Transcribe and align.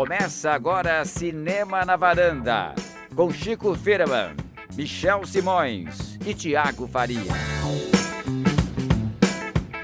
Começa 0.00 0.52
agora 0.52 1.04
Cinema 1.04 1.84
na 1.84 1.94
Varanda, 1.94 2.74
com 3.14 3.30
Chico 3.30 3.74
Firman, 3.74 4.34
Michel 4.74 5.26
Simões 5.26 6.18
e 6.26 6.32
Tiago 6.32 6.88
Faria. 6.88 7.20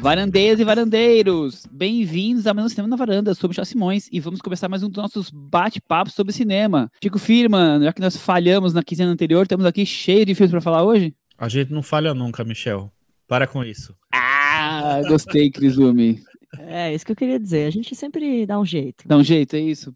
Varandeiras 0.01 0.59
e 0.59 0.65
varandeiros, 0.65 1.67
bem-vindos 1.71 2.47
a 2.47 2.55
mais 2.55 2.65
um 2.65 2.69
Cinema 2.71 2.89
na 2.89 2.97
Varanda, 2.97 3.35
sobre 3.35 3.51
Michel 3.51 3.67
Simões, 3.67 4.09
e 4.11 4.19
vamos 4.19 4.41
começar 4.41 4.71
mais 4.71 4.83
um 4.83 4.89
dos 4.89 5.03
nossos 5.03 5.31
bate-papos 5.31 6.15
sobre 6.15 6.33
cinema. 6.33 6.91
Chico 7.03 7.19
Firman, 7.19 7.83
já 7.83 7.93
que 7.93 8.01
nós 8.01 8.17
falhamos 8.17 8.73
na 8.73 8.83
quinzena 8.83 9.13
anterior, 9.13 9.43
estamos 9.43 9.67
aqui 9.67 9.85
cheio 9.85 10.25
de 10.25 10.35
filmes 10.35 10.51
para 10.51 10.63
falar 10.63 10.83
hoje? 10.83 11.15
A 11.37 11.47
gente 11.47 11.75
não 11.75 11.83
falha 11.83 12.15
nunca, 12.15 12.43
Michel. 12.43 12.91
Para 13.29 13.47
com 13.47 13.63
isso. 13.63 13.95
Ah, 14.15 14.99
gostei, 15.07 15.51
Cris 15.51 15.77
Lume. 15.77 16.23
É, 16.61 16.95
isso 16.95 17.05
que 17.05 17.13
eu 17.13 17.17
queria 17.17 17.39
dizer. 17.39 17.67
A 17.67 17.71
gente 17.71 17.95
sempre 17.95 18.47
dá 18.47 18.59
um 18.59 18.65
jeito. 18.65 19.07
Dá 19.07 19.17
um 19.17 19.25
jeito, 19.25 19.57
é 19.57 19.61
isso. 19.61 19.95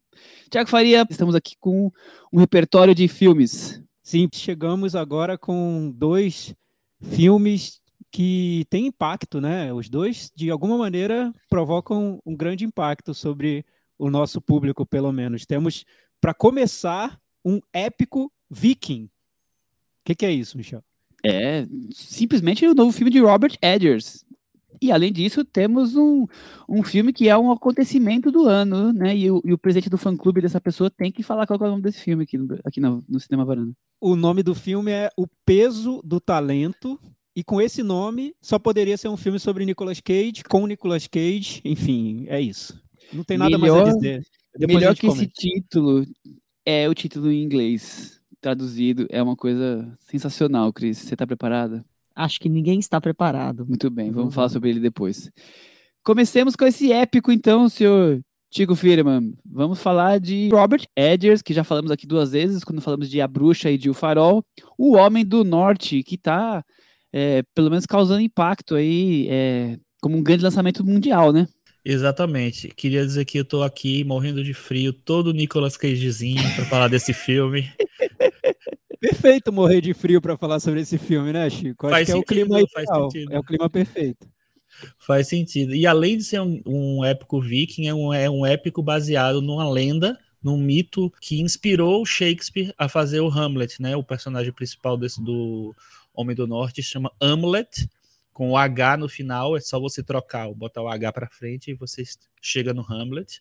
Tiago 0.51 0.69
Faria, 0.69 1.07
estamos 1.09 1.35
aqui 1.35 1.55
com 1.59 1.91
um 2.33 2.39
repertório 2.39 2.95
de 2.95 3.09
filmes. 3.09 3.83
Sim, 4.03 4.29
chegamos 4.33 4.97
agora 4.97 5.39
com 5.39 5.93
dois 5.95 6.55
filmes 7.01 7.81
que 8.11 8.67
têm 8.69 8.87
impacto, 8.87 9.41
né? 9.41 9.73
Os 9.73 9.89
dois, 9.89 10.31
de 10.35 10.51
alguma 10.51 10.77
maneira, 10.77 11.33
provocam 11.49 12.21
um 12.27 12.37
grande 12.37 12.65
impacto 12.65 13.15
sobre 13.15 13.65
o 13.99 14.11
nosso 14.11 14.41
público, 14.41 14.85
pelo 14.85 15.13
menos. 15.13 15.47
Temos, 15.47 15.85
para 16.21 16.35
começar, 16.35 17.21
um 17.45 17.61
épico 17.73 18.33
viking. 18.51 19.05
O 19.05 19.11
que, 20.05 20.15
que 20.15 20.27
é 20.27 20.33
isso, 20.33 20.57
Michel? 20.57 20.83
É 21.25 21.67
simplesmente 21.93 22.67
o 22.67 22.75
novo 22.75 22.93
filme 22.93 23.11
de 23.11 23.21
Robert 23.21 23.57
Eggers, 23.63 24.25
e 24.81 24.91
além 24.91 25.13
disso, 25.13 25.45
temos 25.45 25.95
um, 25.95 26.27
um 26.69 26.83
filme 26.83 27.13
que 27.13 27.29
é 27.29 27.37
um 27.37 27.53
acontecimento 27.53 28.31
do 28.31 28.47
ano, 28.47 28.93
né? 28.93 29.15
E 29.15 29.31
o, 29.31 29.43
e 29.45 29.53
o 29.53 29.59
presidente 29.59 29.91
do 29.91 29.99
fã 29.99 30.17
clube 30.17 30.41
dessa 30.41 30.61
pessoa 30.61 30.91
tem 30.91 31.13
que 31.13 31.23
falar 31.23 31.47
qual 31.47 31.59
é 31.61 31.65
o 31.65 31.71
nome 31.71 31.83
desse 31.83 32.01
filme 32.01 32.25
aqui, 32.25 32.39
no, 32.39 32.59
aqui 32.65 32.81
no, 32.81 33.05
no 33.09 33.21
Cinema 33.21 33.45
Varanda. 33.45 33.73
O 34.01 34.17
nome 34.17 34.43
do 34.43 34.55
filme 34.55 34.91
é 34.91 35.11
O 35.17 35.27
Peso 35.45 36.01
do 36.03 36.19
Talento. 36.19 36.99
E 37.37 37.45
com 37.45 37.61
esse 37.61 37.83
nome, 37.83 38.35
só 38.43 38.59
poderia 38.59 38.97
ser 38.97 39.09
um 39.09 39.17
filme 39.17 39.39
sobre 39.39 39.65
Nicolas 39.65 40.01
Cage, 40.01 40.43
com 40.49 40.67
Nicolas 40.67 41.07
Cage, 41.07 41.61
enfim, 41.65 42.25
é 42.27 42.41
isso. 42.41 42.83
Não 43.13 43.23
tem 43.23 43.39
nada 43.39 43.57
melhor, 43.57 43.83
mais 43.83 43.95
a 43.95 43.97
dizer. 43.97 44.23
Depois 44.57 44.79
melhor 44.79 44.95
que 44.97 45.07
comenta. 45.07 45.23
esse 45.23 45.33
título 45.33 46.05
é 46.65 46.89
o 46.89 46.95
título 46.95 47.31
em 47.31 47.43
inglês, 47.43 48.21
traduzido. 48.41 49.07
É 49.11 49.23
uma 49.23 49.37
coisa 49.37 49.97
sensacional, 49.99 50.73
Cris. 50.73 50.99
Você 50.99 51.15
está 51.15 51.27
preparada? 51.27 51.85
Acho 52.25 52.39
que 52.39 52.49
ninguém 52.49 52.79
está 52.79 53.01
preparado. 53.01 53.67
Muito 53.67 53.91
bem, 53.91 54.11
vamos 54.11 54.27
uhum. 54.27 54.31
falar 54.33 54.49
sobre 54.49 54.71
ele 54.71 54.81
depois. 54.81 55.31
Comecemos 56.03 56.57
com 56.57 56.65
esse 56.65 56.93
épico, 56.93 57.31
então, 57.31 57.69
senhor 57.69 58.21
Tico 58.51 58.75
Firman. 58.75 59.33
Vamos 59.45 59.81
falar 59.81 60.19
de 60.19 60.49
Robert 60.51 60.85
Edgers, 60.97 61.41
que 61.41 61.55
já 61.55 61.63
falamos 61.63 61.91
aqui 61.91 62.07
duas 62.07 62.33
vezes, 62.33 62.65
quando 62.65 62.81
falamos 62.81 63.09
de 63.09 63.21
A 63.21 63.29
Bruxa 63.29 63.71
e 63.71 63.79
de 63.79 63.89
O 63.89 63.95
Farol. 63.95 64.45
O 64.77 64.97
Homem 64.97 65.25
do 65.25 65.45
Norte, 65.45 66.03
que 66.03 66.17
está, 66.17 66.65
é, 67.13 67.43
pelo 67.55 67.71
menos, 67.71 67.87
causando 67.87 68.21
impacto 68.21 68.75
aí, 68.75 69.29
é, 69.31 69.79
como 70.03 70.17
um 70.17 70.23
grande 70.23 70.43
lançamento 70.43 70.85
mundial, 70.85 71.33
né? 71.33 71.47
Exatamente. 71.85 72.69
Queria 72.69 73.07
dizer 73.07 73.25
que 73.25 73.39
eu 73.39 73.45
tô 73.45 73.63
aqui 73.63 74.03
morrendo 74.05 74.43
de 74.43 74.53
frio, 74.53 74.93
todo 74.93 75.33
Nicolas 75.33 75.77
Cagezinho 75.77 76.43
para 76.57 76.65
falar 76.65 76.89
desse 76.89 77.13
filme. 77.13 77.71
Perfeito 79.01 79.51
morrer 79.51 79.81
de 79.81 79.95
frio 79.95 80.21
para 80.21 80.37
falar 80.37 80.61
sobre 80.61 80.81
esse 80.81 80.99
filme, 80.99 81.33
né, 81.33 81.49
Chico? 81.49 81.87
Acho 81.87 81.95
faz 81.95 82.07
que 82.07 82.13
sentido, 82.13 82.57
é 82.57 82.63
o 82.63 82.67
clima 82.67 82.81
ideal, 82.83 83.09
é 83.31 83.39
o 83.39 83.43
clima 83.43 83.71
perfeito. 83.71 84.29
Faz 84.99 85.27
sentido. 85.27 85.75
E 85.75 85.87
além 85.87 86.19
de 86.19 86.25
ser 86.25 86.41
um, 86.41 86.61
um 86.67 87.05
épico 87.05 87.41
viking, 87.41 87.87
é 87.87 87.95
um, 87.95 88.13
é 88.13 88.29
um 88.29 88.45
épico 88.45 88.83
baseado 88.83 89.41
numa 89.41 89.69
lenda, 89.69 90.19
num 90.43 90.59
mito 90.59 91.11
que 91.21 91.41
inspirou 91.41 92.05
Shakespeare 92.05 92.75
a 92.77 92.89
fazer 92.89 93.21
o 93.21 93.29
Hamlet, 93.29 93.81
né? 93.81 93.97
O 93.97 94.05
personagem 94.05 94.53
principal 94.53 94.99
desse 94.99 95.23
do 95.23 95.75
Homem 96.15 96.37
do 96.37 96.47
Norte 96.47 96.83
se 96.83 96.91
chama 96.91 97.11
Hamlet, 97.21 97.89
com 98.33 98.51
o 98.51 98.57
H 98.57 98.99
no 98.99 99.09
final, 99.09 99.57
é 99.57 99.61
só 99.61 99.81
você 99.81 100.03
trocar, 100.03 100.53
botar 100.53 100.83
o 100.83 100.89
H 100.89 101.13
para 101.13 101.29
frente 101.29 101.71
e 101.71 101.75
você 101.75 102.03
chega 102.41 102.73
no 102.75 102.83
Hamlet. 102.83 103.41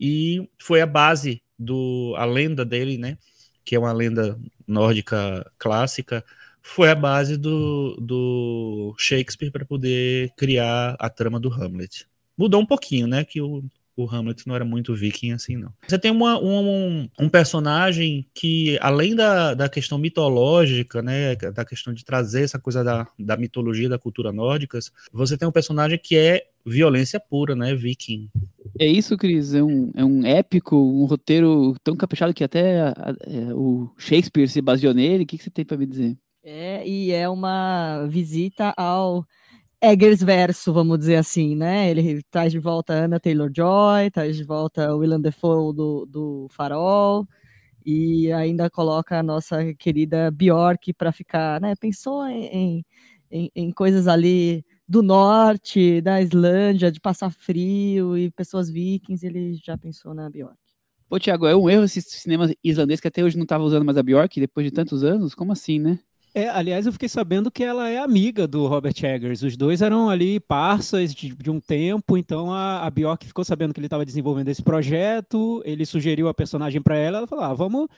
E 0.00 0.48
foi 0.58 0.80
a 0.80 0.86
base 0.86 1.42
do 1.58 2.14
a 2.16 2.24
lenda 2.24 2.64
dele, 2.64 2.98
né? 2.98 3.18
Que 3.66 3.74
é 3.74 3.78
uma 3.78 3.92
lenda 3.92 4.38
nórdica 4.66 5.44
clássica, 5.58 6.24
foi 6.62 6.88
a 6.88 6.94
base 6.94 7.36
do, 7.36 7.96
do 8.00 8.94
Shakespeare 8.96 9.50
para 9.50 9.64
poder 9.64 10.32
criar 10.36 10.96
a 10.98 11.10
trama 11.10 11.38
do 11.38 11.52
Hamlet. 11.52 12.06
Mudou 12.38 12.60
um 12.60 12.66
pouquinho, 12.66 13.06
né? 13.06 13.24
Que 13.24 13.40
o, 13.40 13.64
o 13.96 14.08
Hamlet 14.08 14.46
não 14.46 14.54
era 14.54 14.64
muito 14.64 14.94
viking 14.94 15.32
assim, 15.32 15.56
não. 15.56 15.72
Você 15.86 15.98
tem 15.98 16.10
uma, 16.10 16.38
um, 16.38 17.08
um 17.18 17.28
personagem 17.28 18.26
que, 18.32 18.78
além 18.80 19.16
da, 19.16 19.54
da 19.54 19.68
questão 19.68 19.98
mitológica, 19.98 21.02
né, 21.02 21.34
da 21.34 21.64
questão 21.64 21.92
de 21.92 22.04
trazer 22.04 22.42
essa 22.42 22.58
coisa 22.58 22.84
da, 22.84 23.06
da 23.18 23.36
mitologia, 23.36 23.88
da 23.88 23.98
cultura 23.98 24.32
nórdicas, 24.32 24.92
você 25.12 25.36
tem 25.36 25.48
um 25.48 25.52
personagem 25.52 25.98
que 25.98 26.16
é 26.16 26.46
violência 26.64 27.18
pura, 27.18 27.56
né, 27.56 27.74
viking. 27.74 28.28
É 28.78 28.86
isso, 28.86 29.16
Cris, 29.16 29.54
é 29.54 29.62
um, 29.62 29.90
é 29.94 30.04
um 30.04 30.24
épico, 30.24 30.76
um 30.76 31.06
roteiro 31.06 31.74
tão 31.82 31.96
caprichado 31.96 32.34
que 32.34 32.44
até 32.44 32.80
a, 32.80 32.88
a, 32.90 33.14
é, 33.26 33.54
o 33.54 33.90
Shakespeare 33.96 34.48
se 34.48 34.60
baseou 34.60 34.92
nele. 34.92 35.24
O 35.24 35.26
que, 35.26 35.38
que 35.38 35.44
você 35.44 35.50
tem 35.50 35.64
para 35.64 35.76
me 35.76 35.86
dizer? 35.86 36.16
É, 36.42 36.86
e 36.86 37.10
é 37.10 37.28
uma 37.28 38.06
visita 38.06 38.74
ao 38.76 39.24
Eggers 39.82 40.22
verso, 40.22 40.72
vamos 40.72 40.98
dizer 40.98 41.16
assim, 41.16 41.54
né? 41.54 41.90
Ele 41.90 42.22
traz 42.30 42.52
de 42.52 42.58
volta 42.58 42.92
Anna 42.92 43.20
Taylor-Joy, 43.20 44.10
traz 44.10 44.36
de 44.36 44.44
volta 44.44 44.94
Willem 44.94 45.20
Dafoe 45.20 45.74
do, 45.74 46.06
do 46.06 46.48
Farol, 46.50 47.26
e 47.84 48.32
ainda 48.32 48.68
coloca 48.68 49.18
a 49.18 49.22
nossa 49.22 49.72
querida 49.74 50.30
Bjork 50.30 50.92
para 50.94 51.12
ficar, 51.12 51.60
né? 51.60 51.74
Pensou 51.80 52.26
em, 52.26 52.84
em, 53.30 53.50
em, 53.54 53.72
coisas 53.72 54.08
ali 54.08 54.64
do 54.88 55.02
norte, 55.02 56.00
da 56.00 56.22
Islândia, 56.22 56.92
de 56.92 57.00
passar 57.00 57.30
frio 57.30 58.16
e 58.16 58.30
pessoas 58.30 58.70
vikings, 58.70 59.26
ele 59.26 59.54
já 59.54 59.76
pensou 59.76 60.14
na 60.14 60.30
Bjork. 60.30 60.56
Pô, 61.08 61.18
Tiago, 61.18 61.46
é 61.46 61.54
um 61.54 61.70
erro 61.70 61.84
esse 61.84 62.00
cinema 62.02 62.52
islandês 62.62 63.00
que 63.00 63.08
até 63.08 63.22
hoje 63.22 63.36
não 63.36 63.44
estava 63.44 63.64
usando 63.64 63.84
mais 63.84 63.96
a 63.96 64.02
Bjork 64.02 64.40
depois 64.40 64.64
de 64.66 64.72
tantos 64.72 65.04
anos? 65.04 65.34
Como 65.34 65.52
assim, 65.52 65.78
né? 65.78 65.98
É, 66.34 66.48
aliás, 66.48 66.84
eu 66.84 66.92
fiquei 66.92 67.08
sabendo 67.08 67.50
que 67.50 67.64
ela 67.64 67.88
é 67.88 67.96
amiga 67.96 68.46
do 68.46 68.66
Robert 68.66 68.94
Eggers. 69.02 69.42
Os 69.42 69.56
dois 69.56 69.80
eram 69.80 70.10
ali 70.10 70.38
parças 70.38 71.14
de, 71.14 71.34
de 71.34 71.50
um 71.50 71.58
tempo, 71.58 72.18
então 72.18 72.52
a, 72.52 72.84
a 72.84 72.90
Bjork 72.90 73.24
ficou 73.26 73.44
sabendo 73.44 73.72
que 73.72 73.80
ele 73.80 73.86
estava 73.86 74.04
desenvolvendo 74.04 74.48
esse 74.48 74.62
projeto, 74.62 75.62
ele 75.64 75.86
sugeriu 75.86 76.28
a 76.28 76.34
personagem 76.34 76.82
para 76.82 76.96
ela, 76.96 77.18
ela 77.18 77.26
falou: 77.26 77.44
ah, 77.44 77.54
vamos 77.54 77.88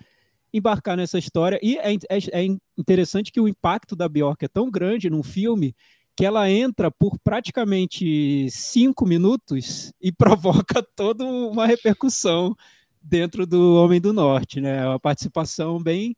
embarcar 0.52 0.96
nessa 0.96 1.18
história. 1.18 1.58
E 1.62 1.78
é, 1.78 1.94
é, 1.94 2.44
é, 2.44 2.56
interessante 2.76 3.32
que 3.32 3.40
o 3.40 3.48
impacto 3.48 3.96
da 3.96 4.08
Bjork 4.08 4.44
é 4.44 4.48
tão 4.48 4.70
grande 4.70 5.10
num 5.10 5.22
filme 5.22 5.74
que 6.18 6.24
ela 6.24 6.50
entra 6.50 6.90
por 6.90 7.16
praticamente 7.20 8.50
cinco 8.50 9.06
minutos 9.06 9.92
e 10.02 10.10
provoca 10.10 10.82
toda 10.82 11.24
uma 11.24 11.64
repercussão 11.64 12.56
dentro 13.00 13.46
do 13.46 13.76
Homem 13.76 14.00
do 14.00 14.12
Norte, 14.12 14.60
né? 14.60 14.78
É 14.78 14.84
uma 14.84 14.98
participação 14.98 15.80
bem 15.80 16.16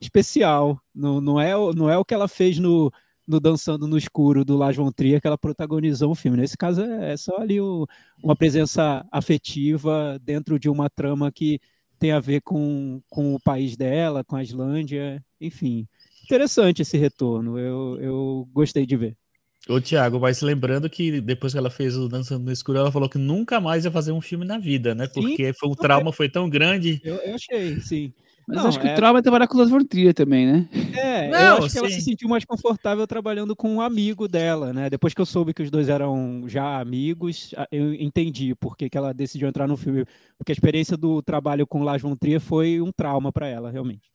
especial. 0.00 0.80
Não, 0.94 1.20
não, 1.20 1.38
é, 1.38 1.52
não 1.74 1.90
é 1.90 1.98
o 1.98 2.04
que 2.04 2.14
ela 2.14 2.28
fez 2.28 2.58
no, 2.58 2.90
no 3.28 3.38
Dançando 3.38 3.86
no 3.86 3.98
Escuro 3.98 4.42
do 4.42 4.56
Lars 4.56 4.74
von 4.74 4.90
Trier 4.90 5.20
que 5.20 5.26
ela 5.26 5.36
protagonizou 5.36 6.12
o 6.12 6.14
filme. 6.14 6.38
Nesse 6.38 6.56
caso 6.56 6.80
é, 6.80 7.12
é 7.12 7.16
só 7.18 7.36
ali 7.36 7.60
o, 7.60 7.86
uma 8.24 8.34
presença 8.34 9.06
afetiva 9.12 10.18
dentro 10.22 10.58
de 10.58 10.70
uma 10.70 10.88
trama 10.88 11.30
que 11.30 11.60
tem 11.98 12.10
a 12.10 12.20
ver 12.20 12.40
com, 12.40 13.02
com 13.10 13.34
o 13.34 13.40
país 13.40 13.76
dela, 13.76 14.24
com 14.24 14.34
a 14.34 14.42
Islândia, 14.42 15.22
enfim. 15.38 15.86
Interessante 16.24 16.80
esse 16.80 16.96
retorno, 16.96 17.58
eu, 17.58 18.00
eu 18.00 18.48
gostei 18.50 18.86
de 18.86 18.96
ver. 18.96 19.21
Ô, 19.68 19.80
Thiago, 19.80 20.18
mas 20.18 20.42
lembrando 20.42 20.90
que 20.90 21.20
depois 21.20 21.52
que 21.52 21.58
ela 21.58 21.70
fez 21.70 21.96
o 21.96 22.08
Dançando 22.08 22.44
no 22.44 22.52
Escuro, 22.52 22.78
ela 22.78 22.90
falou 22.90 23.08
que 23.08 23.18
nunca 23.18 23.60
mais 23.60 23.84
ia 23.84 23.92
fazer 23.92 24.10
um 24.10 24.20
filme 24.20 24.44
na 24.44 24.58
vida, 24.58 24.92
né? 24.92 25.06
Porque 25.06 25.46
sim, 25.46 25.52
foi, 25.52 25.68
o 25.68 25.76
trauma 25.76 26.12
foi 26.12 26.28
tão 26.28 26.50
grande. 26.50 27.00
Eu, 27.04 27.14
eu 27.16 27.34
achei, 27.36 27.80
sim. 27.80 28.12
Mas 28.46 28.56
não, 28.56 28.66
acho 28.66 28.80
que 28.80 28.88
é... 28.88 28.92
o 28.92 28.96
trauma 28.96 29.20
é 29.20 29.22
trabalhar 29.22 29.46
com 29.46 29.56
os 29.56 29.70
von 29.70 29.84
Trier 29.84 30.12
também, 30.12 30.46
né? 30.46 30.68
É, 30.92 31.28
não, 31.28 31.38
eu 31.38 31.56
acho 31.58 31.68
sim. 31.68 31.72
que 31.74 31.78
ela 31.78 31.90
se 31.90 32.00
sentiu 32.00 32.28
mais 32.28 32.44
confortável 32.44 33.06
trabalhando 33.06 33.54
com 33.54 33.72
um 33.72 33.80
amigo 33.80 34.26
dela, 34.26 34.72
né? 34.72 34.90
Depois 34.90 35.14
que 35.14 35.20
eu 35.20 35.26
soube 35.26 35.54
que 35.54 35.62
os 35.62 35.70
dois 35.70 35.88
eram 35.88 36.44
já 36.48 36.80
amigos, 36.80 37.54
eu 37.70 37.94
entendi 37.94 38.54
por 38.56 38.76
que, 38.76 38.90
que 38.90 38.98
ela 38.98 39.14
decidiu 39.14 39.48
entrar 39.48 39.68
no 39.68 39.76
filme. 39.76 40.04
Porque 40.36 40.50
a 40.50 40.54
experiência 40.54 40.96
do 40.96 41.22
trabalho 41.22 41.68
com 41.68 41.84
Lars 41.84 42.02
von 42.02 42.16
Trier 42.16 42.40
foi 42.40 42.80
um 42.80 42.90
trauma 42.90 43.30
para 43.30 43.46
ela, 43.46 43.70
realmente. 43.70 44.10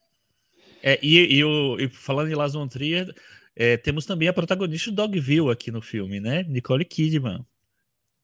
É, 0.83 0.99
e, 1.01 1.37
e, 1.37 1.43
o, 1.43 1.79
e 1.79 1.87
falando 1.87 2.29
em 2.29 2.35
Lars 2.35 2.53
von 2.53 2.67
Trier, 2.67 3.13
é, 3.59 3.75
temos 3.75 4.05
também 4.05 4.27
a 4.27 4.33
protagonista 4.33 4.91
do 4.91 4.95
Dogville 4.95 5.49
aqui 5.49 5.71
no 5.71 5.81
filme, 5.81 6.19
né? 6.19 6.43
Nicole 6.43 6.85
Kidman. 6.85 7.43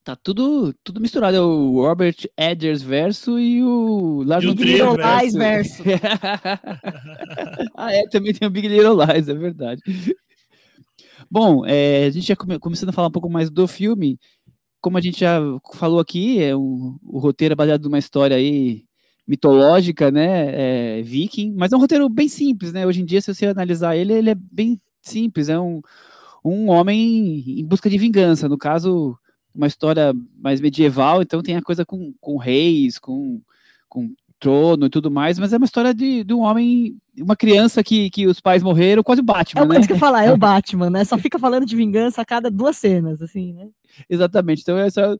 Tá 0.04 0.16
tudo, 0.16 0.72
tudo 0.84 1.02
misturado. 1.02 1.36
É 1.36 1.42
o 1.42 1.82
Robert 1.82 2.18
Edgers 2.38 2.84
verso 2.84 3.40
e 3.40 3.64
o 3.64 4.22
Lars 4.24 4.46
Big 4.46 4.64
Little 4.64 4.96
Lies 4.96 5.34
verso. 5.34 5.82
ah, 7.76 7.92
é, 7.92 8.08
também 8.10 8.32
tem 8.32 8.48
o 8.48 8.52
Big 8.52 8.68
Little 8.68 8.96
Lies, 9.04 9.28
é 9.28 9.34
verdade. 9.34 9.82
Bom, 11.32 11.66
é, 11.66 12.06
a 12.06 12.10
gente 12.12 12.28
já 12.28 12.36
come, 12.36 12.60
começando 12.60 12.90
a 12.90 12.94
falar 12.94 13.08
um 13.08 13.12
pouco 13.12 13.30
mais 13.30 13.50
do 13.50 13.68
filme. 13.68 14.20
Como 14.80 15.00
a 15.00 15.02
gente 15.02 15.20
já 15.22 15.40
falou 15.74 16.00
aqui, 16.00 16.44
é 16.44 16.56
o, 16.56 17.00
o 17.02 17.18
roteiro 17.18 17.54
é 17.54 17.56
baseado 17.56 17.86
numa 17.86 17.98
história 17.98 18.38
aí 18.38 18.84
mitológica, 19.26 20.12
né, 20.12 21.00
é, 21.00 21.02
viking, 21.02 21.56
mas 21.56 21.72
é 21.72 21.78
um 21.78 21.80
roteiro 21.80 22.08
bem 22.10 22.28
simples, 22.28 22.74
né, 22.74 22.86
hoje 22.86 23.02
em 23.02 23.06
dia, 23.06 23.22
se 23.22 23.34
você 23.34 23.46
analisar 23.46 23.96
ele, 23.96 24.12
ele 24.12 24.30
é 24.30 24.36
bem 24.36 24.78
simples, 25.04 25.50
é 25.50 25.60
um, 25.60 25.82
um 26.44 26.70
homem 26.70 27.60
em 27.60 27.66
busca 27.66 27.90
de 27.90 27.98
vingança, 27.98 28.50
no 28.50 28.58
caso, 28.58 29.18
uma 29.54 29.68
história 29.68 30.14
mais 30.36 30.60
medieval, 30.60 31.22
então 31.22 31.42
tem 31.42 31.56
a 31.56 31.62
coisa 31.62 31.86
com, 31.86 32.14
com 32.20 32.38
reis, 32.38 32.98
com, 32.98 33.42
com 33.88 34.14
trono 34.40 34.88
e 34.88 34.90
tudo 34.90 35.10
mais, 35.10 35.40
mas 35.40 35.54
é 35.54 35.58
uma 35.58 35.66
história 35.66 35.94
de, 35.94 36.24
de 36.24 36.34
um 36.34 36.42
homem, 36.42 36.98
uma 37.18 37.36
criança 37.36 37.84
que, 37.84 38.10
que 38.10 38.28
os 38.28 38.42
pais 38.42 38.62
morreram, 38.62 39.04
quase 39.04 39.22
o 39.22 39.24
Batman, 39.24 39.64
é 39.64 39.68
né? 39.68 39.78
É 39.78 39.88
que 39.88 39.94
eu 39.94 39.98
falar, 39.98 40.26
é 40.26 40.34
o 40.34 40.38
Batman, 40.38 40.90
né? 40.90 41.06
Só 41.06 41.18
fica 41.18 41.40
falando 41.40 41.66
de 41.66 41.76
vingança 41.76 42.22
a 42.22 42.26
cada 42.26 42.50
duas 42.50 42.76
cenas, 42.76 43.22
assim, 43.22 43.54
né? 43.54 43.70
Exatamente, 44.10 44.62
então 44.62 44.78
é 44.78 44.90
só 44.90 45.16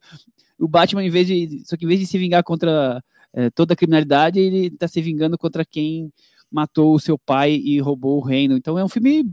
o 0.58 0.68
Batman, 0.68 1.04
em 1.04 1.10
vez 1.10 1.26
de, 1.26 1.62
só 1.64 1.76
que 1.76 1.84
em 1.84 1.88
vez 1.88 2.00
de 2.00 2.06
se 2.06 2.18
vingar 2.18 2.42
contra 2.42 3.02
é, 3.32 3.50
toda 3.50 3.74
a 3.74 3.76
criminalidade, 3.76 4.38
ele 4.38 4.66
está 4.66 4.86
se 4.86 5.00
vingando 5.00 5.38
contra 5.38 5.64
quem 5.64 6.12
matou 6.50 6.94
o 6.94 7.00
seu 7.00 7.18
pai 7.18 7.54
e 7.54 7.80
roubou 7.80 8.18
o 8.18 8.24
reino. 8.24 8.56
Então 8.56 8.78
é 8.78 8.84
um 8.84 8.88
filme 8.88 9.24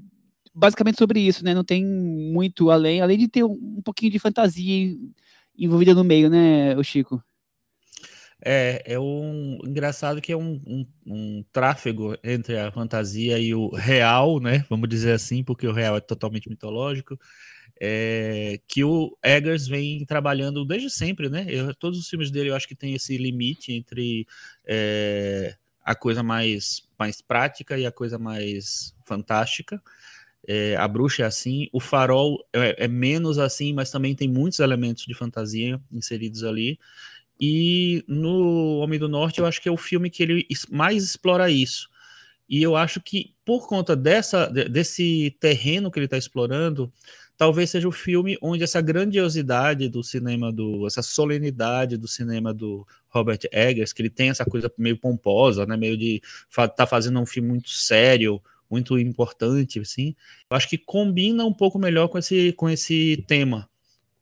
basicamente 0.54 0.98
sobre 0.98 1.20
isso, 1.20 1.44
né? 1.44 1.54
Não 1.54 1.64
tem 1.64 1.86
muito 1.86 2.70
além, 2.70 3.02
além 3.02 3.18
de 3.18 3.28
ter 3.28 3.44
um, 3.44 3.54
um 3.78 3.82
pouquinho 3.82 4.12
de 4.12 4.20
fantasia 4.20 4.96
envolvida 5.58 5.94
no 5.94 6.04
meio, 6.04 6.30
né, 6.30 6.76
o 6.78 6.84
Chico? 6.84 7.24
É, 8.44 8.82
é 8.94 9.00
um 9.00 9.60
engraçado 9.64 10.20
que 10.20 10.32
é 10.32 10.38
um, 10.38 10.60
um, 10.66 10.86
um, 11.06 11.46
tráfego 11.52 12.18
entre 12.24 12.58
a 12.58 12.72
fantasia 12.72 13.38
e 13.38 13.54
o 13.54 13.70
real, 13.70 14.40
né? 14.40 14.66
Vamos 14.68 14.90
dizer 14.90 15.12
assim, 15.12 15.44
porque 15.44 15.68
o 15.68 15.72
real 15.72 15.96
é 15.96 16.00
totalmente 16.00 16.50
mitológico 16.50 17.20
é, 17.84 18.60
que 18.68 18.84
o 18.84 19.18
Eggers 19.24 19.68
vem 19.68 20.06
trabalhando 20.06 20.64
desde 20.64 20.88
sempre, 20.88 21.30
né? 21.30 21.48
Eu, 21.50 21.74
todos 21.74 21.98
os 21.98 22.08
filmes 22.08 22.30
dele 22.30 22.52
eu 22.52 22.56
acho 22.56 22.68
que 22.68 22.76
tem 22.76 22.94
esse 22.94 23.18
limite 23.18 23.74
entre 23.74 24.28
é, 24.64 25.56
a 25.84 25.96
coisa 25.96 26.22
mais, 26.22 26.88
mais 26.98 27.24
prática 27.24 27.80
e 27.80 27.86
a 27.88 27.92
coisa 27.92 28.20
mais 28.20 28.94
fantástica. 29.04 29.82
É, 30.48 30.76
a 30.76 30.88
bruxa 30.88 31.24
é 31.24 31.26
assim, 31.26 31.68
o 31.72 31.80
farol 31.80 32.44
é, 32.52 32.86
é, 32.86 32.88
menos 32.88 33.38
assim, 33.38 33.74
mas 33.74 33.92
também 33.92 34.16
tem 34.16 34.28
muitos 34.28 34.60
elementos 34.60 35.06
de 35.06 35.14
fantasia 35.14 35.80
inseridos 35.92 36.44
ali. 36.44 36.80
E 37.40 38.04
no 38.08 38.80
Homem 38.80 39.00
do 39.00 39.10
Norte 39.10 39.40
eu 39.40 39.46
acho 39.46 39.62
que 39.62 39.70
é 39.70 39.72
o 39.72 39.78
filme 39.78 40.10
que 40.10 40.24
ele 40.24 40.48
mais 40.70 41.04
explora 41.04 41.50
isso. 41.50 41.90
E 42.50 42.62
eu 42.62 42.76
acho 42.76 43.00
que 43.00 43.34
por 43.46 43.68
conta 43.68 43.96
dessa, 43.96 44.48
desse 44.48 45.36
terreno 45.40 45.90
que 45.90 45.98
ele 45.98 46.06
está 46.06 46.18
explorando, 46.18 46.92
talvez 47.38 47.70
seja 47.70 47.88
o 47.88 47.92
filme 47.92 48.38
onde 48.42 48.64
essa 48.64 48.82
grandiosidade 48.82 49.90
do 49.90 50.04
cinema 50.04 50.52
do 50.52 50.86
essa 50.86 51.02
solenidade 51.02 51.98
do 51.98 52.08
cinema 52.08 52.54
do 52.54 52.86
Robert 53.10 53.40
Eggers, 53.52 53.94
que 53.94 54.02
ele 54.02 54.10
tem 54.10 54.30
essa 54.30 54.46
coisa 54.46 54.72
meio 54.78 54.98
pomposa, 54.98 55.66
né, 55.66 55.76
meio 55.76 55.98
de 55.98 56.22
tá 56.76 56.86
fazendo 56.86 57.20
um 57.20 57.26
filme 57.26 57.50
muito 57.50 57.70
sério, 57.70 58.42
muito 58.72 58.98
importante, 58.98 59.80
assim. 59.80 60.16
Eu 60.50 60.56
acho 60.56 60.70
que 60.70 60.78
combina 60.78 61.46
um 61.46 61.54
pouco 61.54 61.78
melhor 61.78 62.08
com 62.08 62.18
esse 62.18 62.54
com 62.54 62.70
esse 62.70 63.24
tema 63.28 63.70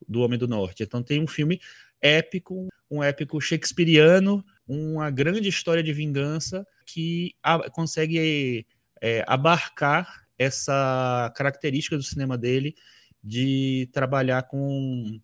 do 0.08 0.20
Homem 0.20 0.38
do 0.38 0.48
Norte. 0.48 0.82
Então 0.82 1.02
tem 1.02 1.22
um 1.22 1.26
filme 1.26 1.60
épico, 2.02 2.68
um 2.90 3.02
épico 3.02 3.40
shakespeariano, 3.40 4.44
uma 4.66 5.10
grande 5.10 5.48
história 5.48 5.82
de 5.82 5.92
vingança 5.92 6.66
que 6.84 7.34
a, 7.42 7.70
consegue 7.70 8.66
é, 9.00 9.24
abarcar 9.26 10.26
essa 10.38 11.32
característica 11.36 11.96
do 11.96 12.02
cinema 12.02 12.36
dele 12.36 12.74
de 13.22 13.88
trabalhar 13.92 14.44
com, 14.44 15.20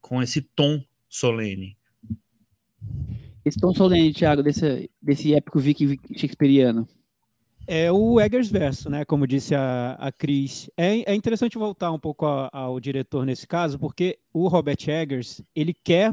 com 0.00 0.22
esse 0.22 0.42
tom 0.42 0.82
solene. 1.08 1.78
Esse 3.44 3.58
tom 3.58 3.72
solene, 3.72 4.12
Thiago, 4.12 4.42
desse, 4.42 4.90
desse 5.00 5.34
épico 5.34 5.60
viking 5.60 5.98
shakespeariano. 6.16 6.88
É 7.72 7.92
o 7.92 8.20
Eggers 8.20 8.50
verso, 8.50 8.90
né? 8.90 9.04
Como 9.04 9.28
disse 9.28 9.54
a, 9.54 9.92
a 9.92 10.10
Cris. 10.10 10.68
É, 10.76 11.12
é 11.12 11.14
interessante 11.14 11.56
voltar 11.56 11.92
um 11.92 12.00
pouco 12.00 12.26
ao, 12.26 12.50
ao 12.52 12.80
diretor 12.80 13.24
nesse 13.24 13.46
caso, 13.46 13.78
porque 13.78 14.18
o 14.32 14.48
Robert 14.48 14.76
Eggers 14.88 15.40
ele 15.54 15.72
quer 15.72 16.12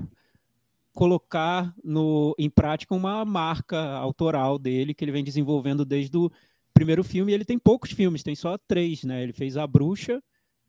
colocar 0.94 1.74
no, 1.84 2.36
em 2.38 2.48
prática 2.48 2.94
uma 2.94 3.26
marca 3.26 3.80
autoral 3.94 4.60
dele 4.60 4.94
que 4.94 5.04
ele 5.04 5.12
vem 5.12 5.24
desenvolvendo 5.24 5.84
desde 5.84 6.16
o 6.16 6.32
primeiro 6.76 7.04
filme. 7.04 7.34
Ele 7.34 7.44
tem 7.44 7.58
poucos 7.58 7.90
filmes, 7.90 8.22
tem 8.22 8.36
só 8.36 8.56
três, 8.68 9.04
né? 9.04 9.24
Ele 9.24 9.34
fez 9.34 9.58
A 9.58 9.66
Bruxa, 9.66 10.22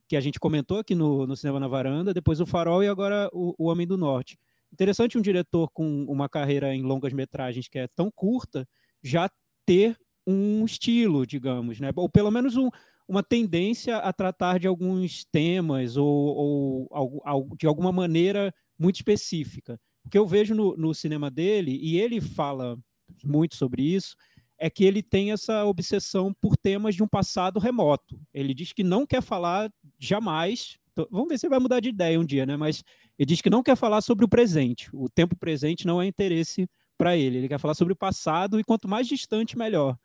que 0.09 0.17
a 0.17 0.23
gente 0.23 0.41
comentou 0.41 0.79
aqui 0.79 0.95
no, 0.95 1.27
no 1.27 1.37
Cinema 1.37 1.61
na 1.61 1.69
Varanda, 1.69 2.15
depois 2.15 2.41
o 2.41 2.47
Farol 2.47 2.83
e 2.83 2.89
agora 2.89 3.29
o, 3.35 3.55
o 3.59 3.67
Homem 3.67 3.87
do 3.87 3.99
Norte. 3.99 4.39
Interessante 4.73 5.19
um 5.19 5.23
diretor 5.23 5.69
com 5.71 6.07
uma 6.09 6.31
carreira 6.31 6.75
em 6.75 6.81
longas 6.81 7.13
metragens 7.13 7.69
que 7.69 7.79
é 7.79 7.87
tão 7.89 8.11
curta 8.11 8.67
já 9.03 9.29
ter 9.67 9.99
um 10.29 10.65
estilo, 10.65 11.27
digamos, 11.27 11.81
né? 11.81 11.91
ou 11.97 12.09
pelo 12.09 12.31
menos 12.31 12.55
um, 12.55 12.69
uma 13.09 13.23
tendência 13.23 13.97
a 13.97 14.13
tratar 14.13 14.59
de 14.59 14.69
alguns 14.69 15.25
temas 15.25 15.97
ou, 15.97 16.87
ou, 16.91 17.57
de 17.57 17.67
alguma 17.67 17.91
maneira 17.91 18.55
muito 18.79 18.97
específica. 18.97 19.81
O 20.05 20.11
que 20.11 20.19
eu 20.19 20.27
vejo 20.27 20.55
no, 20.55 20.77
no 20.77 20.95
cinema 20.95 21.31
dele, 21.31 21.79
e 21.83 21.99
ele 21.99 22.21
fala 22.21 22.79
muito 23.25 23.57
sobre 23.57 23.83
isso, 23.83 24.15
é 24.59 24.69
que 24.69 24.85
ele 24.85 25.03
tem 25.03 25.33
essa 25.33 25.65
obsessão 25.65 26.35
por 26.41 26.57
temas 26.57 26.95
de 26.95 27.03
um 27.03 27.09
passado 27.09 27.59
remoto. 27.59 28.21
Ele 28.35 28.53
diz 28.53 28.73
que 28.73 28.83
não 28.83 29.07
quer 29.07 29.23
falar 29.23 29.73
jamais. 29.99 30.77
Vamos 31.11 31.29
ver 31.29 31.39
se 31.39 31.49
vai 31.49 31.61
mudar 31.61 31.81
de 31.81 31.89
ideia 31.89 32.21
um 32.21 32.25
dia, 32.25 32.45
né? 32.45 32.57
Mas 32.57 32.83
ele 33.19 33.27
diz 33.27 33.41
que 33.41 33.49
não 33.49 33.63
quer 33.63 33.77
falar 33.77 34.03
sobre 34.03 34.25
o 34.25 34.29
presente. 34.29 34.91
O 34.93 35.09
tempo 35.09 35.37
presente 35.37 35.87
não 35.87 36.03
é 36.03 36.07
interesse 36.07 36.69
para 36.99 37.17
ele. 37.17 37.39
Ele 37.39 37.49
quer 37.49 37.61
falar 37.61 37.75
sobre 37.75 37.93
o 37.93 37.97
passado 37.97 38.59
e 38.59 38.65
quanto 38.65 38.89
mais 38.89 39.07
distante, 39.07 39.57
melhor. 39.57 39.97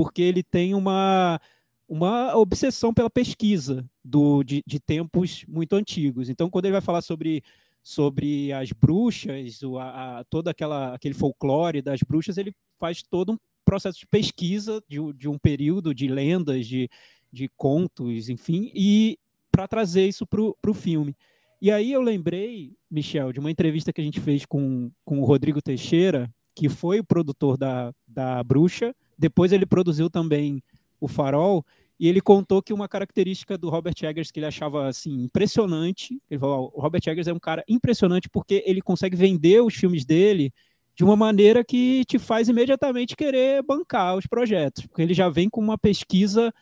Porque 0.00 0.22
ele 0.22 0.42
tem 0.42 0.72
uma, 0.72 1.38
uma 1.86 2.34
obsessão 2.34 2.94
pela 2.94 3.10
pesquisa 3.10 3.84
do, 4.02 4.42
de, 4.42 4.62
de 4.66 4.80
tempos 4.80 5.44
muito 5.46 5.76
antigos. 5.76 6.30
Então, 6.30 6.48
quando 6.48 6.64
ele 6.64 6.72
vai 6.72 6.80
falar 6.80 7.02
sobre 7.02 7.42
sobre 7.82 8.50
as 8.52 8.72
bruxas, 8.72 9.60
a, 9.78 10.20
a, 10.20 10.24
todo 10.24 10.48
aquela, 10.48 10.94
aquele 10.94 11.14
folclore 11.14 11.82
das 11.82 12.00
bruxas, 12.00 12.38
ele 12.38 12.54
faz 12.78 13.02
todo 13.02 13.32
um 13.32 13.38
processo 13.64 13.98
de 13.98 14.06
pesquisa 14.06 14.82
de, 14.88 14.98
de 15.14 15.28
um 15.28 15.38
período 15.38 15.94
de 15.94 16.08
lendas, 16.08 16.66
de, 16.66 16.88
de 17.30 17.48
contos, 17.56 18.28
enfim, 18.28 18.70
e 18.74 19.18
para 19.50 19.68
trazer 19.68 20.06
isso 20.06 20.26
para 20.26 20.40
o 20.40 20.74
filme. 20.74 21.14
E 21.60 21.70
aí 21.70 21.92
eu 21.92 22.00
lembrei, 22.00 22.74
Michel, 22.90 23.32
de 23.32 23.40
uma 23.40 23.50
entrevista 23.50 23.92
que 23.92 24.00
a 24.00 24.04
gente 24.04 24.20
fez 24.20 24.46
com, 24.46 24.90
com 25.04 25.20
o 25.20 25.24
Rodrigo 25.24 25.60
Teixeira, 25.60 26.30
que 26.54 26.68
foi 26.68 27.00
o 27.00 27.04
produtor 27.04 27.58
da, 27.58 27.92
da 28.06 28.42
Bruxa, 28.42 28.94
depois 29.20 29.52
ele 29.52 29.66
produziu 29.66 30.08
também 30.08 30.62
o 30.98 31.06
Farol, 31.06 31.64
e 31.98 32.08
ele 32.08 32.22
contou 32.22 32.62
que 32.62 32.72
uma 32.72 32.88
característica 32.88 33.58
do 33.58 33.68
Robert 33.68 33.94
Eggers 34.02 34.30
que 34.30 34.40
ele 34.40 34.46
achava 34.46 34.88
assim 34.88 35.22
impressionante, 35.22 36.18
ele 36.30 36.40
falou, 36.40 36.72
o 36.74 36.80
Robert 36.80 37.02
Eggers 37.06 37.28
é 37.28 37.32
um 37.32 37.38
cara 37.38 37.62
impressionante 37.68 38.26
porque 38.30 38.64
ele 38.66 38.80
consegue 38.80 39.14
vender 39.14 39.60
os 39.60 39.74
filmes 39.74 40.06
dele 40.06 40.50
de 40.94 41.04
uma 41.04 41.14
maneira 41.14 41.62
que 41.62 42.02
te 42.06 42.18
faz 42.18 42.48
imediatamente 42.48 43.14
querer 43.14 43.62
bancar 43.62 44.16
os 44.16 44.26
projetos, 44.26 44.86
porque 44.86 45.02
ele 45.02 45.12
já 45.12 45.28
vem 45.28 45.50
com 45.50 45.60
uma 45.60 45.76
pesquisa 45.76 46.52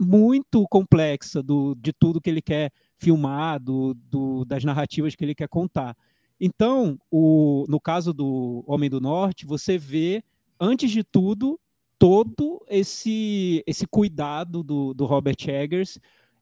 muito 0.00 0.66
complexa 0.68 1.42
do, 1.42 1.74
de 1.74 1.92
tudo 1.92 2.20
que 2.20 2.30
ele 2.30 2.42
quer 2.42 2.72
filmar, 2.96 3.60
do, 3.60 3.94
do, 3.94 4.46
das 4.46 4.64
narrativas 4.64 5.14
que 5.14 5.24
ele 5.24 5.34
quer 5.34 5.48
contar. 5.48 5.94
Então, 6.40 6.98
o, 7.10 7.66
no 7.68 7.78
caso 7.78 8.14
do 8.14 8.64
Homem 8.66 8.88
do 8.88 9.00
Norte, 9.00 9.46
você 9.46 9.76
vê, 9.76 10.24
antes 10.58 10.90
de 10.90 11.04
tudo, 11.04 11.60
todo 11.98 12.64
esse, 12.68 13.62
esse 13.66 13.86
cuidado 13.86 14.62
do, 14.62 14.94
do 14.94 15.04
Robert 15.04 15.36
Eggers 15.46 15.98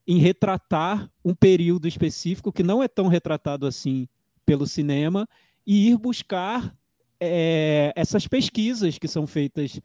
em 0.07 0.19
retratar 0.19 1.11
um 1.25 1.35
período 1.35 1.87
específico 1.87 2.53
que 2.53 2.63
não 2.63 2.83
é 2.83 2.89
tão 2.89 3.07
retratado 3.07 3.67
assim 3.67 4.09
pelo 4.45 4.67
cinema 4.67 5.29
e 5.67 5.89
ir 5.89 5.97
buscar 5.97 6.75
é, 7.21 7.93
essas 7.95 8.27
pesquisas 8.27 8.99
que 8.99 9.07
são 9.07 9.27
feitas 9.27 9.81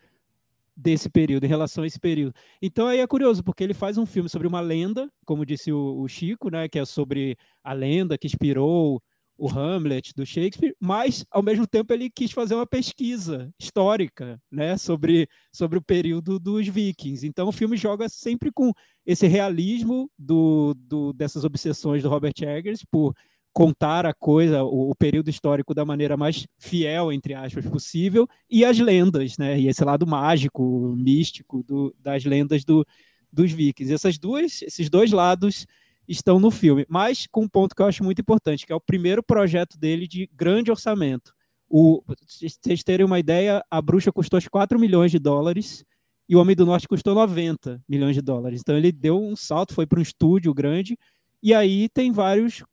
desse 0.75 1.09
período, 1.09 1.43
em 1.43 1.47
relação 1.47 1.83
a 1.83 1.87
esse 1.87 1.99
período. 1.99 2.33
Então 2.61 2.87
aí 2.87 2.99
é 2.99 3.07
curioso, 3.07 3.43
porque 3.43 3.63
ele 3.63 3.73
faz 3.73 3.97
um 3.97 4.05
filme 4.05 4.29
sobre 4.29 4.47
uma 4.47 4.59
lenda, 4.59 5.11
como 5.25 5.45
disse 5.45 5.71
o, 5.71 5.99
o 5.99 6.07
Chico, 6.07 6.51
né, 6.51 6.67
que 6.67 6.77
é 6.77 6.85
sobre 6.85 7.35
a 7.63 7.73
lenda 7.73 8.17
que 8.17 8.27
inspirou 8.27 9.01
o 9.37 9.47
Hamlet 9.49 10.13
do 10.15 10.25
Shakespeare, 10.25 10.75
mas 10.79 11.25
ao 11.29 11.43
mesmo 11.43 11.67
tempo 11.67 11.93
ele 11.93 12.09
quis 12.09 12.31
fazer 12.31 12.55
uma 12.55 12.65
pesquisa 12.65 13.49
histórica, 13.59 14.41
né, 14.51 14.77
sobre, 14.77 15.27
sobre 15.51 15.77
o 15.77 15.81
período 15.81 16.39
dos 16.39 16.67
vikings. 16.67 17.25
Então 17.25 17.47
o 17.47 17.51
filme 17.51 17.77
joga 17.77 18.09
sempre 18.09 18.51
com 18.51 18.73
esse 19.05 19.27
realismo 19.27 20.09
do, 20.17 20.73
do 20.75 21.13
dessas 21.13 21.43
obsessões 21.43 22.01
do 22.01 22.09
Robert 22.09 22.33
Eggers 22.41 22.83
por 22.89 23.13
contar 23.53 24.05
a 24.05 24.13
coisa, 24.13 24.63
o, 24.63 24.91
o, 24.91 24.95
período 24.95 25.29
histórico 25.29 25.73
da 25.73 25.83
maneira 25.83 26.15
mais 26.15 26.45
fiel, 26.59 27.11
entre 27.11 27.33
aspas, 27.33 27.65
possível, 27.65 28.27
e 28.47 28.63
as 28.63 28.77
lendas, 28.77 29.35
né? 29.35 29.59
E 29.59 29.67
esse 29.67 29.83
lado 29.83 30.05
mágico, 30.05 30.95
místico 30.95 31.63
do, 31.63 31.91
das 31.99 32.23
lendas 32.23 32.63
do, 32.63 32.85
dos 33.33 33.51
vikings. 33.51 33.91
Essas 33.91 34.19
duas, 34.19 34.61
esses 34.61 34.91
dois 34.91 35.11
lados 35.11 35.65
estão 36.07 36.39
no 36.39 36.49
filme, 36.49 36.85
mas 36.87 37.27
com 37.29 37.43
um 37.43 37.49
ponto 37.49 37.75
que 37.75 37.81
eu 37.81 37.85
acho 37.85 38.03
muito 38.03 38.21
importante, 38.21 38.65
que 38.65 38.71
é 38.71 38.75
o 38.75 38.81
primeiro 38.81 39.21
projeto 39.21 39.77
dele 39.77 40.07
de 40.07 40.29
grande 40.33 40.71
orçamento. 40.71 41.33
O, 41.69 42.01
vocês 42.25 42.83
terem 42.83 43.05
uma 43.05 43.19
ideia, 43.19 43.63
a 43.69 43.81
bruxa 43.81 44.11
custou 44.11 44.39
4 44.49 44.79
milhões 44.79 45.11
de 45.11 45.19
dólares 45.19 45.83
e 46.29 46.35
o 46.35 46.39
Homem 46.39 46.55
do 46.55 46.65
Norte 46.65 46.87
custou 46.87 47.13
90 47.13 47.81
milhões 47.87 48.15
de 48.15 48.21
dólares. 48.21 48.61
Então 48.61 48.77
ele 48.77 48.91
deu 48.91 49.21
um 49.21 49.35
salto, 49.35 49.73
foi 49.73 49.85
para 49.85 49.99
um 49.99 50.01
estúdio 50.01 50.53
grande, 50.53 50.97
e 51.43 51.53
aí 51.53 51.89
tem 51.89 52.11
vários 52.11 52.63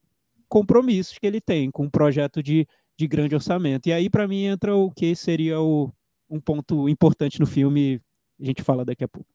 compromissos 0.49 1.19
que 1.19 1.27
ele 1.27 1.41
tem 1.41 1.71
com 1.71 1.85
um 1.85 1.91
projeto 1.91 2.43
de, 2.43 2.67
de 2.97 3.09
grande 3.09 3.35
orçamento. 3.35 3.89
E 3.89 3.93
aí, 3.93 4.09
para 4.09 4.29
mim, 4.29 4.45
entra 4.45 4.77
o 4.77 4.91
que 4.91 5.15
seria 5.17 5.61
o, 5.61 5.93
um 6.31 6.41
ponto 6.41 6.89
importante 6.89 7.41
no 7.41 7.47
filme, 7.47 8.01
a 8.41 8.45
gente 8.45 8.63
fala 8.63 8.85
daqui 8.85 9.03
a 9.03 9.09
pouco. 9.09 9.34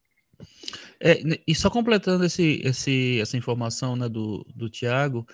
É, 1.01 1.22
e 1.48 1.55
só 1.55 1.69
completando 1.69 2.25
esse, 2.25 2.62
esse, 2.63 3.19
essa 3.22 3.38
informação 3.38 3.96
né, 3.96 4.10
do, 4.10 4.46
do 4.53 4.69
Tiago, 4.69 5.25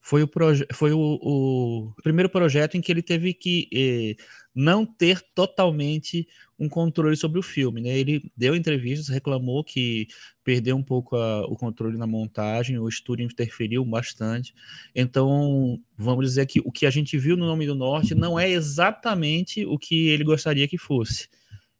foi, 0.00 0.22
o, 0.22 0.30
foi 0.74 0.92
o, 0.92 0.98
o, 0.98 1.94
primeiro 2.02 2.28
projeto 2.28 2.76
em 2.76 2.80
que 2.80 2.92
ele 2.92 3.00
teve 3.00 3.32
que 3.32 3.68
eh, 3.72 4.22
não 4.54 4.84
ter 4.84 5.22
totalmente 5.34 6.28
um 6.58 6.68
controle 6.68 7.16
sobre 7.16 7.38
o 7.38 7.42
filme. 7.42 7.80
Né? 7.80 7.96
Ele 7.96 8.30
deu 8.36 8.54
entrevistas, 8.54 9.08
reclamou 9.08 9.64
que 9.64 10.08
perdeu 10.44 10.76
um 10.76 10.82
pouco 10.82 11.16
a, 11.16 11.46
o 11.46 11.56
controle 11.56 11.96
na 11.96 12.06
montagem, 12.06 12.78
o 12.78 12.88
estúdio 12.88 13.24
interferiu 13.24 13.84
bastante. 13.84 14.52
Então, 14.94 15.80
vamos 15.96 16.26
dizer 16.26 16.44
que 16.46 16.60
o 16.60 16.70
que 16.70 16.84
a 16.84 16.90
gente 16.90 17.16
viu 17.16 17.36
no 17.36 17.46
Nome 17.46 17.66
do 17.66 17.74
Norte 17.74 18.14
não 18.14 18.38
é 18.38 18.50
exatamente 18.50 19.64
o 19.64 19.78
que 19.78 20.08
ele 20.08 20.22
gostaria 20.22 20.68
que 20.68 20.76
fosse. 20.76 21.28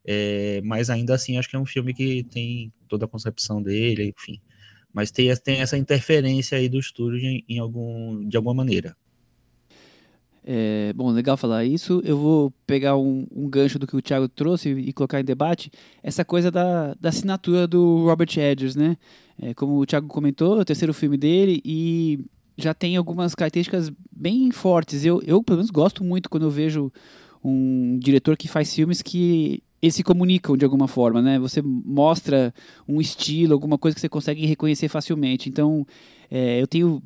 É, 0.06 0.61
mas 0.62 0.90
ainda 0.90 1.14
assim, 1.14 1.38
acho 1.38 1.49
que 1.49 1.56
é 1.56 1.58
um 1.58 1.64
filme 1.66 1.94
que 1.94 2.23
tem 2.25 2.73
toda 2.88 3.06
a 3.06 3.08
concepção 3.08 3.62
dele, 3.62 4.12
enfim. 4.16 4.40
Mas 4.92 5.11
tem, 5.11 5.34
tem 5.37 5.61
essa 5.61 5.76
interferência 5.76 6.58
aí 6.58 6.68
do 6.68 6.78
estúdio 6.78 7.18
em, 7.18 7.44
em 7.49 7.58
algum, 7.58 8.26
de 8.28 8.37
alguma 8.37 8.54
maneira. 8.54 8.96
É, 10.46 10.92
bom, 10.92 11.11
legal 11.11 11.38
falar 11.38 11.64
isso. 11.64 12.02
Eu 12.04 12.18
vou 12.18 12.52
pegar 12.66 12.96
um, 12.99 13.26
um, 13.34 13.49
gancho 13.49 13.78
do 13.78 13.87
que 13.87 13.96
o 13.96 14.02
Thiago 14.02 14.28
trouxe 14.28 14.68
e, 14.68 14.92
colocar 14.92 15.18
em 15.18 15.25
debate 15.25 15.70
essa 16.02 16.23
coisa 16.23 16.50
da, 16.50 16.92
da 17.00 17.08
assinatura 17.08 17.66
do 17.66 18.04
Robert 18.04 18.28
Edgers, 18.37 18.76
né? 18.76 18.99
É, 19.40 19.54
como 19.54 19.78
o 19.78 19.87
Thiago 19.87 20.06
comentou, 20.06 20.58
é 20.58 20.61
o 20.61 20.64
terceiro 20.64 20.92
filme 20.92 21.16
dele 21.16 21.62
e 21.64 22.20
já 22.58 22.75
tem 22.75 22.96
algumas 22.96 23.34
características 23.34 23.90
bem 24.12 24.50
fortes. 24.50 25.02
Eu, 25.02 25.23
eu 25.23 25.42
pelo 25.42 25.56
menos, 25.56 25.70
gosto 25.70 26.04
muito 26.04 26.28
quando 26.28 26.44
eu 26.44 26.50
vejo 26.50 26.92
um 27.42 27.99
diretor 27.99 28.37
que 28.37 28.46
faz 28.46 28.73
filmes 28.75 29.00
que 29.00 29.62
eles 29.84 29.94
se 29.94 30.02
comunicam 30.02 30.56
de 30.56 30.64
alguma 30.64 30.88
forma, 30.88 31.20
né? 31.20 31.38
Você 31.38 31.60
mostra 31.62 32.54
um 32.88 33.02
estilo, 33.02 33.52
alguma 33.52 33.76
coisa 33.76 33.94
que 33.94 34.00
você 34.00 34.08
consegue 34.08 34.46
reconhecer 34.46 34.88
facilmente. 34.88 35.50
Então, 35.50 35.86
é, 36.30 36.60
eu 36.60 36.66
tenho 36.66 37.02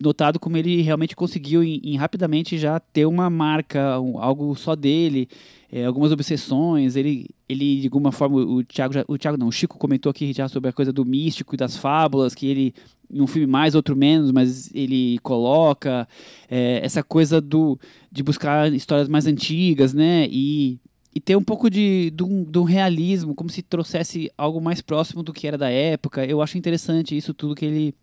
notado 0.00 0.40
como 0.40 0.56
ele 0.56 0.80
realmente 0.80 1.14
conseguiu 1.14 1.62
em, 1.62 1.78
em 1.84 1.96
rapidamente 1.96 2.56
já 2.56 2.80
ter 2.80 3.04
uma 3.04 3.28
marca, 3.28 4.00
um, 4.00 4.18
algo 4.18 4.54
só 4.56 4.74
dele, 4.74 5.28
é, 5.70 5.84
algumas 5.84 6.10
obsessões. 6.10 6.96
Ele, 6.96 7.28
ele 7.46 7.82
de 7.82 7.86
alguma 7.88 8.10
forma, 8.10 8.36
o 8.36 8.64
Thiago, 8.64 8.94
já, 8.94 9.04
o 9.06 9.18
Thiago 9.18 9.36
não, 9.36 9.48
o 9.48 9.52
Chico 9.52 9.76
comentou 9.76 10.08
aqui 10.08 10.32
já 10.32 10.48
sobre 10.48 10.70
a 10.70 10.72
coisa 10.72 10.90
do 10.90 11.04
místico 11.04 11.54
e 11.54 11.58
das 11.58 11.76
fábulas, 11.76 12.34
que 12.34 12.46
ele 12.46 12.74
um 13.10 13.26
filme 13.26 13.46
mais, 13.46 13.74
outro 13.74 13.94
menos, 13.94 14.32
mas 14.32 14.74
ele 14.74 15.18
coloca 15.18 16.08
é, 16.50 16.80
essa 16.82 17.02
coisa 17.02 17.42
do 17.42 17.78
de 18.10 18.22
buscar 18.22 18.72
histórias 18.72 19.06
mais 19.06 19.26
antigas, 19.26 19.92
né? 19.92 20.26
E, 20.30 20.80
e 21.14 21.20
ter 21.20 21.36
um 21.36 21.42
pouco 21.42 21.68
de, 21.68 22.10
de, 22.10 22.22
um, 22.22 22.42
de 22.44 22.58
um 22.58 22.62
realismo, 22.62 23.34
como 23.34 23.50
se 23.50 23.62
trouxesse 23.62 24.30
algo 24.36 24.60
mais 24.60 24.80
próximo 24.80 25.22
do 25.22 25.32
que 25.32 25.46
era 25.46 25.58
da 25.58 25.68
época. 25.68 26.24
Eu 26.24 26.40
acho 26.40 26.56
interessante 26.56 27.16
isso 27.16 27.34
tudo 27.34 27.54
que 27.54 27.64
ele 27.64 27.94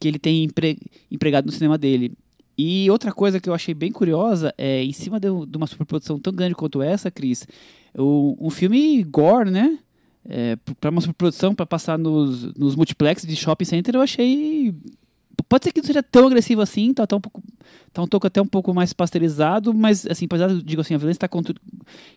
que 0.00 0.06
ele 0.06 0.18
tem 0.18 0.44
empre, 0.44 0.78
empregado 1.10 1.46
no 1.46 1.52
cinema 1.52 1.76
dele. 1.76 2.12
E 2.56 2.90
outra 2.90 3.12
coisa 3.12 3.40
que 3.40 3.48
eu 3.48 3.54
achei 3.54 3.74
bem 3.74 3.92
curiosa 3.92 4.52
é, 4.58 4.82
em 4.82 4.92
cima 4.92 5.20
de, 5.20 5.28
de 5.46 5.56
uma 5.56 5.66
superprodução 5.66 6.18
tão 6.18 6.32
grande 6.32 6.54
quanto 6.54 6.82
essa, 6.82 7.10
Cris, 7.10 7.46
o, 7.96 8.36
um 8.40 8.50
filme 8.50 9.02
gore, 9.04 9.50
né? 9.50 9.78
É, 10.28 10.56
para 10.80 10.90
uma 10.90 11.00
superprodução, 11.00 11.54
para 11.54 11.64
passar 11.64 11.98
nos, 11.98 12.52
nos 12.54 12.76
multiplex 12.76 13.22
de 13.22 13.34
shopping 13.34 13.64
center, 13.64 13.94
eu 13.94 14.02
achei. 14.02 14.74
Pode 15.48 15.64
ser 15.64 15.72
que 15.72 15.80
não 15.80 15.86
seja 15.86 16.02
tão 16.02 16.26
agressivo 16.26 16.60
assim, 16.60 16.92
tá, 16.92 17.06
tá, 17.06 17.16
um 17.16 17.20
pouco, 17.20 17.42
tá 17.92 18.02
um 18.02 18.06
toque 18.06 18.26
até 18.26 18.40
um 18.40 18.46
pouco 18.46 18.72
mais 18.74 18.92
pasteurizado, 18.92 19.72
mas, 19.74 20.06
assim, 20.06 20.26
apesar 20.26 20.48
digo 20.62 20.80
assim, 20.80 20.94
a 20.94 20.98
violência 20.98 21.18
está 21.18 21.28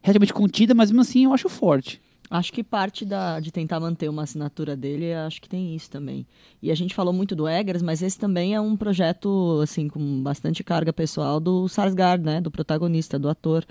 relativamente 0.02 0.34
contida, 0.34 0.74
mas 0.74 0.90
mesmo 0.92 1.02
assim 1.02 1.26
eu 1.26 1.34
acho 1.34 1.48
forte. 1.48 2.02
Acho 2.32 2.54
que 2.54 2.64
parte 2.64 3.04
da, 3.04 3.42
de 3.42 3.52
tentar 3.52 3.78
manter 3.82 4.10
uma 4.10 4.24
assinatura 4.24 4.74
dele, 4.74 5.14
acho 5.14 5.42
que 5.42 5.50
tem 5.50 5.76
isso 5.76 5.92
também. 5.92 6.26
E 6.62 6.72
a 6.72 6.76
gente 6.76 6.96
falou 6.96 7.12
muito 7.12 7.36
do 7.36 7.46
Eggers, 7.46 7.82
mas 7.82 8.02
esse 8.02 8.18
também 8.18 8.56
é 8.56 8.62
um 8.62 8.78
projeto, 8.78 9.60
assim, 9.62 9.90
com 9.90 10.24
bastante 10.24 10.64
carga 10.64 10.94
pessoal 10.94 11.42
do 11.42 11.68
Sarsgaard, 11.68 12.24
né? 12.24 12.40
Do 12.40 12.50
protagonista, 12.50 13.20
do 13.20 13.28
ator. 13.28 13.66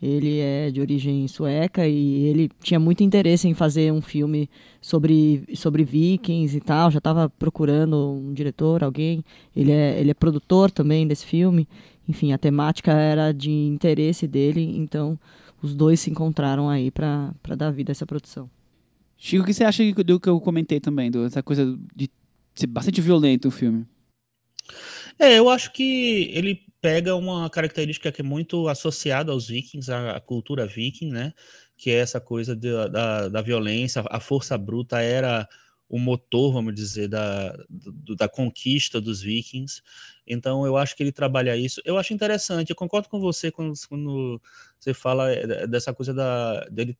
Ele 0.00 0.40
é 0.40 0.70
de 0.70 0.78
origem 0.82 1.26
sueca 1.26 1.88
e 1.88 2.24
ele 2.24 2.50
tinha 2.62 2.78
muito 2.78 3.02
interesse 3.02 3.48
em 3.48 3.54
fazer 3.54 3.90
um 3.90 4.02
filme 4.02 4.46
sobre, 4.78 5.44
sobre 5.54 5.82
vikings 5.82 6.54
e 6.54 6.60
tal. 6.60 6.90
Já 6.90 6.98
estava 6.98 7.30
procurando 7.30 7.96
um 8.12 8.34
diretor, 8.34 8.84
alguém. 8.84 9.24
Ele 9.56 9.72
é, 9.72 9.98
ele 9.98 10.10
é 10.10 10.14
produtor 10.14 10.70
também 10.70 11.08
desse 11.08 11.24
filme. 11.24 11.66
Enfim, 12.06 12.30
a 12.32 12.36
temática 12.36 12.92
era 12.92 13.32
de 13.32 13.50
interesse 13.50 14.28
dele, 14.28 14.60
então 14.76 15.18
os 15.62 15.74
dois 15.74 16.00
se 16.00 16.10
encontraram 16.10 16.68
aí 16.68 16.90
para 16.90 17.32
dar 17.56 17.70
vida 17.70 17.90
a 17.90 17.92
essa 17.92 18.06
produção. 18.06 18.50
Chico, 19.16 19.44
o 19.44 19.46
que 19.46 19.54
você 19.54 19.64
acha 19.64 19.84
do 19.92 20.18
que 20.18 20.28
eu 20.28 20.40
comentei 20.40 20.80
também, 20.80 21.10
dessa 21.10 21.42
coisa 21.42 21.78
de 21.94 22.10
ser 22.54 22.66
bastante 22.66 23.00
violento 23.00 23.48
o 23.48 23.52
filme? 23.52 23.86
É, 25.18 25.38
eu 25.38 25.48
acho 25.48 25.72
que 25.72 26.30
ele 26.34 26.60
pega 26.80 27.14
uma 27.14 27.48
característica 27.48 28.10
que 28.10 28.20
é 28.20 28.24
muito 28.24 28.66
associada 28.66 29.30
aos 29.30 29.46
vikings, 29.46 29.90
à 29.92 30.18
cultura 30.18 30.66
viking, 30.66 31.10
né? 31.10 31.32
Que 31.76 31.90
é 31.90 31.98
essa 31.98 32.20
coisa 32.20 32.56
de, 32.56 32.70
da, 32.88 33.28
da 33.28 33.42
violência, 33.42 34.02
a 34.10 34.18
força 34.18 34.58
bruta 34.58 35.00
era 35.00 35.48
o 35.92 35.98
motor, 35.98 36.54
vamos 36.54 36.74
dizer, 36.74 37.06
da, 37.06 37.54
da 38.16 38.26
conquista 38.26 38.98
dos 38.98 39.20
vikings. 39.20 39.82
Então, 40.26 40.64
eu 40.64 40.78
acho 40.78 40.96
que 40.96 41.02
ele 41.02 41.12
trabalha 41.12 41.54
isso. 41.54 41.82
Eu 41.84 41.98
acho 41.98 42.14
interessante, 42.14 42.70
eu 42.70 42.76
concordo 42.76 43.10
com 43.10 43.20
você 43.20 43.50
quando, 43.50 43.74
quando 43.86 44.40
você 44.80 44.94
fala 44.94 45.30
eh, 45.30 45.66
dessa 45.66 45.92
coisa 45.92 46.14
da, 46.14 46.64
dele 46.70 46.96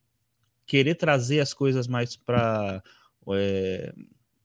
querer 0.66 0.94
trazer 0.96 1.40
as 1.40 1.54
coisas 1.54 1.87
mais 1.87 2.16
para 2.16 2.82
é, 3.34 3.94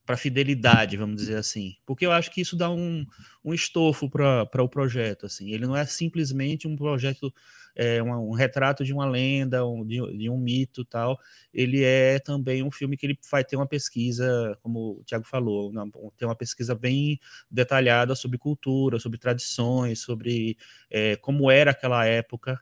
para 0.05 0.15
fidelidade, 0.15 0.95
vamos 0.95 1.17
dizer 1.17 1.35
assim, 1.35 1.75
porque 1.85 2.05
eu 2.05 2.13
acho 2.13 2.31
que 2.31 2.39
isso 2.39 2.55
dá 2.55 2.71
um, 2.71 3.05
um 3.43 3.53
estofo 3.53 4.09
para 4.09 4.63
o 4.63 4.69
projeto, 4.69 5.25
assim. 5.25 5.51
Ele 5.51 5.67
não 5.67 5.75
é 5.75 5.85
simplesmente 5.85 6.65
um 6.65 6.77
projeto, 6.77 7.33
é, 7.77 8.01
um, 8.01 8.31
retrato 8.31 8.83
de 8.83 8.91
uma 8.91 9.05
lenda, 9.05 9.63
um, 9.63 9.85
de, 9.85 10.17
de, 10.17 10.29
um 10.31 10.37
mito, 10.37 10.83
tal. 10.83 11.19
Ele 11.53 11.83
é 11.83 12.17
também 12.17 12.63
um 12.63 12.71
filme 12.71 12.97
que 12.97 13.05
ele 13.05 13.19
vai 13.29 13.43
ter 13.43 13.55
uma 13.55 13.67
pesquisa, 13.67 14.57
como 14.63 14.99
o 14.99 15.03
Tiago 15.05 15.25
falou, 15.25 15.69
uma, 15.69 15.87
tem 16.17 16.27
uma 16.27 16.35
pesquisa 16.35 16.73
bem 16.73 17.19
detalhada 17.51 18.15
sobre 18.15 18.39
cultura, 18.39 18.99
sobre 18.99 19.19
tradições, 19.19 19.99
sobre 19.99 20.57
é, 20.89 21.15
como 21.17 21.51
era 21.51 21.69
aquela 21.69 22.03
época 22.03 22.59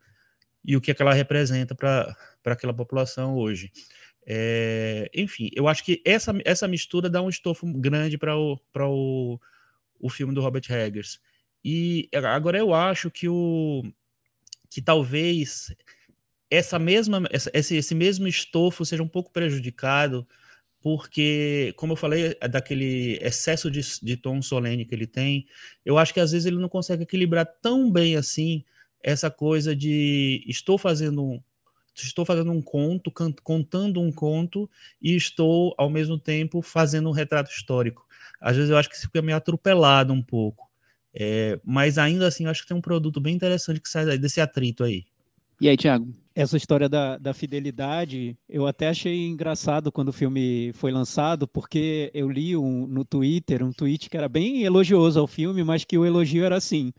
e 0.66 0.76
o 0.76 0.82
que, 0.82 0.92
é 0.92 0.94
que 0.94 1.02
ela 1.02 1.14
representa 1.14 1.74
para 1.74 2.18
aquela 2.44 2.74
população 2.74 3.36
hoje. 3.36 3.72
É, 4.28 5.10
enfim, 5.16 5.50
eu 5.56 5.68
acho 5.68 5.84
que 5.86 6.02
essa, 6.04 6.34
essa 6.44 6.68
mistura 6.68 7.10
dá 7.10 7.22
um 7.22 7.30
estofo 7.30 7.66
grande 7.80 8.18
para 8.18 8.36
o, 8.36 8.60
o, 8.76 9.40
o 9.98 10.10
filme 10.10 10.34
do 10.34 10.42
Robert 10.42 10.70
Eggers. 10.70 11.22
E 11.64 12.10
agora 12.14 12.58
eu 12.58 12.74
acho 12.74 13.10
que 13.10 13.30
o 13.30 13.84
que 14.76 14.82
talvez 14.82 15.74
essa 16.52 16.78
mesma 16.78 17.24
esse, 17.32 17.78
esse 17.78 17.96
mesmo 17.96 18.28
estofo 18.28 18.84
seja 18.84 19.02
um 19.02 19.08
pouco 19.08 19.32
prejudicado 19.32 20.28
porque, 20.82 21.74
como 21.78 21.94
eu 21.94 21.98
falei, 21.98 22.36
é 22.42 22.48
daquele 22.50 23.18
excesso 23.22 23.72
de, 23.72 23.80
de 24.04 24.18
tom 24.18 24.42
solene 24.42 24.84
que 24.84 24.94
ele 24.94 25.08
tem, 25.08 25.48
eu 25.86 25.98
acho 25.98 26.14
que 26.14 26.20
às 26.20 26.34
vezes 26.34 26.46
ele 26.46 26.58
não 26.58 26.68
consegue 26.68 27.04
equilibrar 27.04 27.48
tão 27.62 27.90
bem 27.90 28.18
assim 28.18 28.66
essa 29.02 29.32
coisa 29.32 29.74
de 29.74 30.44
estou 30.46 30.78
fazendo 30.78 31.42
estou 31.96 32.26
fazendo 32.26 32.52
um 32.52 32.62
conto, 32.62 33.10
contando 33.42 34.02
um 34.02 34.12
conto 34.12 34.70
e 35.02 35.16
estou, 35.16 35.74
ao 35.78 35.90
mesmo 35.90 36.20
tempo, 36.20 36.62
fazendo 36.62 37.08
um 37.08 37.14
retrato 37.14 37.50
histórico. 37.50 38.06
Às 38.42 38.58
vezes 38.58 38.72
eu 38.72 38.78
acho 38.78 38.90
que 38.90 39.00
fica 39.00 39.22
meio 39.22 39.38
atropelado 39.38 40.12
um 40.12 40.22
pouco. 40.22 40.65
É, 41.18 41.58
mas 41.64 41.98
ainda 41.98 42.28
assim, 42.28 42.44
eu 42.44 42.52
acho 42.52 42.64
que 42.64 42.68
tem 42.68 42.76
um 42.76 42.82
produto 42.82 43.22
bem 43.22 43.34
interessante 43.34 43.80
que 43.80 43.88
sai 43.88 44.18
desse 44.18 44.42
atrito 44.42 44.84
aí. 44.84 45.06
E 45.62 45.70
aí, 45.70 45.78
Thiago? 45.78 46.14
Essa 46.36 46.58
história 46.58 46.90
da, 46.90 47.18
da 47.18 47.34
fidelidade, 47.34 48.38
eu 48.50 48.68
até 48.68 48.90
achei 48.90 49.26
engraçado 49.26 49.90
quando 49.90 50.10
o 50.10 50.14
filme 50.14 50.74
foi 50.74 50.92
lançado, 50.92 51.48
porque 51.48 52.12
eu 52.14 52.30
li 52.30 52.58
um, 52.58 52.86
no 52.86 53.06
Twitter 53.06 53.64
um 53.64 53.72
tweet 53.72 54.10
que 54.10 54.18
era 54.18 54.28
bem 54.28 54.64
elogioso 54.64 55.18
ao 55.18 55.28
filme, 55.28 55.64
mas 55.64 55.86
que 55.86 55.98
o 55.98 56.06
elogio 56.06 56.44
era 56.44 56.58
assim: 56.58 56.92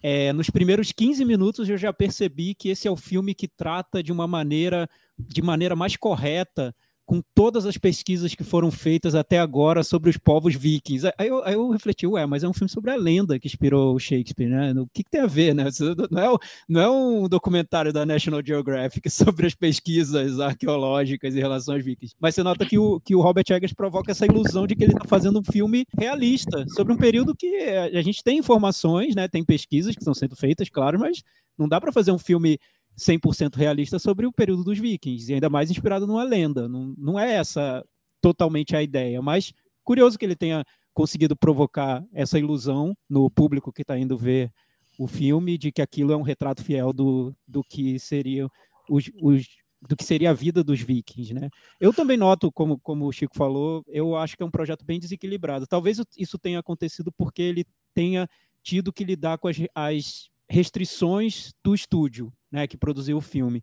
é, 0.00 0.32
nos 0.32 0.48
primeiros 0.48 0.92
15 0.92 1.24
minutos 1.24 1.68
eu 1.68 1.76
já 1.76 1.92
percebi 1.92 2.54
que 2.54 2.68
esse 2.68 2.86
é 2.86 2.90
o 2.90 2.96
filme 2.96 3.34
que 3.34 3.48
trata 3.48 4.00
de 4.00 4.12
uma 4.12 4.28
maneira, 4.28 4.88
de 5.18 5.42
maneira 5.42 5.74
mais 5.74 5.96
correta 5.96 6.72
com 7.08 7.22
todas 7.34 7.64
as 7.64 7.78
pesquisas 7.78 8.34
que 8.34 8.44
foram 8.44 8.70
feitas 8.70 9.14
até 9.14 9.38
agora 9.38 9.82
sobre 9.82 10.10
os 10.10 10.18
povos 10.18 10.54
vikings. 10.54 11.10
Aí 11.16 11.28
eu, 11.28 11.42
aí 11.42 11.54
eu 11.54 11.70
refleti, 11.70 12.06
ué, 12.06 12.26
mas 12.26 12.44
é 12.44 12.48
um 12.48 12.52
filme 12.52 12.68
sobre 12.68 12.90
a 12.90 12.96
lenda 12.96 13.38
que 13.38 13.48
inspirou 13.48 13.94
o 13.94 13.98
Shakespeare, 13.98 14.50
né? 14.50 14.74
O 14.74 14.86
que, 14.92 15.02
que 15.02 15.10
tem 15.10 15.22
a 15.22 15.26
ver, 15.26 15.54
né? 15.54 15.64
Não 16.10 16.20
é, 16.20 16.38
não 16.68 16.80
é 16.82 16.90
um 16.90 17.26
documentário 17.26 17.94
da 17.94 18.04
National 18.04 18.42
Geographic 18.44 19.08
sobre 19.08 19.46
as 19.46 19.54
pesquisas 19.54 20.38
arqueológicas 20.38 21.34
em 21.34 21.40
relação 21.40 21.76
aos 21.76 21.82
vikings. 21.82 22.14
Mas 22.20 22.34
você 22.34 22.42
nota 22.42 22.66
que 22.66 22.78
o, 22.78 23.00
que 23.00 23.16
o 23.16 23.22
Robert 23.22 23.46
Eggers 23.48 23.72
provoca 23.72 24.10
essa 24.10 24.26
ilusão 24.26 24.66
de 24.66 24.76
que 24.76 24.84
ele 24.84 24.92
está 24.92 25.06
fazendo 25.08 25.40
um 25.40 25.44
filme 25.44 25.86
realista 25.98 26.66
sobre 26.68 26.92
um 26.92 26.96
período 26.98 27.34
que 27.34 27.56
a 27.56 28.02
gente 28.02 28.22
tem 28.22 28.36
informações, 28.36 29.14
né? 29.14 29.26
Tem 29.28 29.42
pesquisas 29.42 29.94
que 29.94 30.02
estão 30.02 30.12
sendo 30.12 30.36
feitas, 30.36 30.68
claro, 30.68 30.98
mas 30.98 31.22
não 31.56 31.66
dá 31.66 31.80
para 31.80 31.90
fazer 31.90 32.12
um 32.12 32.18
filme 32.18 32.58
100% 32.98 33.54
realista 33.54 33.98
sobre 33.98 34.26
o 34.26 34.32
período 34.32 34.64
dos 34.64 34.78
vikings, 34.78 35.30
e 35.30 35.34
ainda 35.34 35.48
mais 35.48 35.70
inspirado 35.70 36.06
numa 36.06 36.24
lenda. 36.24 36.68
Não, 36.68 36.94
não 36.98 37.18
é 37.18 37.34
essa 37.34 37.84
totalmente 38.20 38.74
a 38.74 38.82
ideia, 38.82 39.22
mas 39.22 39.52
curioso 39.84 40.18
que 40.18 40.24
ele 40.24 40.36
tenha 40.36 40.64
conseguido 40.92 41.36
provocar 41.36 42.04
essa 42.12 42.38
ilusão 42.38 42.96
no 43.08 43.30
público 43.30 43.72
que 43.72 43.82
está 43.82 43.96
indo 43.96 44.18
ver 44.18 44.52
o 44.98 45.06
filme 45.06 45.56
de 45.56 45.70
que 45.70 45.80
aquilo 45.80 46.12
é 46.12 46.16
um 46.16 46.22
retrato 46.22 46.64
fiel 46.64 46.92
do, 46.92 47.32
do 47.46 47.62
que 47.62 47.98
seria 48.00 48.48
os, 48.90 49.08
os 49.22 49.46
do 49.80 49.96
que 49.96 50.02
seria 50.02 50.30
a 50.30 50.34
vida 50.34 50.64
dos 50.64 50.80
vikings, 50.80 51.32
né? 51.32 51.48
Eu 51.78 51.92
também 51.92 52.16
noto, 52.16 52.50
como, 52.50 52.80
como 52.80 53.06
o 53.06 53.12
Chico 53.12 53.36
falou, 53.36 53.84
eu 53.86 54.16
acho 54.16 54.36
que 54.36 54.42
é 54.42 54.46
um 54.46 54.50
projeto 54.50 54.84
bem 54.84 54.98
desequilibrado. 54.98 55.68
Talvez 55.68 56.02
isso 56.16 56.36
tenha 56.36 56.58
acontecido 56.58 57.12
porque 57.12 57.40
ele 57.40 57.64
tenha 57.94 58.28
tido 58.60 58.92
que 58.92 59.04
lidar 59.04 59.38
com 59.38 59.46
as, 59.46 59.56
as 59.72 60.28
restrições 60.48 61.52
do 61.62 61.74
estúdio, 61.74 62.32
né, 62.50 62.66
que 62.66 62.76
produziu 62.76 63.18
o 63.18 63.22
filme. 63.22 63.62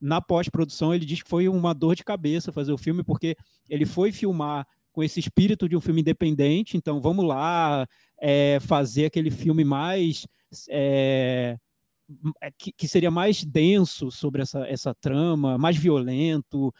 Na 0.00 0.20
pós-produção, 0.20 0.94
ele 0.94 1.06
diz 1.06 1.22
que 1.22 1.28
foi 1.28 1.48
uma 1.48 1.72
dor 1.72 1.96
de 1.96 2.04
cabeça 2.04 2.52
fazer 2.52 2.72
o 2.72 2.78
filme, 2.78 3.02
porque 3.02 3.36
ele 3.68 3.86
foi 3.86 4.12
filmar 4.12 4.66
com 4.92 5.02
esse 5.02 5.20
espírito 5.20 5.68
de 5.68 5.76
um 5.76 5.80
filme 5.80 6.00
independente, 6.00 6.76
então 6.76 7.00
vamos 7.00 7.24
lá 7.24 7.86
é, 8.18 8.58
fazer 8.60 9.06
aquele 9.06 9.30
filme 9.30 9.64
mais. 9.64 10.26
É, 10.70 11.58
é 12.40 12.50
que, 12.56 12.72
que, 12.72 12.86
seria 12.86 13.10
mais 13.10 13.44
denso 13.44 14.10
sobre 14.10 14.40
essa, 14.40 14.66
essa 14.66 14.94
trama, 14.94 15.58
mais 15.58 15.76
violento, 15.76 16.72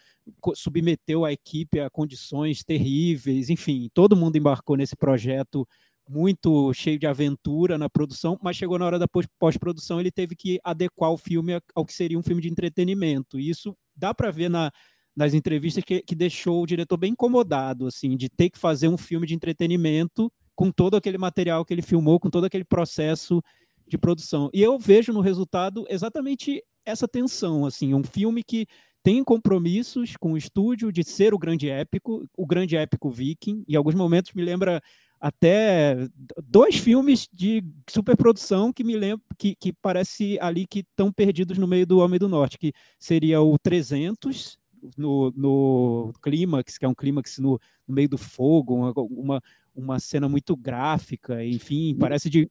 submeteu 0.55 1.25
a 1.25 1.33
equipe 1.33 1.81
a 1.81 1.91
condições 1.91 2.63
terríveis, 2.63 3.51
enfim, 3.51 3.91
todo 3.93 4.17
mundo 4.17 4.37
embarcou 4.37 4.77
nesse 4.77 4.95
projeto 4.97 5.67
muito 6.09 6.73
cheio 6.73 6.99
de 6.99 7.07
aventura 7.07 7.77
na 7.77 7.89
produção, 7.89 8.39
mas 8.43 8.57
chegou 8.57 8.79
na 8.79 8.87
hora 8.87 8.99
da 8.99 9.09
pós-produção, 9.39 10.01
ele 10.01 10.11
teve 10.11 10.37
que 10.37 10.61
adequar 10.63 11.11
o 11.11 11.17
filme 11.17 11.61
ao 11.75 11.85
que 11.85 11.93
seria 11.93 12.19
um 12.19 12.23
filme 12.23 12.41
de 12.41 12.49
entretenimento. 12.49 13.39
E 13.39 13.51
isso 13.51 13.77
dá 13.95 14.15
para 14.15 14.31
ver 14.31 14.49
na, 14.49 14.71
nas 15.17 15.35
entrevistas 15.35 15.83
que, 15.83 16.03
que 16.03 16.15
deixou 16.15 16.63
o 16.63 16.67
diretor 16.67 16.97
bem 16.97 17.13
incomodado, 17.13 17.87
assim, 17.87 18.17
de 18.17 18.29
ter 18.29 18.51
que 18.51 18.59
fazer 18.59 18.89
um 18.89 18.99
filme 18.99 19.27
de 19.27 19.35
entretenimento 19.35 20.31
com 20.55 20.71
todo 20.71 20.97
aquele 20.97 21.19
material 21.19 21.65
que 21.65 21.75
ele 21.75 21.83
filmou, 21.83 22.21
com 22.21 22.31
todo 22.31 22.45
aquele 22.45 22.65
processo 22.65 23.43
de 23.87 23.99
produção. 23.99 24.51
E 24.53 24.63
eu 24.63 24.79
vejo 24.79 25.13
no 25.13 25.21
resultado 25.21 25.85
exatamente 25.89 26.63
essa 26.85 27.09
tensão, 27.09 27.67
assim, 27.67 27.95
um 27.95 28.05
filme 28.05 28.43
que 28.43 28.67
tem 29.03 29.23
compromissos 29.23 30.17
com 30.17 30.33
o 30.33 30.37
estúdio 30.37 30.91
de 30.91 31.05
ser 31.05 31.33
o 31.33 31.39
grande 31.39 31.69
épico, 31.69 32.29
o 32.37 32.47
grande 32.47 32.77
épico 32.77 33.09
viking, 33.09 33.65
em 33.69 33.77
alguns 33.77 33.95
momentos 33.95 34.33
me 34.33 34.43
lembra 34.43 34.83
até 35.21 35.97
dois 36.45 36.77
filmes 36.77 37.29
de 37.33 37.65
superprodução 37.89 38.73
que 38.73 38.85
me 38.85 38.97
lembro 38.97 39.25
que, 39.39 39.55
que 39.55 39.73
parece 39.73 40.39
ali 40.41 40.67
que 40.67 40.81
estão 40.81 41.13
perdidos 41.13 41.59
no 41.59 41.67
meio 41.67 41.87
do 41.87 41.99
Homem 41.99 42.19
do 42.19 42.29
Norte, 42.29 42.59
que 42.59 42.73
seria 42.99 43.41
o 43.41 43.59
300 43.59 44.59
no, 44.97 45.33
no 45.37 46.13
clímax, 46.23 46.79
que 46.79 46.85
é 46.85 46.89
um 46.89 46.95
clímax 46.95 47.39
no, 47.39 47.59
no 47.87 47.95
meio 47.95 48.09
do 48.09 48.19
fogo, 48.19 48.75
uma, 48.75 48.93
uma, 48.93 49.43
uma 49.75 49.99
cena 49.99 50.29
muito 50.29 50.57
gráfica, 50.57 51.45
enfim, 51.45 51.97
parece 51.99 52.31
de 52.31 52.49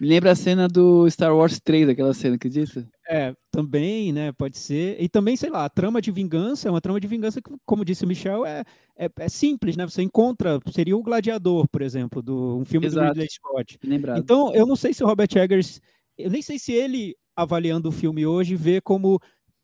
me 0.00 0.06
lembra 0.06 0.30
a 0.30 0.36
cena 0.36 0.68
do 0.68 1.10
Star 1.10 1.34
Wars 1.36 1.58
3, 1.60 1.88
aquela 1.88 2.14
cena, 2.14 2.36
acredita? 2.36 2.88
É, 3.08 3.34
também, 3.50 4.12
né? 4.12 4.30
Pode 4.30 4.56
ser. 4.56 4.96
E 5.00 5.08
também, 5.08 5.36
sei 5.36 5.50
lá, 5.50 5.64
a 5.64 5.68
trama 5.68 6.00
de 6.00 6.12
vingança 6.12 6.68
é 6.68 6.70
uma 6.70 6.80
trama 6.80 7.00
de 7.00 7.08
vingança 7.08 7.42
que, 7.42 7.50
como 7.66 7.84
disse 7.84 8.04
o 8.04 8.08
Michel, 8.08 8.46
é, 8.46 8.62
é, 8.96 9.10
é 9.18 9.28
simples, 9.28 9.76
né? 9.76 9.84
Você 9.84 10.02
encontra, 10.02 10.60
seria 10.72 10.96
o 10.96 11.02
Gladiador, 11.02 11.66
por 11.68 11.82
exemplo, 11.82 12.22
do 12.22 12.58
um 12.58 12.64
filme 12.64 12.86
Exato. 12.86 13.06
do 13.06 13.08
Ridley 13.08 13.28
Scott. 13.28 13.78
Lembrado. 13.82 14.18
Então, 14.18 14.54
eu 14.54 14.66
não 14.66 14.76
sei 14.76 14.94
se 14.94 15.02
o 15.02 15.06
Robert 15.06 15.30
Eggers, 15.34 15.80
eu 16.16 16.30
nem 16.30 16.42
sei 16.42 16.60
se 16.60 16.72
ele, 16.72 17.16
avaliando 17.34 17.88
o 17.88 17.92
filme 17.92 18.24
hoje, 18.24 18.54
vê 18.54 18.80
como 18.80 19.20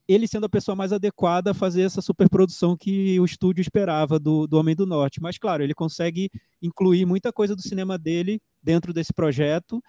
ele 0.08 0.26
sendo 0.26 0.46
a 0.46 0.50
pessoa 0.50 0.74
mais 0.74 0.92
adequada 0.92 1.52
a 1.52 1.54
fazer 1.54 1.82
essa 1.82 2.02
superprodução 2.02 2.76
que 2.76 3.18
o 3.20 3.24
estúdio 3.24 3.62
esperava 3.62 4.18
do, 4.18 4.48
do 4.48 4.58
Homem 4.58 4.74
do 4.74 4.84
Norte. 4.84 5.20
Mas, 5.20 5.38
claro, 5.38 5.62
ele 5.62 5.74
consegue 5.74 6.28
incluir 6.60 7.06
muita 7.06 7.32
coisa 7.32 7.54
do 7.54 7.62
cinema 7.62 7.96
dele 7.96 8.40
dentro 8.62 8.92
desse 8.92 9.12
projeto 9.12 9.80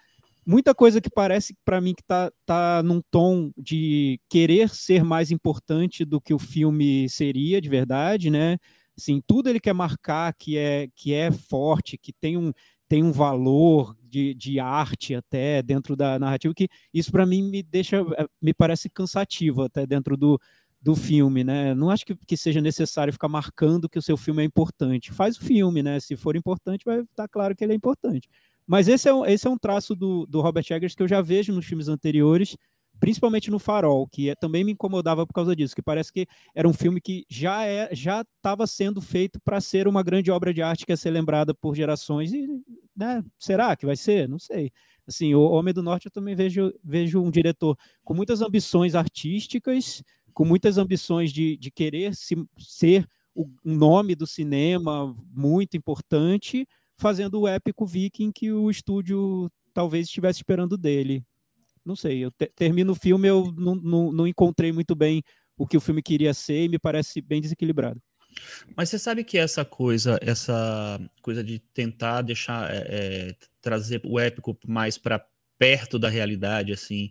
muita 0.46 0.74
coisa 0.74 1.00
que 1.00 1.10
parece 1.10 1.54
para 1.64 1.80
mim 1.80 1.94
que 1.94 2.04
tá, 2.04 2.30
tá 2.46 2.82
num 2.82 3.02
tom 3.10 3.50
de 3.56 4.20
querer 4.28 4.68
ser 4.70 5.02
mais 5.02 5.30
importante 5.32 6.04
do 6.04 6.20
que 6.20 6.32
o 6.32 6.38
filme 6.38 7.08
seria 7.08 7.60
de 7.60 7.68
verdade, 7.68 8.30
né? 8.30 8.56
Assim, 8.96 9.20
tudo 9.26 9.50
ele 9.50 9.60
quer 9.60 9.74
marcar 9.74 10.32
que 10.34 10.56
é 10.56 10.88
que 10.94 11.12
é 11.12 11.32
forte, 11.32 11.98
que 11.98 12.12
tem 12.12 12.36
um 12.36 12.52
tem 12.88 13.02
um 13.02 13.10
valor 13.10 13.96
de, 14.00 14.32
de 14.34 14.60
arte 14.60 15.14
até 15.14 15.60
dentro 15.60 15.96
da 15.96 16.20
narrativa 16.20 16.54
que 16.54 16.68
isso 16.94 17.10
para 17.10 17.26
mim 17.26 17.42
me 17.42 17.60
deixa 17.62 17.96
eh, 18.16 18.26
me 18.40 18.54
parece 18.54 18.88
cansativo 18.88 19.62
até 19.62 19.84
dentro 19.84 20.16
do, 20.16 20.40
do 20.80 20.94
filme, 20.94 21.42
né? 21.42 21.74
Não 21.74 21.90
acho 21.90 22.06
que, 22.06 22.14
que 22.14 22.36
seja 22.36 22.60
necessário 22.60 23.12
ficar 23.12 23.28
marcando 23.28 23.88
que 23.88 23.98
o 23.98 24.02
seu 24.02 24.16
filme 24.16 24.42
é 24.42 24.46
importante. 24.46 25.12
Faz 25.12 25.36
o 25.36 25.40
filme, 25.44 25.82
né? 25.82 25.98
Se 25.98 26.16
for 26.16 26.36
importante, 26.36 26.84
vai 26.84 27.00
estar 27.00 27.24
tá 27.24 27.28
claro 27.28 27.56
que 27.56 27.64
ele 27.64 27.72
é 27.72 27.76
importante. 27.76 28.28
Mas 28.66 28.88
esse 28.88 29.08
é 29.08 29.14
um, 29.14 29.24
esse 29.24 29.46
é 29.46 29.50
um 29.50 29.58
traço 29.58 29.94
do, 29.94 30.26
do 30.26 30.40
Robert 30.40 30.64
Eggers 30.70 30.94
que 30.94 31.02
eu 31.02 31.08
já 31.08 31.22
vejo 31.22 31.52
nos 31.52 31.64
filmes 31.64 31.88
anteriores, 31.88 32.56
principalmente 32.98 33.50
no 33.50 33.58
Farol, 33.58 34.08
que 34.08 34.30
é, 34.30 34.34
também 34.34 34.64
me 34.64 34.72
incomodava 34.72 35.26
por 35.26 35.32
causa 35.32 35.54
disso, 35.54 35.74
que 35.74 35.82
parece 35.82 36.12
que 36.12 36.26
era 36.54 36.68
um 36.68 36.72
filme 36.72 37.00
que 37.00 37.24
já 37.28 37.64
é, 37.64 37.94
já 37.94 38.22
estava 38.22 38.66
sendo 38.66 39.00
feito 39.00 39.38
para 39.40 39.60
ser 39.60 39.86
uma 39.86 40.02
grande 40.02 40.30
obra 40.30 40.52
de 40.52 40.62
arte 40.62 40.84
que 40.84 40.92
ia 40.92 40.96
ser 40.96 41.10
lembrada 41.10 41.54
por 41.54 41.76
gerações 41.76 42.32
e, 42.32 42.46
né, 42.96 43.22
será 43.38 43.76
que 43.76 43.86
vai 43.86 43.96
ser? 43.96 44.28
Não 44.28 44.38
sei. 44.38 44.72
Assim, 45.06 45.34
o 45.34 45.42
Homem 45.42 45.72
do 45.72 45.82
Norte 45.82 46.06
eu 46.06 46.10
também 46.12 46.34
vejo, 46.34 46.72
vejo 46.82 47.22
um 47.22 47.30
diretor 47.30 47.78
com 48.02 48.14
muitas 48.14 48.40
ambições 48.40 48.94
artísticas, 48.94 50.02
com 50.34 50.44
muitas 50.44 50.78
ambições 50.78 51.32
de, 51.32 51.56
de 51.56 51.70
querer 51.70 52.14
se, 52.14 52.34
ser 52.58 53.08
o 53.34 53.48
nome 53.62 54.14
do 54.14 54.26
cinema 54.26 55.14
muito 55.30 55.76
importante, 55.76 56.66
fazendo 56.98 57.40
o 57.40 57.48
épico 57.48 57.86
viking 57.86 58.32
que 58.32 58.50
o 58.52 58.70
estúdio 58.70 59.50
talvez 59.72 60.06
estivesse 60.06 60.38
esperando 60.38 60.76
dele. 60.76 61.24
Não 61.84 61.94
sei, 61.94 62.24
eu 62.24 62.30
te, 62.30 62.50
termino 62.56 62.92
o 62.92 62.96
filme, 62.96 63.28
eu 63.28 63.52
não, 63.56 63.74
não, 63.74 64.12
não 64.12 64.26
encontrei 64.26 64.72
muito 64.72 64.94
bem 64.94 65.22
o 65.56 65.66
que 65.66 65.76
o 65.76 65.80
filme 65.80 66.02
queria 66.02 66.34
ser 66.34 66.64
e 66.64 66.68
me 66.68 66.78
parece 66.78 67.20
bem 67.20 67.40
desequilibrado. 67.40 68.00
Mas 68.76 68.90
você 68.90 68.98
sabe 68.98 69.24
que 69.24 69.38
essa 69.38 69.64
coisa, 69.64 70.18
essa 70.20 71.00
coisa 71.22 71.42
de 71.42 71.58
tentar 71.58 72.22
deixar 72.22 72.70
é, 72.70 72.86
é, 72.88 73.36
trazer 73.60 74.00
o 74.04 74.18
épico 74.18 74.58
mais 74.66 74.98
para 74.98 75.24
perto 75.58 75.98
da 75.98 76.08
realidade, 76.08 76.72
assim, 76.72 77.08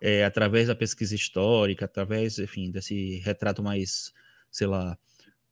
é, 0.00 0.24
através 0.24 0.68
da 0.68 0.74
pesquisa 0.74 1.14
histórica, 1.14 1.86
através, 1.86 2.38
enfim, 2.38 2.70
desse 2.70 3.18
retrato 3.18 3.62
mais, 3.62 4.12
sei 4.50 4.66
lá, 4.66 4.98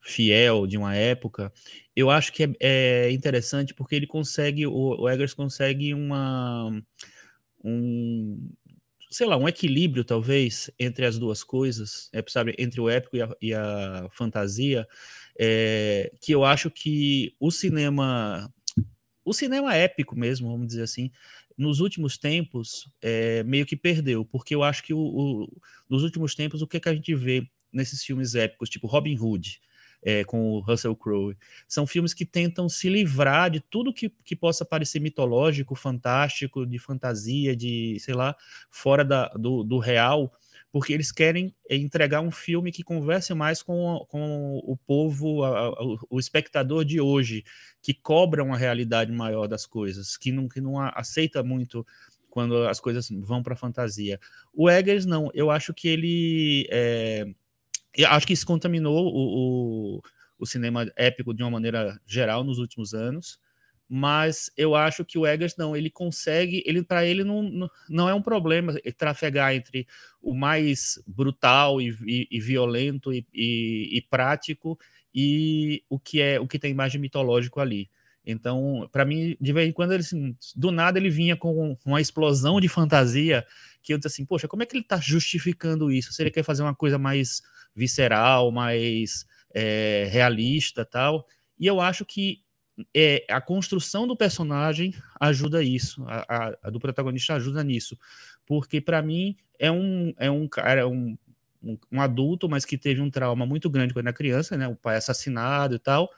fiel 0.05 0.67
de 0.67 0.77
uma 0.77 0.95
época, 0.95 1.51
eu 1.97 2.11
acho 2.11 2.33
que 2.33 2.45
é, 2.45 2.53
é 2.61 3.11
interessante 3.11 3.73
porque 3.73 3.95
ele 3.95 4.07
consegue, 4.07 4.67
o, 4.67 5.01
o 5.01 5.09
Eggers 5.09 5.33
consegue 5.33 5.95
uma, 5.95 6.71
um, 7.65 8.51
sei 9.11 9.27
lá, 9.27 9.37
um 9.37 9.49
equilíbrio 9.49 10.05
talvez 10.05 10.71
entre 10.79 11.07
as 11.07 11.19
duas 11.19 11.43
coisas, 11.43 12.11
é, 12.13 12.23
sabe, 12.29 12.55
entre 12.59 12.81
o 12.81 12.91
épico 12.91 13.17
e 13.17 13.23
a, 13.23 13.37
e 13.41 13.55
a 13.55 14.09
fantasia, 14.11 14.87
é, 15.41 16.13
que 16.21 16.33
eu 16.33 16.45
acho 16.45 16.71
que 16.71 17.35
o 17.41 17.51
cinema, 17.51 18.53
o 19.25 19.33
cinema 19.33 19.75
épico 19.75 20.15
mesmo, 20.15 20.51
vamos 20.51 20.67
dizer 20.67 20.83
assim, 20.83 21.11
nos 21.57 21.81
últimos 21.81 22.19
tempos 22.19 22.91
é, 23.01 23.43
meio 23.45 23.65
que 23.65 23.77
perdeu, 23.77 24.23
porque 24.25 24.55
eu 24.55 24.63
acho 24.63 24.83
que 24.83 24.93
o, 24.93 24.99
o, 24.99 25.49
nos 25.89 26.03
últimos 26.03 26.35
tempos 26.35 26.61
o 26.61 26.67
que, 26.67 26.77
é 26.77 26.81
que 26.81 26.89
a 26.91 26.95
gente 26.95 27.15
vê 27.15 27.49
nesses 27.73 28.05
filmes 28.05 28.35
épicos, 28.35 28.69
tipo 28.69 28.87
Robin 28.87 29.19
Hood, 29.19 29.61
é, 30.05 30.23
com 30.23 30.53
o 30.53 30.61
Russell 30.61 30.95
Crowe. 30.95 31.37
São 31.67 31.87
filmes 31.87 32.13
que 32.13 32.27
tentam 32.27 32.69
se 32.69 32.89
livrar 32.91 33.51
de 33.51 33.61
tudo 33.61 33.93
que, 33.93 34.11
que 34.23 34.37
possa 34.37 34.65
parecer 34.65 35.01
mitológico, 35.01 35.75
fantástico, 35.75 36.67
de 36.67 36.79
fantasia, 36.79 37.57
de, 37.57 37.99
sei 38.01 38.15
lá, 38.15 38.37
fora 38.71 39.05
da, 39.05 39.29
do, 39.29 39.65
do 39.65 39.79
real, 39.79 40.31
porque 40.71 40.93
eles 40.93 41.11
querem 41.11 41.55
entregar 41.71 42.21
um 42.21 42.31
filme 42.31 42.71
que 42.71 42.83
converse 42.83 43.33
mais 43.33 43.63
com, 43.63 44.05
com 44.09 44.61
o 44.65 44.77
povo, 44.77 45.43
a, 45.43 45.69
a, 45.69 45.73
o 46.11 46.19
espectador 46.19 46.85
de 46.85 47.01
hoje, 47.01 47.45
que 47.81 47.95
cobra 47.95 48.45
uma 48.45 48.59
realidade 48.59 49.11
maior 49.11 49.47
das 49.47 49.65
coisas, 49.65 50.17
que 50.17 50.31
não, 50.31 50.49
que 50.49 50.61
não 50.61 50.79
aceita 50.79 51.43
muito 51.43 51.87
quando 52.29 52.67
as 52.67 52.81
coisas 52.81 53.09
vão 53.09 53.45
para 53.45 53.55
a 53.55 53.57
fantasia. 53.57 54.19
O 54.53 54.69
Eggers, 54.69 55.07
não, 55.07 55.31
eu 55.33 55.51
acho 55.53 55.73
que 55.73 55.87
ele. 55.87 56.67
É, 56.69 57.25
E 57.97 58.05
acho 58.05 58.27
que 58.27 58.33
isso 58.33 58.47
contaminou 58.47 59.07
o, 59.07 59.99
o, 59.99 60.03
o 60.39 60.47
cinema 60.47 60.91
épico 60.97 61.35
de 61.35 61.43
uma 61.43 61.51
maneira 61.51 62.01
geral 62.07 62.45
nos 62.45 62.59
últimos 62.59 62.95
anos 62.95 63.39
mas 63.89 64.51
eu 64.57 64.75
acho 64.75 65.05
que 65.05 65.19
o 65.19 65.27
Eggers 65.27 65.57
não, 65.57 65.77
ele 65.77 65.91
consegue, 65.91 66.63
ele 66.67 66.83
para 66.83 67.05
ele 67.05 67.23
não, 67.23 67.69
não 67.89 68.09
é 68.09 68.15
um 68.15 68.23
problema 68.23 68.75
trafegar 68.97 69.55
entre 69.55 69.87
o 70.23 70.35
mais 70.35 71.01
brutal 71.07 71.81
e, 71.81 71.97
e, 72.07 72.29
e 72.31 72.41
violento 72.41 73.13
e, 73.13 73.27
e, 73.33 74.03
prático 74.09 74.79
e 75.15 75.83
o 75.89 75.99
que 75.99 76.21
é 76.21 76.41
o 76.41 76.49
que 76.49 76.59
tem 76.59 76.75
mais 76.75 76.93
de 76.93 76.99
mitológico 76.99 77.61
ali. 77.61 77.91
Então, 78.27 78.89
para 78.91 79.05
mim, 79.05 79.37
de 79.39 79.53
vez 79.53 79.69
em 79.69 79.73
quando 79.73 79.93
ele 79.93 80.01
assim, 80.01 80.35
do 80.57 80.71
nada 80.71 80.99
ele 80.99 81.11
vinha 81.11 81.37
com 81.37 81.77
uma 81.85 82.01
explosão 82.01 82.59
de 82.59 82.69
fantasia 82.69 83.47
que 83.85 83.93
eu 83.93 83.99
disse 83.99 84.09
assim, 84.09 84.25
poxa, 84.25 84.49
como 84.49 84.63
é 84.63 84.67
que 84.67 84.75
ele 84.75 84.83
está 84.83 84.99
justificando 84.99 85.93
isso? 85.93 86.13
Se 86.13 86.23
ele 86.23 86.31
quer 86.31 86.43
fazer 86.43 86.63
uma 86.63 86.75
coisa 86.75 86.99
mais 86.99 87.43
visceral, 87.77 88.51
mais 88.51 89.27
é, 89.55 90.09
realista, 90.11 90.87
tal. 90.87 91.27
E 91.61 91.67
eu 91.67 91.83
acho 91.83 92.05
que 92.05 92.43
é, 92.95 93.25
a 93.29 93.43
construção 93.43 94.07
do 94.07 94.17
personagem 94.17 94.95
ajuda 95.21 95.63
isso, 95.63 96.03
a, 96.09 96.25
a, 96.29 96.59
a 96.63 96.71
do 96.71 96.81
protagonista 96.81 97.35
ajuda 97.35 97.63
nisso, 97.63 97.97
porque 98.47 98.81
para 98.81 99.03
mim 99.03 99.37
é 99.59 99.71
um, 99.71 100.15
é 100.19 100.31
um 100.31 100.49
cara, 100.49 100.89
um, 100.89 101.17
um, 101.63 101.79
um, 101.93 102.01
adulto, 102.01 102.49
mas 102.49 102.65
que 102.65 102.79
teve 102.79 103.03
um 103.03 103.11
trauma 103.11 103.45
muito 103.47 103.69
grande 103.69 103.93
quando 103.93 104.07
era 104.07 104.17
criança, 104.17 104.57
né? 104.57 104.67
O 104.67 104.75
pai 104.75 104.97
assassinado 104.97 105.77
e 105.77 105.79
tal, 105.79 106.11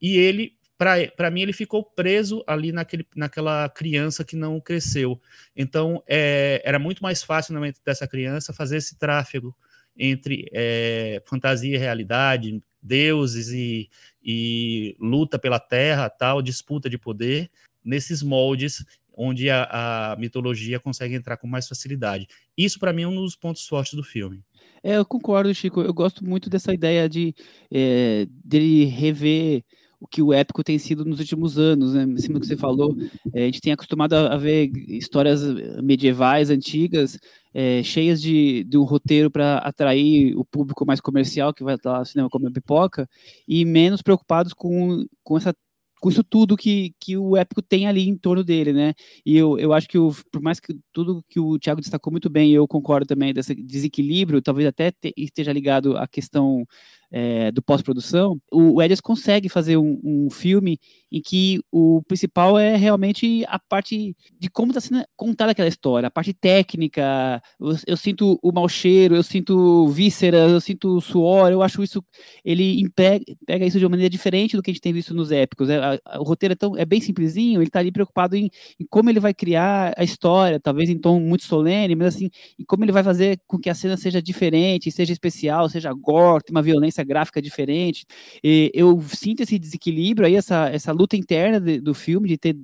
e 0.00 0.16
ele, 0.16 0.56
para 0.78 1.30
mim, 1.30 1.42
ele 1.42 1.52
ficou 1.52 1.82
preso 1.82 2.42
ali 2.46 2.70
naquele, 2.70 3.04
naquela 3.16 3.68
criança 3.68 4.24
que 4.24 4.36
não 4.36 4.60
cresceu. 4.60 5.20
Então, 5.56 6.02
é, 6.06 6.62
era 6.64 6.78
muito 6.78 7.02
mais 7.02 7.22
fácil 7.22 7.52
na 7.52 7.60
mente 7.60 7.80
dessa 7.84 8.06
criança 8.06 8.52
fazer 8.52 8.76
esse 8.76 8.96
tráfego 8.96 9.54
entre 9.96 10.48
é, 10.52 11.20
fantasia 11.26 11.74
e 11.74 11.78
realidade, 11.78 12.62
deuses 12.80 13.48
e, 13.48 13.90
e 14.22 14.96
luta 15.00 15.36
pela 15.36 15.58
terra, 15.58 16.08
tal, 16.08 16.40
disputa 16.40 16.88
de 16.88 16.96
poder, 16.96 17.50
nesses 17.84 18.22
moldes 18.22 18.84
onde 19.20 19.50
a, 19.50 20.12
a 20.12 20.16
mitologia 20.16 20.78
consegue 20.78 21.16
entrar 21.16 21.36
com 21.36 21.48
mais 21.48 21.66
facilidade. 21.66 22.28
Isso, 22.56 22.78
para 22.78 22.92
mim, 22.92 23.02
é 23.02 23.08
um 23.08 23.16
dos 23.16 23.34
pontos 23.34 23.66
fortes 23.66 23.94
do 23.94 24.04
filme. 24.04 24.44
É, 24.80 24.96
eu 24.96 25.04
concordo, 25.04 25.52
Chico. 25.52 25.80
Eu 25.80 25.92
gosto 25.92 26.24
muito 26.24 26.48
dessa 26.48 26.72
ideia 26.72 27.08
de 27.08 27.34
é, 27.68 28.28
dele 28.30 28.84
rever 28.84 29.64
o 30.00 30.06
que 30.06 30.22
o 30.22 30.32
épico 30.32 30.62
tem 30.62 30.78
sido 30.78 31.04
nos 31.04 31.18
últimos 31.18 31.58
anos, 31.58 31.94
né? 31.94 32.04
Em 32.04 32.16
cima 32.18 32.34
do 32.34 32.40
que 32.40 32.46
você 32.46 32.56
falou, 32.56 32.96
é, 33.34 33.42
a 33.42 33.46
gente 33.46 33.60
tem 33.60 33.72
acostumado 33.72 34.14
a, 34.14 34.36
ver 34.36 34.70
histórias 34.88 35.42
medievais, 35.82 36.50
antigas, 36.50 37.18
é, 37.52 37.82
cheias 37.82 38.22
de, 38.22 38.64
de 38.64 38.78
um 38.78 38.84
roteiro 38.84 39.30
para 39.30 39.58
atrair 39.58 40.36
o 40.36 40.44
público 40.44 40.86
mais 40.86 41.00
comercial 41.00 41.52
que 41.52 41.64
vai 41.64 41.76
lá 41.84 42.00
no 42.00 42.06
cinema 42.06 42.30
comer 42.30 42.52
pipoca, 42.52 43.08
e 43.46 43.64
menos 43.64 44.02
preocupados 44.02 44.52
com, 44.52 45.04
com 45.24 45.36
essa 45.36 45.52
com 46.00 46.08
isso 46.08 46.22
tudo 46.22 46.56
que, 46.56 46.94
que 47.00 47.16
o 47.16 47.36
épico 47.36 47.60
tem 47.60 47.86
ali 47.86 48.08
em 48.08 48.16
torno 48.16 48.44
dele, 48.44 48.72
né? 48.72 48.94
E 49.26 49.36
eu, 49.36 49.58
eu 49.58 49.72
acho 49.72 49.88
que, 49.88 49.98
o, 49.98 50.12
por 50.30 50.40
mais 50.40 50.60
que 50.60 50.78
tudo 50.92 51.24
que 51.28 51.40
o 51.40 51.58
Thiago 51.58 51.80
destacou 51.80 52.10
muito 52.10 52.30
bem, 52.30 52.52
eu 52.52 52.66
concordo 52.68 53.06
também 53.06 53.34
desse 53.34 53.54
desequilíbrio, 53.54 54.42
talvez 54.42 54.68
até 54.68 54.90
te, 54.90 55.12
esteja 55.16 55.52
ligado 55.52 55.96
à 55.96 56.06
questão 56.06 56.64
é, 57.10 57.50
do 57.50 57.62
pós-produção, 57.62 58.40
o, 58.52 58.80
o 58.80 59.02
consegue 59.02 59.48
fazer 59.48 59.76
um, 59.76 60.00
um, 60.04 60.30
filme 60.30 60.78
em 61.10 61.20
que 61.22 61.60
o 61.72 62.02
principal 62.02 62.58
é 62.58 62.76
realmente 62.76 63.44
a 63.48 63.58
parte 63.58 64.14
de 64.38 64.50
como 64.50 64.72
está 64.72 64.80
sendo 64.80 65.04
contada 65.16 65.52
aquela 65.52 65.68
história, 65.68 66.08
a 66.08 66.10
parte 66.10 66.34
técnica. 66.34 67.42
Eu, 67.58 67.76
eu, 67.86 67.96
sinto 67.96 68.38
o 68.42 68.52
mau 68.52 68.68
cheiro, 68.68 69.16
eu 69.16 69.22
sinto 69.22 69.88
vísceras, 69.88 70.50
eu 70.52 70.60
sinto 70.60 71.00
suor. 71.00 71.50
Eu 71.50 71.62
acho 71.62 71.82
isso. 71.82 72.04
Ele 72.44 72.88
pega, 72.94 73.66
isso 73.66 73.78
de 73.78 73.84
uma 73.84 73.90
maneira 73.90 74.10
diferente 74.10 74.56
do 74.56 74.62
que 74.62 74.70
a 74.70 74.74
gente 74.74 74.82
tem 74.82 74.92
visto 74.92 75.14
nos 75.14 75.30
épicos. 75.30 75.70
É, 75.70 75.78
a, 75.78 75.98
a, 76.04 76.20
o 76.20 76.24
roteiro 76.24 76.52
é, 76.52 76.56
tão, 76.56 76.76
é 76.76 76.84
bem 76.84 77.00
simplesinho, 77.00 77.60
ele 77.60 77.68
está 77.68 77.78
ali 77.78 77.92
preocupado 77.92 78.36
em, 78.36 78.50
em, 78.78 78.86
como 78.88 79.08
ele 79.08 79.20
vai 79.20 79.32
criar 79.32 79.94
a 79.96 80.04
história, 80.04 80.60
talvez 80.60 80.90
em 80.90 80.98
tom 80.98 81.20
muito 81.20 81.44
solene, 81.44 81.94
mas 81.94 82.16
assim, 82.16 82.30
em 82.58 82.64
como 82.64 82.84
ele 82.84 82.92
vai 82.92 83.02
fazer 83.02 83.40
com 83.46 83.58
que 83.58 83.70
a 83.70 83.74
cena 83.74 83.96
seja 83.96 84.20
diferente, 84.20 84.90
seja 84.90 85.12
especial, 85.12 85.68
seja 85.68 85.92
gore, 85.92 86.44
uma 86.50 86.62
violência 86.62 86.97
gráfica 87.04 87.40
diferente. 87.42 88.06
E 88.42 88.70
eu 88.74 89.00
sinto 89.02 89.42
esse 89.42 89.58
desequilíbrio 89.58 90.26
aí, 90.26 90.34
essa, 90.34 90.68
essa 90.68 90.92
luta 90.92 91.16
interna 91.16 91.60
de, 91.60 91.80
do 91.80 91.94
filme, 91.94 92.28
de 92.28 92.38
ter 92.38 92.56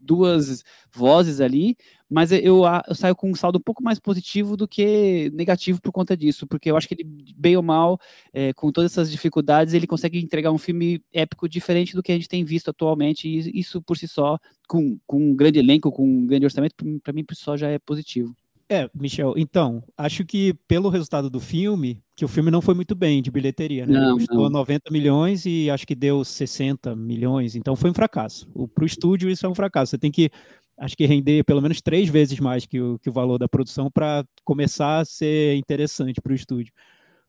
duas 0.00 0.64
vozes 0.92 1.40
ali, 1.40 1.76
mas 2.08 2.32
eu, 2.32 2.64
eu, 2.64 2.94
saio 2.94 3.14
com 3.14 3.30
um 3.30 3.34
saldo 3.34 3.58
um 3.58 3.62
pouco 3.62 3.82
mais 3.82 4.00
positivo 4.00 4.56
do 4.56 4.66
que 4.66 5.30
negativo 5.34 5.80
por 5.80 5.92
conta 5.92 6.16
disso, 6.16 6.46
porque 6.46 6.70
eu 6.70 6.76
acho 6.76 6.88
que 6.88 6.94
ele, 6.94 7.04
bem 7.36 7.56
ou 7.56 7.62
mal, 7.62 8.00
é, 8.32 8.52
com 8.52 8.72
todas 8.72 8.90
essas 8.90 9.10
dificuldades, 9.10 9.74
ele 9.74 9.86
consegue 9.86 10.18
entregar 10.18 10.50
um 10.50 10.58
filme 10.58 11.00
épico 11.12 11.48
diferente 11.48 11.94
do 11.94 12.02
que 12.02 12.10
a 12.10 12.14
gente 12.14 12.28
tem 12.28 12.44
visto 12.44 12.70
atualmente, 12.70 13.28
e 13.28 13.60
isso 13.60 13.80
por 13.82 13.96
si 13.96 14.08
só, 14.08 14.38
com, 14.66 14.98
com 15.06 15.30
um 15.30 15.36
grande 15.36 15.58
elenco, 15.58 15.92
com 15.92 16.04
um 16.04 16.26
grande 16.26 16.46
orçamento, 16.46 16.74
para 17.02 17.12
mim 17.12 17.24
por 17.24 17.36
si 17.36 17.42
só 17.42 17.56
já 17.56 17.68
é 17.68 17.78
positivo. 17.78 18.34
É, 18.68 18.88
Michel, 18.94 19.34
então, 19.36 19.82
acho 19.98 20.24
que 20.24 20.54
pelo 20.68 20.88
resultado 20.88 21.28
do 21.28 21.40
filme, 21.40 22.00
que 22.20 22.24
o 22.26 22.28
filme 22.28 22.50
não 22.50 22.60
foi 22.60 22.74
muito 22.74 22.94
bem 22.94 23.22
de 23.22 23.30
bilheteria, 23.30 23.86
né? 23.86 23.98
Não, 23.98 24.18
Custou 24.18 24.50
não. 24.50 24.60
90 24.60 24.90
milhões 24.90 25.46
e 25.46 25.70
acho 25.70 25.86
que 25.86 25.94
deu 25.94 26.22
60 26.22 26.94
milhões, 26.94 27.56
então 27.56 27.74
foi 27.74 27.88
um 27.88 27.94
fracasso. 27.94 28.46
Para 28.74 28.84
o 28.84 28.86
estúdio 28.86 29.30
isso 29.30 29.46
é 29.46 29.48
um 29.48 29.54
fracasso. 29.54 29.92
Você 29.92 29.98
tem 29.98 30.12
que, 30.12 30.30
acho 30.78 30.94
que 30.94 31.06
render 31.06 31.42
pelo 31.44 31.62
menos 31.62 31.80
três 31.80 32.10
vezes 32.10 32.38
mais 32.38 32.66
que 32.66 32.78
o, 32.78 32.98
que 32.98 33.08
o 33.08 33.12
valor 33.12 33.38
da 33.38 33.48
produção 33.48 33.90
para 33.90 34.22
começar 34.44 34.98
a 34.98 35.04
ser 35.06 35.56
interessante 35.56 36.20
para 36.20 36.32
o 36.32 36.34
estúdio. 36.34 36.74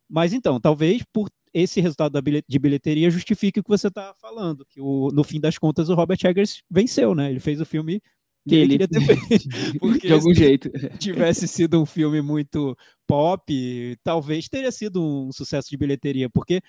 Mas 0.10 0.34
então, 0.34 0.60
talvez 0.60 1.06
por 1.14 1.30
esse 1.54 1.80
resultado 1.80 2.22
de 2.46 2.60
bilheteria 2.60 3.10
justifique 3.10 3.62
o 3.62 3.64
que 3.64 3.70
você 3.70 3.88
está 3.88 4.14
falando, 4.20 4.66
que 4.66 4.82
o, 4.82 5.08
no 5.14 5.24
fim 5.24 5.40
das 5.40 5.58
contas 5.58 5.88
o 5.88 5.96
Robert 5.96 6.20
Eggers 6.22 6.64
venceu, 6.70 7.16
né? 7.16 7.30
Ele 7.30 7.40
fez 7.40 7.62
o 7.62 7.66
filme 7.66 8.02
que 8.48 8.56
ele 8.56 8.78
queria 8.78 8.88
ter 8.88 9.02
feito. 9.06 9.80
Porque 9.80 10.08
de 10.08 10.14
algum 10.14 10.34
jeito. 10.34 10.70
tivesse 10.98 11.48
sido 11.48 11.82
um 11.82 11.86
filme 11.86 12.22
muito 12.22 12.76
pop, 13.08 13.98
talvez 14.04 14.48
teria 14.48 14.72
sido 14.72 15.02
um 15.02 15.32
sucesso 15.32 15.70
de 15.70 15.78
bilheteria, 15.78 16.30
porque 16.30 16.62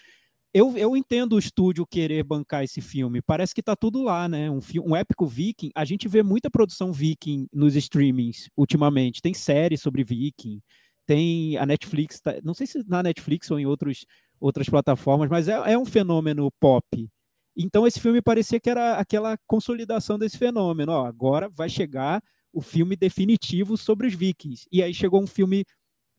eu, 0.55 0.77
eu 0.77 0.95
entendo 0.97 1.35
o 1.35 1.39
estúdio 1.39 1.87
querer 1.87 2.23
bancar 2.23 2.63
esse 2.63 2.81
filme. 2.81 3.23
Parece 3.23 3.55
que 3.55 3.63
tá 3.63 3.75
tudo 3.75 4.03
lá, 4.03 4.29
né? 4.29 4.51
Um, 4.51 4.61
um 4.85 4.95
épico 4.95 5.27
viking. 5.27 5.71
A 5.75 5.85
gente 5.85 6.07
vê 6.07 6.23
muita 6.23 6.51
produção 6.51 6.93
viking 6.93 7.47
nos 7.53 7.75
streamings 7.75 8.51
ultimamente. 8.55 9.23
Tem 9.23 9.33
séries 9.33 9.81
sobre 9.81 10.05
viking. 10.05 10.61
Tem 11.07 11.57
a 11.57 11.65
Netflix, 11.65 12.21
tá, 12.21 12.37
não 12.45 12.55
sei 12.55 12.67
se 12.67 12.87
na 12.87 13.03
Netflix 13.03 13.51
ou 13.51 13.59
em 13.59 13.67
outros, 13.67 14.05
outras 14.39 14.69
plataformas, 14.69 15.29
mas 15.29 15.49
é, 15.49 15.73
é 15.73 15.79
um 15.79 15.85
fenômeno 15.87 16.51
pop. 16.61 17.09
Então 17.57 17.87
esse 17.87 18.01
filme 18.01 18.23
parecia 18.23 18.61
que 18.61 18.71
era 18.71 18.97
aquela 18.97 19.37
consolidação 19.47 20.19
desse 20.19 20.39
fenômeno. 20.39 20.93
Ó, 20.93 21.07
agora 21.07 21.49
vai 21.49 21.69
chegar 21.69 22.23
o 22.53 22.61
filme 22.61 22.97
definitivo 22.97 23.77
sobre 23.77 24.07
os 24.07 24.15
vikings. 24.15 24.67
E 24.71 24.83
aí 24.83 24.93
chegou 24.93 25.23
um 25.23 25.27
filme 25.27 25.65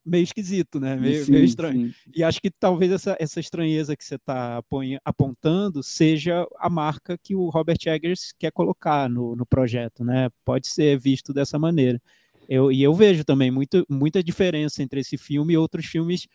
meio 0.05 0.23
esquisito, 0.23 0.79
né? 0.79 0.95
Meio, 0.95 1.23
sim, 1.23 1.31
meio 1.31 1.45
estranho. 1.45 1.87
Sim. 1.87 2.11
E 2.13 2.23
acho 2.23 2.41
que 2.41 2.51
talvez 2.51 2.91
essa, 2.91 3.15
essa 3.19 3.39
estranheza 3.39 3.95
que 3.95 4.03
você 4.03 4.15
está 4.15 4.61
apontando 5.05 5.81
seja 5.81 6.45
a 6.57 6.69
marca 6.69 7.17
que 7.17 7.35
o 7.35 7.49
Robert 7.49 7.77
Eggers 7.85 8.33
quer 8.37 8.51
colocar 8.51 9.09
no, 9.09 9.35
no 9.35 9.45
projeto, 9.45 10.03
né? 10.03 10.29
Pode 10.43 10.67
ser 10.67 10.99
visto 10.99 11.33
dessa 11.33 11.57
maneira. 11.57 12.01
Eu, 12.49 12.71
e 12.71 12.83
eu 12.83 12.93
vejo 12.93 13.23
também 13.23 13.49
muito, 13.49 13.85
muita 13.89 14.21
diferença 14.21 14.83
entre 14.83 14.99
esse 14.99 15.17
filme 15.17 15.53
e 15.53 15.57
outros 15.57 15.85
filmes 15.85 16.27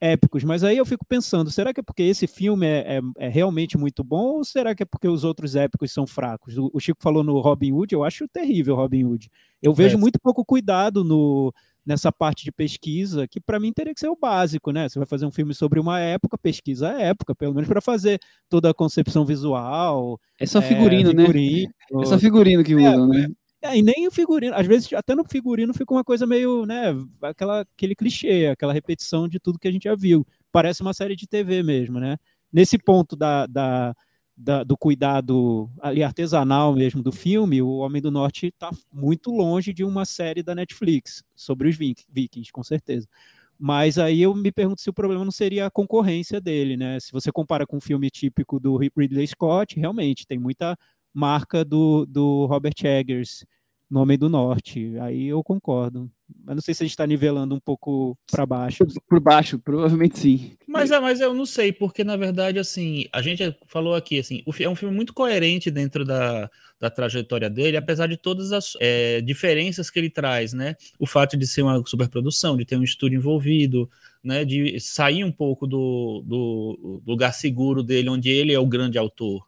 épicos. 0.00 0.44
Mas 0.44 0.62
aí 0.62 0.76
eu 0.76 0.86
fico 0.86 1.04
pensando, 1.04 1.50
será 1.50 1.72
que 1.72 1.80
é 1.80 1.82
porque 1.82 2.02
esse 2.02 2.26
filme 2.26 2.66
é, 2.66 2.98
é, 2.98 3.00
é, 3.18 3.28
realmente 3.28 3.78
muito 3.78 4.04
bom 4.04 4.36
ou 4.36 4.44
será 4.44 4.74
que 4.74 4.82
é 4.82 4.86
porque 4.86 5.08
os 5.08 5.24
outros 5.24 5.56
épicos 5.56 5.92
são 5.92 6.06
fracos? 6.06 6.56
O, 6.58 6.70
o 6.72 6.80
Chico 6.80 7.02
falou 7.02 7.24
no 7.24 7.40
Robin 7.40 7.72
Hood, 7.72 7.94
eu 7.94 8.04
acho 8.04 8.28
terrível 8.28 8.76
Robin 8.76 9.04
Hood. 9.04 9.30
Eu 9.62 9.72
vejo 9.72 9.96
é. 9.96 10.00
muito 10.00 10.20
pouco 10.20 10.44
cuidado 10.44 11.02
no, 11.02 11.52
nessa 11.84 12.10
parte 12.10 12.44
de 12.44 12.52
pesquisa, 12.52 13.28
que 13.28 13.40
para 13.40 13.60
mim 13.60 13.72
teria 13.72 13.94
que 13.94 14.00
ser 14.00 14.08
o 14.08 14.16
básico, 14.16 14.72
né? 14.72 14.88
Você 14.88 14.98
vai 14.98 15.06
fazer 15.06 15.24
um 15.24 15.30
filme 15.30 15.54
sobre 15.54 15.78
uma 15.78 16.00
época, 16.00 16.36
pesquisa 16.36 16.90
a 16.90 17.00
época, 17.00 17.34
pelo 17.34 17.54
menos 17.54 17.68
para 17.68 17.80
fazer 17.80 18.20
toda 18.48 18.70
a 18.70 18.74
concepção 18.74 19.24
visual. 19.24 20.20
É 20.38 20.44
só 20.44 20.60
figurino, 20.60 21.10
é, 21.10 21.14
figurino 21.14 21.72
né? 21.92 22.02
É 22.02 22.06
só 22.06 22.18
figurino 22.18 22.64
que 22.64 22.72
é, 22.72 22.76
usam, 22.76 23.08
né? 23.08 23.28
É, 23.62 23.76
e 23.76 23.82
nem 23.82 24.06
o 24.06 24.10
figurino, 24.10 24.54
às 24.54 24.66
vezes 24.66 24.92
até 24.92 25.14
no 25.14 25.24
figurino 25.24 25.72
fica 25.72 25.92
uma 25.94 26.04
coisa 26.04 26.26
meio, 26.26 26.66
né, 26.66 26.94
aquela, 27.22 27.60
aquele 27.60 27.94
clichê, 27.94 28.46
aquela 28.46 28.72
repetição 28.72 29.26
de 29.26 29.40
tudo 29.40 29.58
que 29.58 29.66
a 29.66 29.72
gente 29.72 29.84
já 29.84 29.94
viu. 29.94 30.26
Parece 30.52 30.82
uma 30.82 30.92
série 30.92 31.16
de 31.16 31.26
TV 31.26 31.62
mesmo, 31.62 31.98
né? 31.98 32.16
Nesse 32.52 32.78
ponto 32.78 33.16
da, 33.16 33.46
da, 33.46 33.94
da 34.36 34.62
do 34.62 34.76
cuidado 34.76 35.70
ali 35.80 36.02
artesanal 36.02 36.74
mesmo 36.74 37.02
do 37.02 37.12
filme, 37.12 37.62
o 37.62 37.78
Homem 37.78 38.00
do 38.02 38.10
Norte 38.10 38.46
está 38.48 38.70
muito 38.92 39.30
longe 39.30 39.72
de 39.72 39.84
uma 39.84 40.04
série 40.04 40.42
da 40.42 40.54
Netflix 40.54 41.22
sobre 41.34 41.68
os 41.68 41.76
vikings, 41.76 42.52
com 42.52 42.62
certeza. 42.62 43.08
Mas 43.58 43.98
aí 43.98 44.20
eu 44.20 44.34
me 44.34 44.52
pergunto 44.52 44.82
se 44.82 44.90
o 44.90 44.92
problema 44.92 45.24
não 45.24 45.32
seria 45.32 45.66
a 45.66 45.70
concorrência 45.70 46.40
dele, 46.40 46.76
né? 46.76 47.00
Se 47.00 47.10
você 47.10 47.32
compara 47.32 47.66
com 47.66 47.78
um 47.78 47.80
filme 47.80 48.10
típico 48.10 48.60
do 48.60 48.76
Ridley 48.76 49.26
Scott, 49.26 49.78
realmente 49.80 50.26
tem 50.26 50.38
muita 50.38 50.76
marca 51.16 51.64
do, 51.64 52.04
do 52.04 52.44
Robert 52.44 52.74
Eggers 52.84 53.46
no 53.88 54.00
Homem 54.00 54.18
do 54.18 54.28
Norte. 54.28 54.98
Aí 55.00 55.28
eu 55.28 55.42
concordo. 55.42 56.10
Mas 56.44 56.56
não 56.56 56.62
sei 56.62 56.74
se 56.74 56.82
a 56.82 56.84
gente 56.84 56.92
está 56.92 57.06
nivelando 57.06 57.54
um 57.54 57.60
pouco 57.60 58.18
para 58.30 58.44
baixo. 58.44 58.84
Por 59.08 59.20
baixo, 59.20 59.58
provavelmente 59.58 60.18
sim. 60.18 60.56
Mas, 60.66 60.90
é, 60.90 60.98
mas 60.98 61.20
eu 61.20 61.32
não 61.32 61.46
sei, 61.46 61.72
porque 61.72 62.02
na 62.02 62.16
verdade, 62.16 62.58
assim, 62.58 63.06
a 63.12 63.22
gente 63.22 63.56
falou 63.66 63.94
aqui, 63.94 64.18
assim, 64.18 64.42
é 64.60 64.68
um 64.68 64.74
filme 64.74 64.94
muito 64.94 65.14
coerente 65.14 65.70
dentro 65.70 66.04
da, 66.04 66.50
da 66.80 66.90
trajetória 66.90 67.48
dele, 67.48 67.76
apesar 67.76 68.08
de 68.08 68.16
todas 68.16 68.52
as 68.52 68.72
é, 68.80 69.20
diferenças 69.20 69.88
que 69.88 69.98
ele 69.98 70.10
traz, 70.10 70.52
né? 70.52 70.74
O 70.98 71.06
fato 71.06 71.36
de 71.36 71.46
ser 71.46 71.62
uma 71.62 71.80
superprodução, 71.86 72.56
de 72.56 72.64
ter 72.64 72.76
um 72.76 72.82
estúdio 72.82 73.16
envolvido, 73.16 73.88
né? 74.22 74.44
De 74.44 74.78
sair 74.80 75.24
um 75.24 75.32
pouco 75.32 75.66
do, 75.66 76.22
do 76.26 77.02
lugar 77.06 77.32
seguro 77.32 77.84
dele, 77.84 78.10
onde 78.10 78.28
ele 78.28 78.52
é 78.52 78.58
o 78.58 78.66
grande 78.66 78.98
autor, 78.98 79.46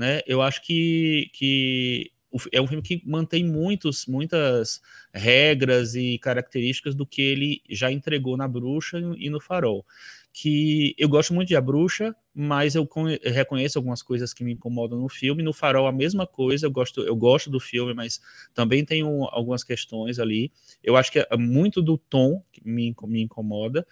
né? 0.00 0.22
Eu 0.26 0.40
acho 0.40 0.62
que, 0.62 1.30
que 1.34 2.10
é 2.50 2.60
um 2.60 2.66
filme 2.66 2.82
que 2.82 3.02
mantém 3.04 3.44
muitos, 3.44 4.06
muitas 4.06 4.80
regras 5.12 5.94
e 5.94 6.18
características 6.18 6.94
do 6.94 7.04
que 7.04 7.20
ele 7.20 7.62
já 7.68 7.92
entregou 7.92 8.34
na 8.34 8.48
Bruxa 8.48 8.98
e 9.18 9.28
no 9.28 9.38
Farol 9.38 9.84
que 10.32 10.94
eu 10.96 11.08
gosto 11.08 11.34
muito 11.34 11.48
de 11.48 11.56
A 11.56 11.60
Bruxa, 11.60 12.14
mas 12.34 12.74
eu, 12.74 12.88
reconheço 13.24 13.78
algumas 13.78 14.02
coisas 14.02 14.32
que 14.32 14.44
me 14.44 14.52
incomodam 14.52 14.98
no 14.98 15.08
filme. 15.08 15.42
No 15.42 15.52
Farol, 15.52 15.86
a 15.86 15.92
mesma 15.92 16.26
coisa, 16.26 16.66
eu 16.66 16.70
gosto, 16.70 17.00
eu 17.02 17.16
gosto 17.16 17.50
do 17.50 17.58
filme, 17.58 17.92
mas 17.92 18.20
também 18.54 18.84
tenho 18.84 19.24
algumas 19.32 19.64
questões 19.64 20.18
ali. 20.18 20.52
Eu 20.82 20.96
acho 20.96 21.10
que 21.10 21.18
é 21.18 21.36
muito 21.36 21.82
do 21.82 21.98
tom 21.98 22.42
que 22.52 22.62
me, 22.64 22.94
me 23.04 23.22
incomoda. 23.22 23.86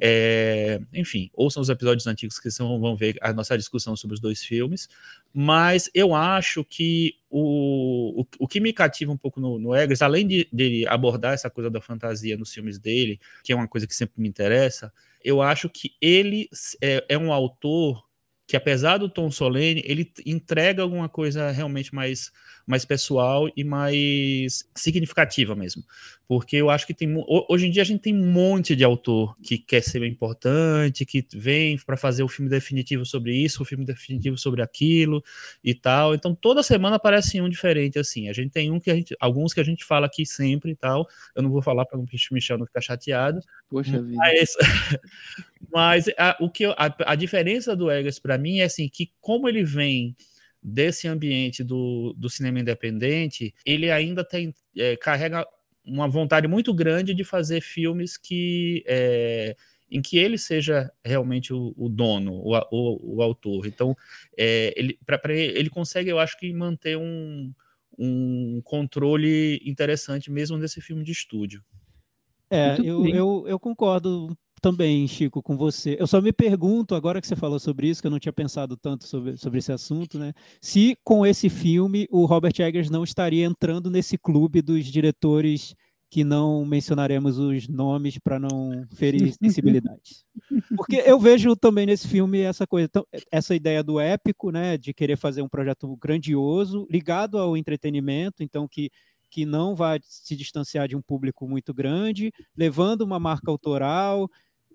É, 0.00 0.80
enfim, 0.92 1.30
ouçam 1.32 1.62
os 1.62 1.68
episódios 1.68 2.06
antigos 2.06 2.38
que 2.38 2.50
vocês 2.50 2.58
vão 2.58 2.96
ver 2.96 3.16
a 3.20 3.32
nossa 3.32 3.56
discussão 3.56 3.94
sobre 3.94 4.14
os 4.14 4.20
dois 4.20 4.42
filmes. 4.42 4.88
Mas 5.32 5.88
eu 5.94 6.14
acho 6.14 6.64
que 6.64 7.16
o, 7.30 8.22
o, 8.22 8.26
o 8.40 8.48
que 8.48 8.60
me 8.60 8.72
cativa 8.72 9.12
um 9.12 9.16
pouco 9.16 9.40
no, 9.40 9.58
no 9.58 9.74
Eggers, 9.74 10.02
além 10.02 10.26
de, 10.26 10.48
de 10.52 10.86
abordar 10.88 11.34
essa 11.34 11.50
coisa 11.50 11.70
da 11.70 11.80
fantasia 11.80 12.36
nos 12.36 12.52
filmes 12.52 12.78
dele, 12.78 13.20
que 13.42 13.52
é 13.52 13.56
uma 13.56 13.68
coisa 13.68 13.86
que 13.86 13.94
sempre 13.94 14.20
me 14.20 14.28
interessa, 14.28 14.92
eu 15.24 15.40
acho 15.40 15.68
que 15.70 15.96
ele 16.00 16.48
é, 16.82 17.04
é 17.08 17.18
um 17.18 17.32
autor 17.32 17.93
que 18.46 18.56
apesar 18.56 18.98
do 18.98 19.08
tom 19.08 19.30
solene, 19.30 19.82
ele 19.86 20.10
entrega 20.26 20.82
alguma 20.82 21.08
coisa 21.08 21.50
realmente 21.50 21.94
mais, 21.94 22.30
mais 22.66 22.84
pessoal 22.84 23.48
e 23.56 23.64
mais 23.64 24.68
significativa 24.74 25.54
mesmo. 25.54 25.82
Porque 26.26 26.56
eu 26.56 26.70
acho 26.70 26.86
que 26.86 26.94
tem. 26.94 27.08
Hoje 27.48 27.66
em 27.66 27.70
dia 27.70 27.82
a 27.82 27.84
gente 27.84 28.00
tem 28.00 28.14
um 28.14 28.32
monte 28.32 28.74
de 28.74 28.82
autor 28.82 29.36
que 29.42 29.58
quer 29.58 29.82
ser 29.82 30.02
importante, 30.04 31.04
que 31.04 31.26
vem 31.34 31.78
para 31.78 31.96
fazer 31.96 32.22
o 32.22 32.28
filme 32.28 32.50
definitivo 32.50 33.04
sobre 33.04 33.34
isso, 33.34 33.62
o 33.62 33.64
filme 33.64 33.84
definitivo 33.84 34.36
sobre 34.38 34.62
aquilo 34.62 35.22
e 35.62 35.74
tal. 35.74 36.14
Então 36.14 36.34
toda 36.34 36.62
semana 36.62 36.96
aparece 36.96 37.40
um 37.40 37.48
diferente 37.48 37.98
assim. 37.98 38.28
A 38.28 38.32
gente 38.32 38.50
tem 38.50 38.70
um 38.70 38.80
que 38.80 38.90
a 38.90 38.94
gente, 38.94 39.14
alguns 39.20 39.52
que 39.52 39.60
a 39.60 39.64
gente 39.64 39.84
fala 39.84 40.06
aqui 40.06 40.24
sempre 40.24 40.72
e 40.72 40.76
tal. 40.76 41.06
Eu 41.34 41.42
não 41.42 41.50
vou 41.50 41.60
falar 41.60 41.84
para 41.84 41.98
o 41.98 42.06
Michel 42.32 42.58
não 42.58 42.66
ficar 42.66 42.80
chateado. 42.80 43.40
Poxa 43.68 44.00
vida. 44.00 44.16
Mas, 44.16 44.54
mas 45.74 46.06
a, 46.16 46.36
o 46.40 46.48
que 46.48 46.62
eu, 46.62 46.70
a, 46.78 46.94
a 47.04 47.14
diferença 47.16 47.74
do 47.74 47.90
Eggers 47.90 48.20
para 48.20 48.38
mim 48.38 48.60
é 48.60 48.64
assim 48.64 48.88
que 48.88 49.10
como 49.20 49.48
ele 49.48 49.64
vem 49.64 50.14
desse 50.62 51.08
ambiente 51.08 51.64
do, 51.64 52.14
do 52.16 52.30
cinema 52.30 52.60
independente, 52.60 53.52
ele 53.66 53.90
ainda 53.90 54.24
tem 54.24 54.54
é, 54.78 54.96
carrega 54.96 55.44
uma 55.84 56.08
vontade 56.08 56.46
muito 56.46 56.72
grande 56.72 57.12
de 57.12 57.24
fazer 57.24 57.60
filmes 57.60 58.16
que 58.16 58.84
é, 58.86 59.56
em 59.90 60.00
que 60.00 60.16
ele 60.16 60.38
seja 60.38 60.90
realmente 61.04 61.52
o, 61.52 61.74
o 61.76 61.88
dono, 61.88 62.32
o, 62.34 62.56
o, 62.70 63.16
o, 63.16 63.22
autor. 63.22 63.66
Então, 63.66 63.96
é, 64.38 64.72
ele, 64.76 64.98
pra, 65.04 65.18
pra 65.18 65.34
ele, 65.34 65.58
ele 65.58 65.70
consegue, 65.70 66.08
eu 66.08 66.18
acho 66.18 66.38
que, 66.38 66.50
manter 66.52 66.96
um, 66.96 67.52
um 67.98 68.62
controle 68.64 69.60
interessante 69.64 70.30
mesmo 70.30 70.56
nesse 70.56 70.80
filme 70.80 71.04
de 71.04 71.12
estúdio. 71.12 71.62
É, 72.48 72.76
eu, 72.78 73.06
eu, 73.06 73.44
eu, 73.48 73.58
concordo 73.58 74.36
também, 74.64 75.06
Chico, 75.06 75.42
com 75.42 75.58
você. 75.58 75.94
Eu 76.00 76.06
só 76.06 76.22
me 76.22 76.32
pergunto, 76.32 76.94
agora 76.94 77.20
que 77.20 77.26
você 77.26 77.36
falou 77.36 77.58
sobre 77.58 77.86
isso, 77.86 78.00
que 78.00 78.06
eu 78.06 78.10
não 78.10 78.18
tinha 78.18 78.32
pensado 78.32 78.78
tanto 78.78 79.06
sobre, 79.06 79.36
sobre 79.36 79.58
esse 79.58 79.70
assunto, 79.70 80.18
né? 80.18 80.32
Se 80.58 80.96
com 81.04 81.26
esse 81.26 81.50
filme 81.50 82.08
o 82.10 82.24
Robert 82.24 82.54
Eggers 82.58 82.88
não 82.88 83.04
estaria 83.04 83.44
entrando 83.44 83.90
nesse 83.90 84.16
clube 84.16 84.62
dos 84.62 84.86
diretores 84.86 85.74
que 86.10 86.24
não 86.24 86.64
mencionaremos 86.64 87.38
os 87.38 87.68
nomes 87.68 88.18
para 88.18 88.40
não 88.40 88.86
ferir 88.94 89.34
sensibilidades. 89.36 90.24
Porque 90.74 90.96
eu 91.04 91.20
vejo 91.20 91.54
também 91.54 91.84
nesse 91.84 92.08
filme 92.08 92.40
essa 92.40 92.66
coisa, 92.66 92.88
essa 93.30 93.54
ideia 93.54 93.82
do 93.82 94.00
épico, 94.00 94.50
né, 94.50 94.78
de 94.78 94.94
querer 94.94 95.18
fazer 95.18 95.42
um 95.42 95.48
projeto 95.48 95.94
grandioso, 95.96 96.86
ligado 96.90 97.36
ao 97.36 97.54
entretenimento, 97.54 98.42
então 98.42 98.66
que 98.66 98.90
que 99.34 99.44
não 99.44 99.74
vai 99.74 99.98
se 100.00 100.36
distanciar 100.36 100.86
de 100.86 100.94
um 100.94 101.02
público 101.02 101.48
muito 101.48 101.74
grande, 101.74 102.32
levando 102.56 103.00
uma 103.00 103.18
marca 103.18 103.50
autoral, 103.50 104.30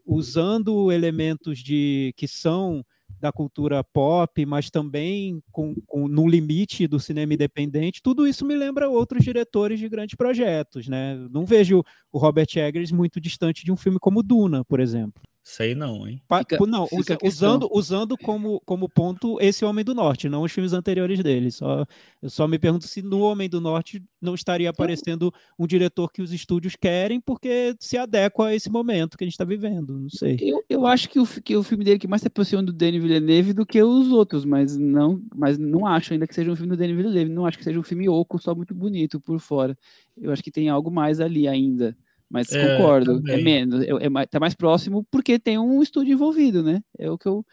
usando 0.10 0.92
elementos 0.92 1.60
de 1.60 2.14
que 2.18 2.28
são 2.28 2.84
da 3.20 3.32
cultura 3.32 3.84
pop, 3.84 4.46
mas 4.46 4.70
também 4.70 5.42
com, 5.52 5.76
com, 5.86 6.08
no 6.08 6.28
limite 6.28 6.88
do 6.88 7.00
cinema 7.00 7.34
independente, 7.34 8.02
tudo 8.02 8.26
isso 8.26 8.46
me 8.46 8.56
lembra 8.56 8.90
outros 8.90 9.24
diretores 9.24 9.80
de 9.80 9.90
grandes 9.90 10.16
projetos, 10.16 10.88
né? 10.88 11.16
Não 11.30 11.46
vejo 11.46 11.84
o 12.12 12.18
Robert 12.18 12.48
Eggers 12.56 12.92
muito 12.92 13.20
distante 13.20 13.64
de 13.64 13.72
um 13.72 13.76
filme 13.76 14.00
como 14.00 14.24
Duna, 14.24 14.64
por 14.66 14.80
exemplo. 14.80 15.22
Sei 15.44 15.74
não, 15.74 16.08
hein? 16.08 16.22
Pa, 16.28 16.40
fica, 16.40 16.58
não, 16.68 16.86
fica 16.86 17.18
usando, 17.24 17.68
usando 17.72 18.18
como, 18.18 18.62
como 18.66 18.88
ponto 18.88 19.40
esse 19.42 19.66
Homem 19.66 19.84
do 19.84 19.96
Norte, 19.96 20.30
não 20.30 20.44
os 20.44 20.52
filmes 20.52 20.74
anteriores 20.74 21.24
dele. 21.24 21.50
Só, 21.50 21.86
eu 22.22 22.30
só 22.30 22.48
me 22.48 22.60
pergunto 22.60 22.86
se 22.86 23.02
no 23.02 23.22
Homem 23.22 23.50
do 23.50 23.60
Norte 23.60 24.04
não 24.22 24.36
estaria 24.36 24.70
aparecendo 24.70 25.34
um 25.58 25.66
diretor 25.66 26.12
que 26.12 26.22
os 26.22 26.32
estúdios 26.34 26.76
querem, 26.76 27.20
porque 27.20 27.76
se 27.80 27.98
adequa 27.98 28.48
a 28.48 28.56
esse 28.56 28.70
momento 28.70 29.18
que 29.18 29.24
a 29.24 29.28
gente 29.28 29.34
está 29.34 29.46
vivendo. 29.46 29.98
Não 29.98 30.10
sei. 30.10 30.38
Eu, 30.40 30.64
eu 30.70 30.86
acho 30.86 31.10
que 31.10 31.20
o, 31.20 31.26
que 31.26 31.56
o 31.56 31.64
filme 31.64 31.84
dele 31.84 32.00
que 32.00 32.08
mais 32.08 32.22
se 32.22 32.28
aproxima 32.28 32.62
do 32.62 32.74
Denis 32.74 33.02
Villeneuve 33.02 33.54
do 33.54 33.66
que 33.66 33.82
os 33.82 34.12
outros, 34.12 34.46
mas 34.46 34.78
não, 34.78 35.22
mas 35.34 35.58
não 35.58 35.88
acho 35.88 36.14
ainda 36.14 36.28
que 36.28 36.36
seja 36.36 36.52
um 36.52 36.56
filme 36.56 36.72
do 36.72 36.78
Denis 36.78 36.96
Villeneuve. 36.96 37.32
Não 37.32 37.46
acho 37.46 37.58
que 37.58 37.64
seja 37.64 37.80
um 37.80 37.84
filme 37.84 38.08
oco, 38.08 38.40
só 38.40 38.54
muito 38.54 38.76
bonito 38.76 39.20
por 39.20 39.40
fora. 39.40 39.78
Eu 40.16 40.32
acho 40.32 40.44
que 40.44 40.52
tem 40.52 40.70
algo 40.70 40.92
mais 40.92 41.20
ali 41.20 41.48
ainda. 41.48 41.98
Mas 42.30 42.52
é, 42.52 42.78
concordo, 42.78 43.16
também. 43.18 43.40
é 43.40 43.42
menos, 43.42 43.82
é, 43.82 43.90
é, 43.90 44.26
tá 44.28 44.40
mais 44.40 44.54
próximo 44.54 45.06
porque 45.10 45.40
tem 45.40 45.58
um 45.58 45.82
estúdio 45.82 46.14
envolvido, 46.14 46.62
né? 46.62 46.82
É 46.98 47.10
o 47.10 47.18
que 47.18 47.28
eu. 47.28 47.46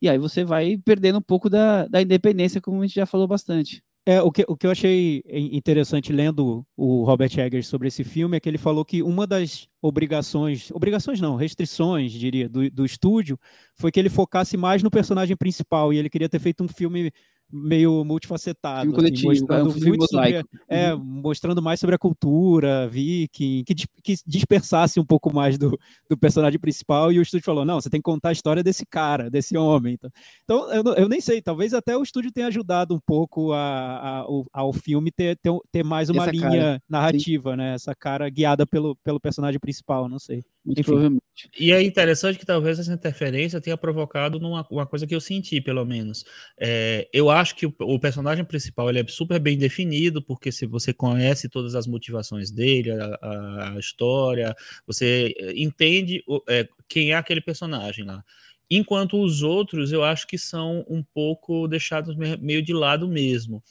E 0.00 0.08
aí 0.08 0.18
você 0.18 0.44
vai 0.44 0.78
perdendo 0.82 1.18
um 1.18 1.22
pouco 1.22 1.50
da, 1.50 1.86
da 1.86 2.00
independência, 2.00 2.60
como 2.60 2.80
a 2.80 2.86
gente 2.86 2.94
já 2.94 3.06
falou 3.06 3.26
bastante. 3.26 3.82
É, 4.06 4.22
o 4.22 4.32
que, 4.32 4.44
o 4.48 4.56
que 4.56 4.66
eu 4.66 4.70
achei 4.70 5.22
interessante 5.28 6.10
lendo 6.10 6.66
o 6.74 7.04
Robert 7.04 7.30
Eggers 7.38 7.66
sobre 7.66 7.88
esse 7.88 8.02
filme 8.02 8.36
é 8.36 8.40
que 8.40 8.48
ele 8.48 8.56
falou 8.56 8.82
que 8.82 9.02
uma 9.02 9.26
das 9.26 9.68
obrigações, 9.80 10.70
obrigações 10.70 11.20
não, 11.20 11.36
restrições, 11.36 12.10
diria, 12.10 12.48
do, 12.48 12.70
do 12.70 12.86
estúdio, 12.86 13.38
foi 13.74 13.92
que 13.92 14.00
ele 14.00 14.08
focasse 14.08 14.56
mais 14.56 14.82
no 14.82 14.90
personagem 14.90 15.36
principal 15.36 15.92
e 15.92 15.98
ele 15.98 16.08
queria 16.08 16.30
ter 16.30 16.38
feito 16.38 16.64
um 16.64 16.68
filme 16.68 17.12
meio 17.52 18.04
multifacetado. 18.04 18.82
Filme 18.82 18.96
coletivo, 18.96 19.30
assim, 19.30 19.40
mostrando, 19.40 19.60
é 19.60 19.72
um 19.72 19.88
muito 19.88 20.06
sobre, 20.06 20.42
é, 20.68 20.94
uhum. 20.94 21.04
mostrando 21.04 21.62
mais 21.62 21.80
sobre 21.80 21.94
a 21.94 21.98
cultura 21.98 22.88
viking, 22.88 23.64
que, 23.64 23.74
que 23.74 24.14
dispersasse 24.26 24.98
um 25.00 25.04
pouco 25.04 25.32
mais 25.34 25.58
do, 25.58 25.78
do 26.08 26.16
personagem 26.16 26.58
principal, 26.58 27.12
e 27.12 27.18
o 27.18 27.22
estúdio 27.22 27.44
falou, 27.44 27.64
não, 27.64 27.80
você 27.80 27.90
tem 27.90 28.00
que 28.00 28.04
contar 28.04 28.30
a 28.30 28.32
história 28.32 28.62
desse 28.62 28.86
cara, 28.86 29.30
desse 29.30 29.56
homem. 29.56 29.94
Então, 29.94 30.10
então 30.44 30.72
eu, 30.72 30.82
eu 30.94 31.08
nem 31.08 31.20
sei, 31.20 31.42
talvez 31.42 31.74
até 31.74 31.96
o 31.96 32.02
estúdio 32.02 32.32
tenha 32.32 32.46
ajudado 32.46 32.94
um 32.94 33.00
pouco 33.00 33.52
a, 33.52 33.58
a, 33.58 34.18
ao, 34.18 34.44
ao 34.52 34.72
filme 34.72 35.10
ter, 35.10 35.36
ter, 35.36 35.52
ter 35.70 35.84
mais 35.84 36.08
uma 36.08 36.22
Essa 36.22 36.30
linha 36.30 36.50
cara, 36.50 36.82
narrativa, 36.88 37.50
sim. 37.52 37.56
né? 37.56 37.74
Essa 37.74 37.94
cara 37.94 38.28
guiada 38.28 38.66
pelo, 38.66 38.96
pelo 38.96 39.20
personagem 39.20 39.58
principal, 39.58 40.08
não 40.08 40.18
sei. 40.18 40.42
Muito 40.64 40.82
provavelmente. 40.84 41.22
E 41.58 41.72
é 41.72 41.82
interessante 41.82 42.38
que 42.38 42.44
talvez 42.44 42.78
essa 42.78 42.92
interferência 42.92 43.60
tenha 43.60 43.76
provocado 43.76 44.38
numa, 44.38 44.66
uma 44.70 44.86
coisa 44.86 45.06
que 45.06 45.14
eu 45.14 45.20
senti, 45.20 45.60
pelo 45.60 45.84
menos. 45.86 46.24
É, 46.58 47.08
eu 47.12 47.30
acho 47.30 47.39
que 47.42 47.66
o, 47.66 47.74
o, 47.80 47.98
personagem 47.98 48.44
principal 48.44 48.88
ele 48.88 49.00
é 49.00 49.06
super 49.06 49.38
bem 49.38 49.56
definido, 49.58 50.22
porque 50.22 50.52
se 50.52 50.66
você 50.66 50.92
conhece 50.92 51.48
todas 51.48 51.74
as 51.74 51.86
motivações 51.86 52.50
dele, 52.50 52.90
a, 52.92 53.72
a 53.74 53.78
história, 53.78 54.54
você 54.86 55.34
entende 55.56 56.22
o, 56.26 56.42
é, 56.48 56.68
quem 56.88 57.12
é 57.12 57.16
aquele 57.16 57.40
personagem 57.40 58.04
lá. 58.04 58.22
Enquanto 58.70 59.20
os 59.20 59.42
outros, 59.42 59.92
eu 59.92 60.04
acho 60.04 60.26
que 60.26 60.38
são 60.38 60.84
um 60.88 61.02
pouco 61.02 61.66
deixados 61.66 62.14
meio 62.16 62.62
de 62.62 62.72
lado 62.72 63.08
mesmo 63.08 63.62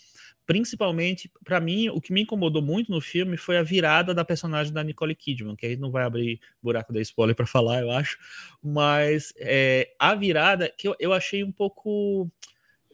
principalmente, 0.50 1.32
para 1.46 1.60
mim, 1.60 1.90
o 1.90 2.02
que 2.02 2.12
me 2.12 2.24
incomodou 2.24 2.60
muito 2.60 2.92
no 2.92 3.00
filme 3.00 3.38
foi 3.38 3.56
a 3.56 3.62
virada 3.62 4.16
da 4.16 4.26
personagem 4.26 4.74
da 4.74 4.84
Nicole 4.84 5.14
Kidman, 5.14 5.56
que 5.56 5.68
aí 5.68 5.78
não 5.78 5.92
vai 5.92 6.04
abrir 6.04 6.42
buraco 6.60 6.92
da 6.92 7.00
spoiler 7.00 7.36
para 7.36 7.46
falar, 7.46 7.82
eu 7.82 7.92
acho, 7.92 8.18
mas 8.60 9.32
é, 9.38 9.94
a 10.00 10.16
virada 10.16 10.68
que 10.76 10.88
eu, 10.88 10.96
eu 11.00 11.14
achei 11.14 11.44
um 11.44 11.52
pouco 11.52 12.28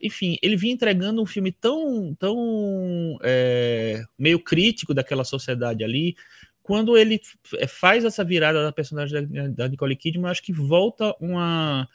enfim, 0.05 0.37
ele 0.41 0.55
vinha 0.55 0.73
entregando 0.73 1.21
um 1.21 1.25
filme 1.25 1.51
tão, 1.51 2.15
tão 2.19 3.17
é, 3.23 4.03
meio 4.17 4.39
crítico 4.39 4.93
daquela 4.93 5.23
sociedade 5.23 5.83
ali. 5.83 6.15
Quando 6.61 6.95
ele 6.95 7.19
é, 7.55 7.65
faz 7.65 8.05
essa 8.05 8.23
virada 8.23 8.63
da 8.63 8.71
personagem 8.71 9.27
da, 9.53 9.67
Nicole 9.67 9.95
Kidman, 9.95 10.29
acho 10.29 10.43
que 10.43 10.53
volta 10.53 11.15
uma, 11.19 11.87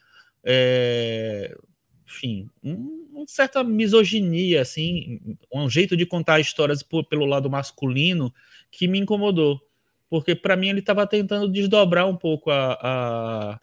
é, 0.42 1.56
enfim, 2.04 2.48
um, 2.64 3.08
uma 3.12 3.26
certa 3.28 3.62
misoginia, 3.62 4.62
assim, 4.62 5.20
um 5.52 5.70
jeito 5.70 5.96
de 5.96 6.04
contar 6.04 6.40
histórias 6.40 6.82
por, 6.82 7.04
pelo 7.04 7.26
lado 7.26 7.48
masculino 7.48 8.34
que 8.72 8.88
me 8.88 8.98
incomodou. 8.98 9.60
Porque 10.08 10.34
para 10.34 10.56
mim 10.56 10.68
ele 10.68 10.80
estava 10.80 11.06
tentando 11.06 11.48
desdobrar 11.48 12.08
um 12.08 12.16
pouco 12.16 12.50
a, 12.50 12.72
a, 12.80 13.60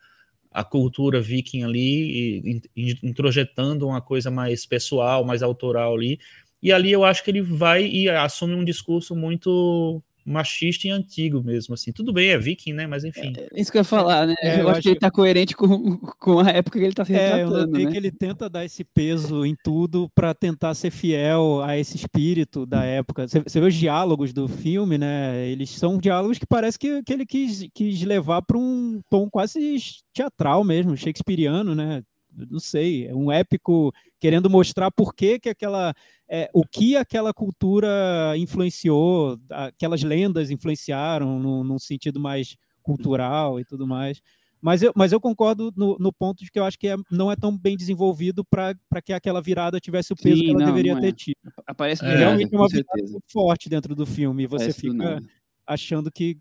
a 0.57 0.63
cultura 0.63 1.21
viking 1.21 1.61
ali, 1.61 2.63
introjetando 3.03 3.85
uma 3.87 4.01
coisa 4.01 4.31
mais 4.31 4.65
pessoal, 4.65 5.23
mais 5.23 5.43
autoral 5.43 5.93
ali. 5.93 6.19
E 6.63 6.71
ali 6.71 6.91
eu 6.91 7.05
acho 7.05 7.23
que 7.23 7.29
ele 7.29 7.43
vai 7.43 7.85
e 7.85 8.09
assume 8.09 8.55
um 8.55 8.65
discurso 8.65 9.15
muito 9.15 10.01
machista 10.27 10.87
e 10.87 10.91
antigo 10.91 11.41
mesmo, 11.41 11.73
assim. 11.73 11.93
Tudo 11.93 12.11
bem, 12.11 12.29
é 12.29 12.37
viking, 12.37 12.73
né? 12.73 12.85
Mas 12.85 13.05
enfim. 13.05 13.33
É, 13.37 13.47
isso 13.59 13.71
que 13.71 13.77
eu 13.77 13.79
ia 13.79 13.85
falar, 13.85 14.27
né? 14.27 14.35
É, 14.41 14.55
eu, 14.55 14.59
eu, 14.59 14.69
acho 14.69 14.81
que 14.81 14.89
ele 14.89 14.99
tá 14.99 15.09
coerente 15.09 15.55
com, 15.55 15.97
com 15.97 16.39
a 16.39 16.49
época 16.49 16.77
que 16.77 16.85
ele 16.85 16.93
tá 16.93 17.05
se 17.05 17.13
retratando, 17.13 17.55
É, 17.55 17.61
eu 17.61 17.67
notei 17.67 17.85
né? 17.85 17.91
que 17.91 17.97
ele 17.97 18.11
tenta 18.11 18.49
dar 18.49 18.65
esse 18.65 18.83
peso 18.83 19.45
em 19.45 19.55
tudo 19.63 20.09
para 20.13 20.33
tentar 20.33 20.73
ser 20.73 20.91
fiel 20.91 21.61
a 21.63 21.77
esse 21.77 21.95
espírito 21.95 22.65
da 22.65 22.83
época. 22.83 23.27
Você, 23.27 23.39
você 23.39 23.59
vê 23.59 23.67
os 23.67 23.75
diálogos 23.75 24.33
do 24.33 24.47
filme, 24.49 24.97
né? 24.97 25.47
Eles 25.47 25.69
são 25.69 25.97
diálogos 25.97 26.37
que 26.37 26.45
parece 26.45 26.77
que, 26.77 27.01
que 27.03 27.13
ele 27.13 27.25
quis, 27.25 27.65
quis 27.73 28.03
levar 28.03 28.41
para 28.41 28.57
um 28.57 28.99
tom 29.09 29.29
quase 29.29 29.79
teatral 30.13 30.63
mesmo, 30.63 30.97
shakespeariano, 30.97 31.73
né? 31.73 32.03
Não 32.49 32.59
sei, 32.59 33.07
é 33.07 33.15
um 33.15 33.31
épico 33.31 33.93
querendo 34.19 34.49
mostrar 34.49 34.91
por 34.91 35.13
que, 35.13 35.39
que 35.39 35.49
aquela 35.49 35.93
é, 36.29 36.49
o 36.53 36.63
que 36.65 36.95
aquela 36.95 37.33
cultura 37.33 38.33
influenciou, 38.37 39.39
aquelas 39.49 40.03
lendas 40.03 40.51
influenciaram 40.51 41.39
no, 41.39 41.63
num 41.63 41.79
sentido 41.79 42.19
mais 42.19 42.55
cultural 42.81 43.59
e 43.59 43.65
tudo 43.65 43.87
mais. 43.87 44.21
Mas 44.59 44.81
eu, 44.81 44.91
mas 44.95 45.11
eu 45.11 45.21
concordo 45.21 45.71
no, 45.75 45.97
no 45.99 46.11
ponto 46.11 46.43
de 46.43 46.49
que 46.49 46.59
eu 46.59 46.65
acho 46.65 46.79
que 46.79 46.87
é, 46.87 46.95
não 47.11 47.31
é 47.31 47.35
tão 47.35 47.55
bem 47.55 47.77
desenvolvido 47.77 48.43
para 48.43 48.75
que 49.03 49.13
aquela 49.13 49.41
virada 49.41 49.79
tivesse 49.79 50.11
o 50.13 50.15
peso 50.15 50.37
Sim, 50.37 50.43
que 50.45 50.49
ela 50.49 50.59
não, 50.59 50.65
deveria 50.65 50.93
não 50.93 50.99
é. 50.99 51.01
ter 51.01 51.13
tido. 51.13 51.37
Aparece 51.65 52.03
é, 52.03 52.15
realmente 52.15 52.55
uma 52.55 52.67
virada 52.67 53.19
forte 53.31 53.69
dentro 53.69 53.95
do 53.95 54.05
filme. 54.05 54.43
E 54.43 54.47
você 54.47 54.73
fica 54.73 55.21
achando 55.67 56.09
que 56.09 56.37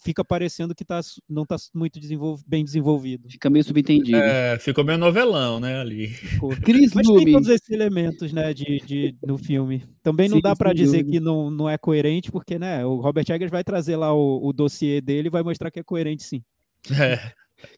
fica 0.00 0.24
parecendo 0.24 0.74
que 0.74 0.84
tá, 0.84 1.00
não 1.28 1.42
está 1.42 1.56
muito 1.74 2.00
desenvol, 2.00 2.38
bem 2.46 2.64
desenvolvido. 2.64 3.28
Fica 3.28 3.50
meio 3.50 3.64
subentendido. 3.64 4.16
É, 4.16 4.58
ficou 4.58 4.82
meio 4.82 4.98
novelão, 4.98 5.60
né, 5.60 5.80
ali. 5.80 6.08
Chris 6.62 6.92
Mas 6.94 7.06
tem 7.06 7.32
todos 7.32 7.48
esses 7.48 7.68
elementos, 7.70 8.32
né, 8.32 8.54
de, 8.54 8.80
de, 8.80 9.14
no 9.24 9.36
filme. 9.36 9.84
Também 10.02 10.28
não 10.28 10.38
sim, 10.38 10.42
dá 10.42 10.56
para 10.56 10.72
dizer 10.72 11.04
que 11.04 11.20
não, 11.20 11.50
não 11.50 11.68
é 11.68 11.76
coerente, 11.76 12.32
porque, 12.32 12.58
né, 12.58 12.84
o 12.84 12.96
Robert 12.96 13.26
Eggers 13.28 13.50
vai 13.50 13.62
trazer 13.62 13.96
lá 13.96 14.14
o, 14.14 14.48
o 14.48 14.52
dossiê 14.52 15.00
dele 15.00 15.28
e 15.28 15.30
vai 15.30 15.42
mostrar 15.42 15.70
que 15.70 15.78
é 15.78 15.84
coerente, 15.84 16.22
sim. 16.22 16.42
É. 16.98 17.32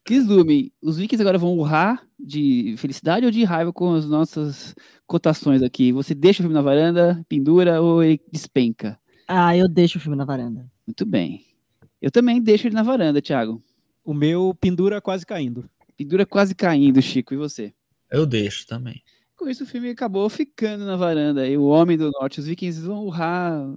Chris 0.04 0.26
Lume, 0.26 0.72
os 0.80 0.96
Vikings 0.96 1.20
agora 1.20 1.38
vão 1.38 1.58
urrar 1.58 2.06
de 2.18 2.74
felicidade 2.78 3.26
ou 3.26 3.32
de 3.32 3.42
raiva 3.42 3.72
com 3.72 3.94
as 3.94 4.06
nossas 4.06 4.74
cotações 5.06 5.62
aqui? 5.62 5.92
Você 5.92 6.14
deixa 6.14 6.40
o 6.40 6.44
filme 6.44 6.54
na 6.54 6.62
varanda, 6.62 7.24
pendura 7.28 7.80
ou 7.80 8.00
despenca? 8.30 8.98
Ah, 9.34 9.56
eu 9.56 9.66
deixo 9.66 9.96
o 9.96 10.00
filme 10.00 10.14
na 10.14 10.26
varanda. 10.26 10.70
Muito 10.86 11.06
bem. 11.06 11.42
Eu 12.02 12.10
também 12.10 12.38
deixo 12.38 12.66
ele 12.66 12.74
na 12.74 12.82
varanda, 12.82 13.22
Thiago. 13.22 13.62
O 14.04 14.12
meu 14.12 14.54
pendura 14.60 15.00
quase 15.00 15.24
caindo. 15.24 15.64
Pendura 15.96 16.26
quase 16.26 16.54
caindo, 16.54 17.00
Chico. 17.00 17.32
E 17.32 17.38
você? 17.38 17.72
Eu 18.10 18.26
deixo 18.26 18.66
também. 18.66 19.02
Com 19.34 19.48
isso, 19.48 19.64
o 19.64 19.66
filme 19.66 19.88
acabou 19.88 20.28
ficando 20.28 20.84
na 20.84 20.96
varanda. 20.96 21.48
E 21.48 21.56
o 21.56 21.64
Homem 21.64 21.96
do 21.96 22.10
Norte, 22.10 22.40
os 22.40 22.46
vikings 22.46 22.82
vão 22.82 23.06
urrar 23.06 23.74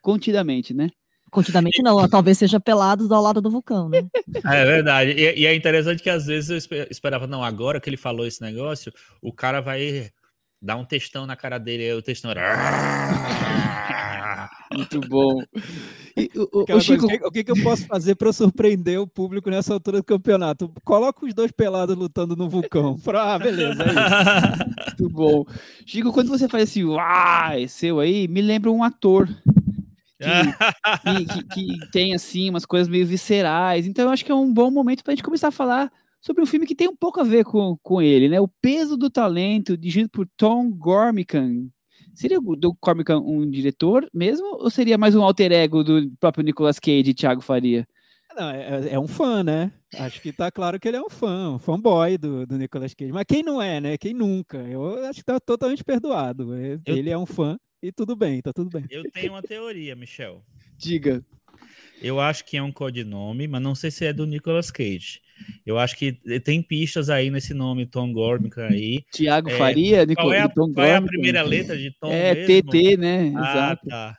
contidamente, 0.00 0.72
né? 0.72 0.88
Contidamente 1.32 1.82
não, 1.82 2.08
talvez 2.08 2.38
seja 2.38 2.60
pelados 2.60 3.10
ao 3.10 3.20
lado 3.20 3.40
do 3.40 3.50
vulcão, 3.50 3.88
né? 3.88 4.06
É 4.46 4.64
verdade. 4.64 5.10
E, 5.10 5.40
e, 5.40 5.46
é 5.46 5.54
interessante 5.54 6.00
que 6.00 6.10
às 6.10 6.26
vezes 6.26 6.68
eu 6.70 6.86
esperava, 6.88 7.26
não, 7.26 7.42
agora 7.42 7.80
que 7.80 7.90
ele 7.90 7.96
falou 7.96 8.24
esse 8.24 8.40
negócio, 8.40 8.92
o 9.20 9.32
cara 9.32 9.60
vai 9.60 10.10
dar 10.62 10.76
um 10.76 10.84
textão 10.84 11.26
na 11.26 11.34
cara 11.34 11.58
dele, 11.58 11.82
aí 11.82 11.92
o 11.92 12.02
textão 12.02 12.30
era. 12.30 13.65
Muito 14.72 15.00
bom. 15.00 15.42
E, 16.16 16.30
o, 16.34 16.76
o, 16.76 16.80
Chico... 16.80 17.06
coisa, 17.06 17.26
o, 17.26 17.30
que, 17.30 17.44
que, 17.44 17.50
eu 17.50 17.62
posso 17.62 17.86
fazer 17.86 18.14
para 18.14 18.32
surpreender 18.32 19.00
o 19.00 19.06
público 19.06 19.50
nessa 19.50 19.72
altura 19.72 19.98
do 19.98 20.04
campeonato? 20.04 20.72
Coloca 20.84 21.24
os 21.24 21.34
dois 21.34 21.50
pelados 21.50 21.96
lutando 21.96 22.36
no 22.36 22.48
vulcão. 22.48 22.96
Ah, 23.16 23.38
beleza. 23.38 23.82
É 23.82 25.00
Muito 25.00 25.08
bom. 25.14 25.44
Chico, 25.86 26.12
quando 26.12 26.28
você 26.28 26.48
faz 26.48 26.64
esse 26.64 26.84
uai 26.84 27.66
seu 27.66 27.98
aí, 27.98 28.28
me 28.28 28.42
lembra 28.42 28.70
um 28.70 28.82
ator. 28.82 29.28
Que, 30.18 31.26
que, 31.26 31.44
que, 31.44 31.90
tem 31.90 32.14
assim 32.14 32.48
umas 32.48 32.64
coisas 32.64 32.88
meio 32.88 33.06
viscerais. 33.06 33.86
Então 33.86 34.06
eu 34.06 34.10
acho 34.10 34.24
que 34.24 34.32
é 34.32 34.34
um 34.34 34.50
bom 34.50 34.70
momento 34.70 35.04
para 35.04 35.12
a 35.12 35.14
gente 35.14 35.22
começar 35.22 35.48
a 35.48 35.52
falar 35.52 35.92
sobre 36.22 36.42
um 36.42 36.46
filme 36.46 36.66
que 36.66 36.74
tem 36.74 36.88
um 36.88 36.96
pouco 36.96 37.20
a 37.20 37.24
ver 37.24 37.44
com, 37.44 37.76
com 37.82 38.00
ele, 38.00 38.28
né? 38.28 38.40
O 38.40 38.48
Peso 38.48 38.96
do 38.96 39.10
Talento, 39.10 39.76
dirigido 39.76 40.08
por 40.08 40.26
Tom 40.36 40.70
Gormican, 40.70 41.68
Seria 42.16 42.38
o 42.38 42.56
do 42.56 42.74
Cormick 42.74 43.12
um 43.12 43.48
diretor 43.48 44.08
mesmo, 44.12 44.46
ou 44.58 44.70
seria 44.70 44.96
mais 44.96 45.14
um 45.14 45.22
alter 45.22 45.52
ego 45.52 45.84
do 45.84 46.10
próprio 46.18 46.42
Nicolas 46.42 46.78
Cage 46.78 47.10
e 47.10 47.14
Thiago 47.14 47.42
Faria? 47.42 47.86
Não, 48.34 48.50
é, 48.50 48.88
é, 48.90 48.98
um 48.98 49.06
fã, 49.06 49.44
né? 49.44 49.70
Acho 49.94 50.20
que 50.20 50.32
tá 50.32 50.50
claro 50.50 50.80
que 50.80 50.88
ele 50.88 50.96
é 50.96 51.00
um 51.00 51.10
fã, 51.10 51.52
um 51.52 51.58
fanboy 51.58 52.16
do, 52.18 52.46
do 52.46 52.56
Nicolas 52.56 52.94
Cage. 52.94 53.12
Mas 53.12 53.24
quem 53.28 53.42
não 53.42 53.60
é, 53.60 53.80
né? 53.80 53.98
Quem 53.98 54.14
nunca? 54.14 54.58
Eu 54.58 55.04
acho 55.06 55.20
que 55.20 55.24
tá 55.24 55.38
totalmente 55.38 55.84
perdoado. 55.84 56.54
Ele 56.86 57.10
é 57.10 57.16
um 57.16 57.26
fã 57.26 57.58
e 57.82 57.92
tudo 57.92 58.16
bem, 58.16 58.40
tá 58.40 58.52
tudo 58.52 58.70
bem. 58.70 58.84
Eu 58.90 59.02
tenho 59.10 59.32
uma 59.32 59.42
teoria, 59.42 59.94
Michel. 59.94 60.42
Diga. 60.76 61.22
Eu 62.02 62.20
acho 62.20 62.44
que 62.44 62.56
é 62.56 62.62
um 62.62 62.72
codinome, 62.72 63.48
mas 63.48 63.62
não 63.62 63.74
sei 63.74 63.90
se 63.90 64.04
é 64.04 64.12
do 64.12 64.26
Nicolas 64.26 64.70
Cage. 64.70 65.20
Eu 65.64 65.78
acho 65.78 65.96
que 65.96 66.12
tem 66.40 66.62
pistas 66.62 67.10
aí 67.10 67.30
nesse 67.30 67.52
nome 67.52 67.86
Tom 67.86 68.12
Gormican 68.12 68.68
aí. 68.68 69.02
Tiago 69.12 69.50
é, 69.50 69.58
Faria, 69.58 70.06
qual, 70.14 70.32
é 70.32 70.40
a, 70.40 70.48
Tom 70.48 70.72
qual 70.72 70.86
é 70.86 70.96
a 70.96 71.02
primeira 71.02 71.42
letra 71.42 71.76
de 71.76 71.90
Tom 71.90 72.10
É 72.10 72.34
mesmo? 72.34 72.70
TT, 72.70 72.96
né? 72.96 73.32
Ah, 73.36 73.50
Exato. 73.50 73.88
Tá. 73.88 74.16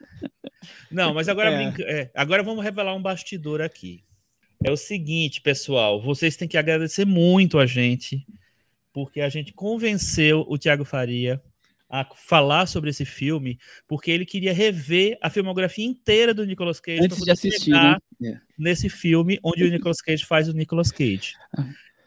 Não, 0.91 1.13
mas 1.13 1.27
agora, 1.29 1.49
é. 1.79 2.01
é, 2.01 2.11
agora 2.13 2.43
vamos 2.43 2.63
revelar 2.63 2.95
um 2.95 3.01
bastidor 3.01 3.61
aqui. 3.61 4.03
É 4.63 4.71
o 4.71 4.77
seguinte, 4.77 5.41
pessoal, 5.41 6.01
vocês 6.01 6.35
têm 6.35 6.47
que 6.47 6.57
agradecer 6.57 7.05
muito 7.05 7.59
a 7.59 7.65
gente, 7.65 8.25
porque 8.91 9.21
a 9.21 9.29
gente 9.29 9.53
convenceu 9.53 10.45
o 10.47 10.57
Tiago 10.57 10.83
Faria 10.83 11.41
a 11.89 12.05
falar 12.15 12.65
sobre 12.65 12.89
esse 12.89 13.05
filme, 13.05 13.57
porque 13.87 14.11
ele 14.11 14.25
queria 14.25 14.53
rever 14.53 15.17
a 15.21 15.29
filmografia 15.29 15.85
inteira 15.85 16.33
do 16.33 16.45
Nicolas 16.45 16.79
Cage 16.79 17.03
antes 17.03 17.23
de 17.23 17.31
assistir 17.31 17.71
né? 17.71 17.97
É. 18.23 18.39
nesse 18.57 18.89
filme 18.89 19.39
onde 19.43 19.63
o 19.63 19.69
Nicolas 19.71 20.01
Cage 20.01 20.25
faz 20.25 20.49
o 20.49 20.53
Nicolas 20.53 20.91
Cage. 20.91 21.35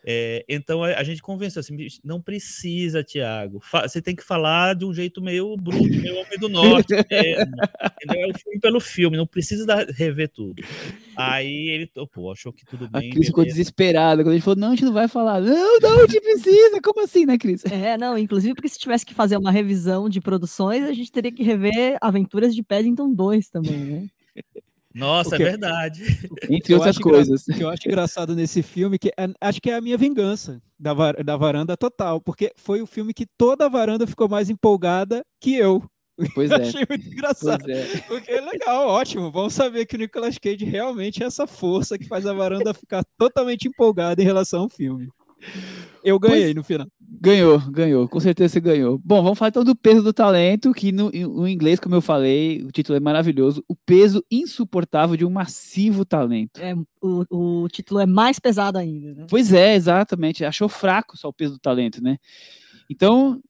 É, 0.05 0.45
então 0.49 0.83
a, 0.83 0.89
a, 0.99 1.03
gente 1.03 1.21
convenceu 1.21 1.61
assim, 1.61 1.77
não 2.03 2.21
precisa, 2.21 3.05
Tiago. 3.05 3.61
Você 3.83 4.01
tem 4.01 4.17
que 4.17 4.23
falar 4.23 4.75
de 4.75 4.85
um 4.85 4.95
jeito 4.95 5.21
meio 5.21 5.55
bruto, 5.57 5.85
meio 5.85 6.15
homem 6.15 6.39
do 6.39 6.49
norte. 6.49 6.95
é, 7.11 7.43
é 7.43 8.27
o 8.27 8.39
filme 8.39 8.61
pelo 8.61 8.81
filme, 8.81 9.17
não 9.17 9.27
precisa 9.27 9.67
dar, 9.67 9.87
rever 9.89 10.31
tudo. 10.31 10.63
Aí 11.17 11.69
ele 11.69 11.87
topou, 11.87 12.33
achou 12.33 12.53
que 12.53 12.65
tudo 12.65 12.89
bem. 12.89 13.11
A 13.11 13.13
Cris 13.13 13.27
ficou 13.27 13.45
desesperada 13.45 14.23
quando 14.23 14.33
ele 14.33 14.41
falou: 14.41 14.59
não, 14.59 14.69
a 14.69 14.71
gente 14.71 14.85
não 14.85 14.93
vai 14.93 15.07
falar. 15.07 15.41
Não, 15.41 15.79
não, 15.81 15.99
a 15.99 16.07
gente 16.07 16.21
precisa. 16.21 16.81
Como 16.83 17.03
assim, 17.05 17.27
né, 17.27 17.37
Cris? 17.37 17.65
É, 17.67 17.99
não, 17.99 18.17
inclusive 18.17 18.55
porque 18.55 18.69
se 18.69 18.79
tivesse 18.79 19.05
que 19.05 19.15
fazer 19.15 19.37
uma 19.37 19.51
revisão 19.51 20.09
de 20.09 20.21
produções, 20.21 20.85
a 20.85 20.93
gente 20.93 21.13
teria 21.13 21.33
que 21.33 21.43
rever 21.43 21.99
Aventuras 22.01 22.55
de 22.55 22.63
Paddington 22.63 23.13
2 23.13 23.49
também, 23.51 23.79
né? 23.79 24.07
Nossa, 24.95 25.37
é 25.37 25.39
verdade. 25.39 26.03
Entre 26.51 26.75
outras 26.75 26.99
coisas. 26.99 27.47
O 27.47 27.55
que 27.55 27.63
eu 27.63 27.69
acho 27.69 27.87
engraçado 27.87 28.35
nesse 28.35 28.63
filme, 28.63 28.99
que 28.99 29.09
é, 29.09 29.29
acho 29.41 29.61
que 29.61 29.71
é 29.71 29.77
a 29.77 29.81
minha 29.81 29.97
vingança 29.97 30.61
da, 30.79 30.93
var, 30.93 31.23
da 31.23 31.37
varanda 31.37 31.77
total, 31.77 32.21
porque 32.21 32.53
foi 32.57 32.83
o 32.83 32.87
filme 32.87 33.15
que 33.15 33.27
toda 33.39 33.67
a 33.67 33.69
varanda 33.69 34.07
ficou 34.07 34.29
mais 34.29 34.51
empolgada 34.51 35.25
que 35.41 35.55
eu. 35.55 35.83
Pois 36.35 36.51
eu 36.51 36.57
é. 36.57 36.63
Achei 36.63 36.85
muito 36.89 37.07
engraçado. 37.07 37.71
É. 37.71 37.85
Porque 38.09 38.31
é 38.33 38.41
legal, 38.41 38.89
ótimo. 38.89 39.31
Vamos 39.31 39.55
saber 39.55 39.87
que 39.87 39.95
o 39.95 39.99
Nicolas 39.99 40.39
Cage 40.39 40.65
realmente 40.65 41.23
é 41.23 41.27
essa 41.27 41.47
força 41.47 41.99
que 41.99 42.09
faz 42.09 42.27
a 42.27 42.33
varanda 42.33 42.75
ficar 42.75 43.05
totalmente 43.17 43.69
empolgada 43.69 44.21
em 44.21 44.25
relação 44.25 44.63
ao 44.63 44.69
filme. 44.69 45.09
Eu 46.05 46.19
ganhei 46.19 46.45
pois, 46.45 46.55
no 46.55 46.65
final. 46.65 46.87
Ganhou, 47.13 47.59
ganhou. 47.71 48.09
Com 48.09 48.21
certeza 48.21 48.53
você 48.53 48.61
ganhou. 48.61 48.99
Bom, 48.99 49.23
vamos 49.23 49.39
falar 49.39 49.49
então 49.49 49.65
do 49.65 49.75
peso 49.75 50.03
do 50.03 50.13
talento, 50.13 50.73
que 50.73 50.93
no, 50.93 51.11
no, 51.11 51.49
inglês, 51.49 51.81
como 51.81 51.95
eu 51.97 52.01
falei, 52.01 52.63
o 52.63 52.71
título 52.71 52.97
é 52.97 53.01
maravilhoso. 53.01 53.65
O 53.67 53.75
peso 53.75 54.25
insuportável 54.31 55.17
de 55.17 55.25
um 55.25 55.31
massivo 55.31 56.05
talento. 56.05 56.61
É, 56.61 56.75
o, 57.03 57.63
o 57.65 57.69
título 57.69 57.99
é 57.99 58.07
mais 58.07 58.39
pesado 58.39 58.79
ainda, 58.79 59.13
né? 59.15 59.27
Pois 59.29 59.53
é, 59.53 59.75
exatamente. 59.75 60.45
Achou 60.45 60.69
fraco 60.69 61.17
só 61.17 61.29
o 61.29 61.33
peso 61.33 61.55
do 61.55 61.59
talento, 61.59 62.03
né? 62.03 62.17
Então, 62.89 63.43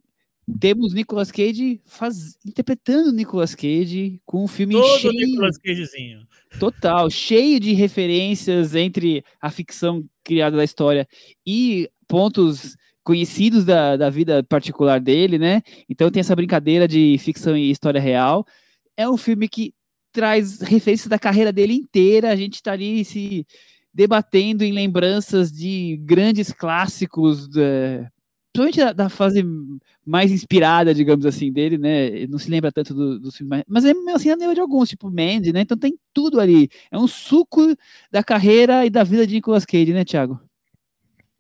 temos 0.58 0.94
Nicolas 0.94 1.30
Cage 1.30 1.80
faz... 1.84 2.38
interpretando 2.46 3.12
Nicolas 3.12 3.54
Cage 3.54 4.20
com 4.24 4.42
um 4.42 4.48
filme 4.48 4.74
Todo 4.74 4.98
cheio... 4.98 5.12
Nicolas 5.12 5.58
Cagezinho. 5.58 6.26
Total, 6.58 7.10
cheio 7.10 7.60
de 7.60 7.72
referências 7.74 8.74
entre 8.74 9.22
a 9.40 9.50
ficção 9.50 10.04
criada 10.24 10.56
da 10.56 10.64
história 10.64 11.06
e 11.46 11.88
pontos 12.08 12.76
conhecidos 13.10 13.64
da, 13.64 13.96
da 13.96 14.08
vida 14.08 14.40
particular 14.44 15.00
dele, 15.00 15.36
né? 15.36 15.62
Então 15.88 16.08
tem 16.12 16.20
essa 16.20 16.36
brincadeira 16.36 16.86
de 16.86 17.16
ficção 17.18 17.56
e 17.56 17.68
história 17.68 18.00
real. 18.00 18.46
É 18.96 19.08
um 19.08 19.16
filme 19.16 19.48
que 19.48 19.74
traz 20.12 20.60
referências 20.60 21.08
da 21.08 21.18
carreira 21.18 21.50
dele 21.50 21.74
inteira. 21.74 22.30
A 22.30 22.36
gente 22.36 22.54
está 22.54 22.70
ali 22.70 23.04
se 23.04 23.44
debatendo 23.92 24.62
em 24.62 24.70
lembranças 24.70 25.50
de 25.50 25.96
grandes 26.04 26.52
clássicos 26.52 27.48
da, 27.48 28.08
principalmente 28.52 28.78
da, 28.78 28.92
da, 28.92 29.08
fase 29.08 29.44
mais 30.06 30.30
inspirada, 30.30 30.94
digamos 30.94 31.26
assim, 31.26 31.50
dele, 31.50 31.78
né? 31.78 32.28
Não 32.28 32.38
se 32.38 32.48
lembra 32.48 32.70
tanto 32.70 32.94
do, 32.94 33.18
do 33.18 33.32
filme, 33.32 33.64
mas 33.66 33.84
é 33.84 33.92
assim, 34.14 34.28
lembra 34.28 34.54
de 34.54 34.60
alguns, 34.60 34.88
tipo 34.88 35.10
Mandy, 35.10 35.52
né? 35.52 35.62
Então 35.62 35.76
tem 35.76 35.98
tudo 36.14 36.38
ali. 36.38 36.68
É 36.92 36.96
um 36.96 37.08
suco 37.08 37.74
da 38.08 38.22
carreira 38.22 38.86
e 38.86 38.90
da 38.90 39.02
vida 39.02 39.26
de 39.26 39.34
Nicolas 39.34 39.66
Cage, 39.66 39.92
né, 39.92 40.04
Thiago? 40.04 40.40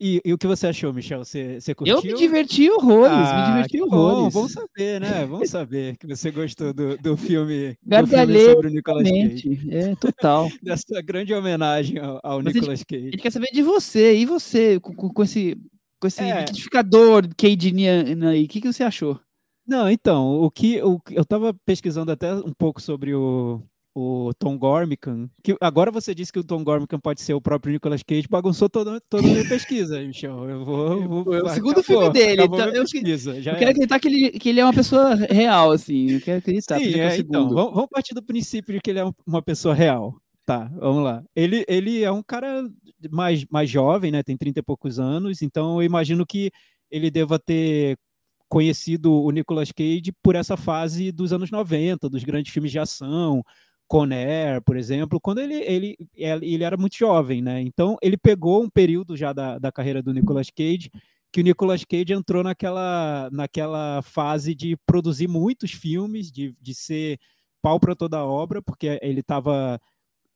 E, 0.02 0.18
e 0.24 0.32
o 0.32 0.38
que 0.38 0.46
você 0.46 0.66
achou, 0.68 0.94
Michel? 0.94 1.22
Você, 1.24 1.60
você 1.60 1.74
curtiu? 1.74 1.96
Eu 1.96 2.02
me 2.02 2.14
diverti 2.14 2.70
horrores, 2.70 3.12
Ah, 3.12 3.40
me 3.40 3.54
diverti 3.54 3.82
horrores. 3.82 4.18
Bom, 4.24 4.30
vamos 4.30 4.52
saber, 4.52 4.98
né? 5.00 5.26
Vamos 5.26 5.50
saber 5.50 5.96
que 5.98 6.06
você 6.06 6.30
gostou 6.30 6.72
do, 6.72 6.96
do 6.96 7.16
filme, 7.18 7.76
do 7.82 8.06
filme 8.06 8.44
sobre 8.46 8.68
o 8.68 8.70
Nicolas 8.70 9.08
Cage. 9.08 9.60
É 9.70 9.94
total. 9.96 10.48
Dessa 10.62 11.02
grande 11.02 11.34
homenagem 11.34 11.98
ao, 11.98 12.18
ao 12.22 12.42
Mas 12.42 12.54
Nicolas 12.54 12.80
A 12.80 12.84
Cage. 12.86 13.04
gente 13.10 13.18
quer 13.18 13.30
saber 13.30 13.48
de 13.52 13.62
você, 13.62 14.16
e 14.16 14.24
você, 14.24 14.80
com, 14.80 14.94
com- 14.94 15.22
esse, 15.22 15.54
com 16.00 16.06
esse 16.06 16.22
É. 16.22 16.38
liquidificador 16.40 17.28
Cageniano 17.36 18.28
aí, 18.28 18.44
o 18.44 18.48
que, 18.48 18.60
que 18.62 18.72
você 18.72 18.82
achou? 18.82 19.20
Não, 19.66 19.88
então, 19.90 20.40
o 20.40 20.50
que 20.50 20.80
o, 20.82 20.98
que- 20.98 21.14
eu 21.14 21.22
estava 21.22 21.52
pesquisando 21.66 22.10
até 22.10 22.34
um 22.34 22.54
pouco 22.58 22.80
sobre 22.80 23.14
o, 23.14 23.60
o 23.94 24.32
Tom 24.38 24.56
Gormican, 24.56 25.28
que 25.42 25.56
agora 25.60 25.90
você 25.90 26.14
disse 26.14 26.32
que 26.32 26.38
o 26.38 26.44
Tom 26.44 26.62
Gormican 26.62 26.98
pode 27.00 27.20
ser 27.20 27.34
o 27.34 27.40
próprio 27.40 27.72
Nicolas 27.72 28.02
Cage, 28.02 28.28
bagunçou 28.28 28.68
toda, 28.68 29.00
toda 29.08 29.26
a 29.26 29.30
minha 29.30 29.48
pesquisa, 29.48 30.00
Michel. 30.00 30.48
Eu 30.48 30.64
vou, 30.64 31.08
vou 31.08 31.18
o 31.26 31.34
acabou, 31.34 31.50
segundo 31.50 31.82
filme 31.82 32.10
dele, 32.10 32.42
então 32.44 32.68
eu 32.68 32.82
pesquisa, 32.84 33.36
Eu 33.36 33.42
quero 33.42 33.70
acreditar 33.70 33.98
que 33.98 34.08
ele, 34.08 34.30
que 34.30 34.48
ele 34.48 34.60
é 34.60 34.64
uma 34.64 34.72
pessoa 34.72 35.14
real, 35.14 35.72
assim. 35.72 36.12
Eu 36.12 36.20
quero 36.20 36.38
acreditar. 36.38 36.78
Sim, 36.78 36.94
é 36.94 36.98
é, 36.98 37.18
então, 37.18 37.48
vamos, 37.50 37.74
vamos 37.74 37.90
partir 37.90 38.14
do 38.14 38.22
princípio 38.22 38.74
de 38.74 38.80
que 38.80 38.90
ele 38.90 39.00
é 39.00 39.04
um- 39.04 39.12
uma 39.26 39.42
pessoa 39.42 39.74
real. 39.74 40.14
Tá, 40.46 40.70
vamos 40.78 41.02
lá. 41.04 41.22
Ele, 41.34 41.64
ele 41.68 42.02
é 42.02 42.10
um 42.10 42.22
cara 42.22 42.68
mais, 43.10 43.44
mais 43.50 43.68
jovem, 43.68 44.10
né? 44.10 44.22
Tem 44.22 44.36
30 44.36 44.60
e 44.60 44.62
poucos 44.62 44.98
anos, 44.98 45.42
então 45.42 45.76
eu 45.80 45.82
imagino 45.84 46.24
que 46.26 46.50
ele 46.90 47.10
deva 47.10 47.38
ter 47.38 47.96
conhecido 48.48 49.12
o 49.12 49.30
Nicolas 49.30 49.70
Cage 49.70 50.12
por 50.22 50.34
essa 50.34 50.56
fase 50.56 51.12
dos 51.12 51.32
anos 51.32 51.50
90, 51.52 52.08
dos 52.08 52.24
grandes 52.24 52.52
filmes 52.52 52.72
de 52.72 52.80
ação, 52.80 53.44
Con 53.90 54.12
Air, 54.12 54.62
por 54.62 54.76
exemplo, 54.76 55.18
quando 55.20 55.40
ele, 55.40 55.56
ele, 55.56 55.96
ele 56.14 56.62
era 56.62 56.76
muito 56.76 56.96
jovem, 56.96 57.42
né? 57.42 57.60
Então 57.60 57.96
ele 58.00 58.16
pegou 58.16 58.62
um 58.62 58.70
período 58.70 59.16
já 59.16 59.32
da, 59.32 59.58
da 59.58 59.72
carreira 59.72 60.00
do 60.00 60.14
Nicolas 60.14 60.48
Cage 60.48 60.92
que 61.32 61.40
o 61.40 61.44
Nicolas 61.44 61.84
Cage 61.84 62.12
entrou 62.12 62.44
naquela, 62.44 63.28
naquela 63.32 64.00
fase 64.02 64.54
de 64.54 64.76
produzir 64.86 65.26
muitos 65.26 65.72
filmes, 65.72 66.30
de, 66.30 66.54
de 66.60 66.72
ser 66.72 67.18
pau 67.60 67.80
para 67.80 67.96
toda 67.96 68.24
obra, 68.24 68.62
porque 68.62 68.96
ele 69.02 69.20
estava 69.20 69.80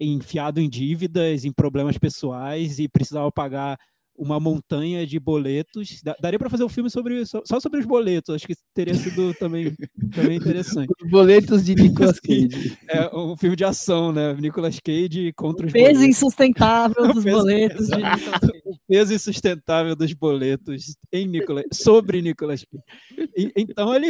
enfiado 0.00 0.60
em 0.60 0.68
dívidas, 0.68 1.44
em 1.44 1.52
problemas 1.52 1.96
pessoais 1.96 2.80
e 2.80 2.88
precisava 2.88 3.30
pagar 3.30 3.78
uma 4.16 4.38
montanha 4.38 5.06
de 5.06 5.18
boletos. 5.18 6.00
Da- 6.02 6.16
Daria 6.20 6.38
para 6.38 6.48
fazer 6.50 6.64
um 6.64 6.68
filme 6.68 6.88
sobre 6.90 7.24
só 7.26 7.42
só 7.44 7.58
sobre 7.60 7.80
os 7.80 7.86
boletos, 7.86 8.34
acho 8.34 8.46
que 8.46 8.54
teria 8.72 8.94
sido 8.94 9.34
também, 9.34 9.74
também 10.14 10.36
interessante. 10.36 10.88
Os 11.04 11.10
boletos 11.10 11.64
de 11.64 11.74
Nicolas. 11.74 12.20
Cage. 12.20 12.78
É 12.88 13.14
um 13.16 13.36
filme 13.36 13.56
de 13.56 13.64
ação, 13.64 14.12
né? 14.12 14.34
Nicolas 14.34 14.78
Cage 14.80 15.32
contra 15.34 15.66
os 15.66 15.72
Peso 15.72 15.84
boletos. 15.94 16.04
insustentável 16.04 16.94
dos 17.14 17.24
Peso- 17.24 17.36
boletos 17.38 17.86
de. 17.88 17.96
Nicolas 17.96 18.40
Cage. 18.40 18.62
o 18.64 18.76
peso 18.86 19.12
insustentável 19.14 19.96
dos 19.96 20.12
boletos 20.12 20.96
em 21.12 21.26
Nicolas, 21.26 21.64
sobre 21.72 22.22
Nicolas 22.22 22.64
Cage. 22.64 23.28
E- 23.36 23.52
então 23.56 23.94
ele 23.94 24.08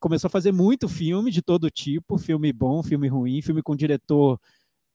começou 0.00 0.28
a 0.28 0.30
fazer 0.30 0.52
muito 0.52 0.88
filme 0.88 1.30
de 1.30 1.40
todo 1.42 1.70
tipo, 1.70 2.18
filme 2.18 2.52
bom, 2.52 2.82
filme 2.82 3.08
ruim, 3.08 3.40
filme 3.42 3.62
com 3.62 3.74
diretor 3.74 4.38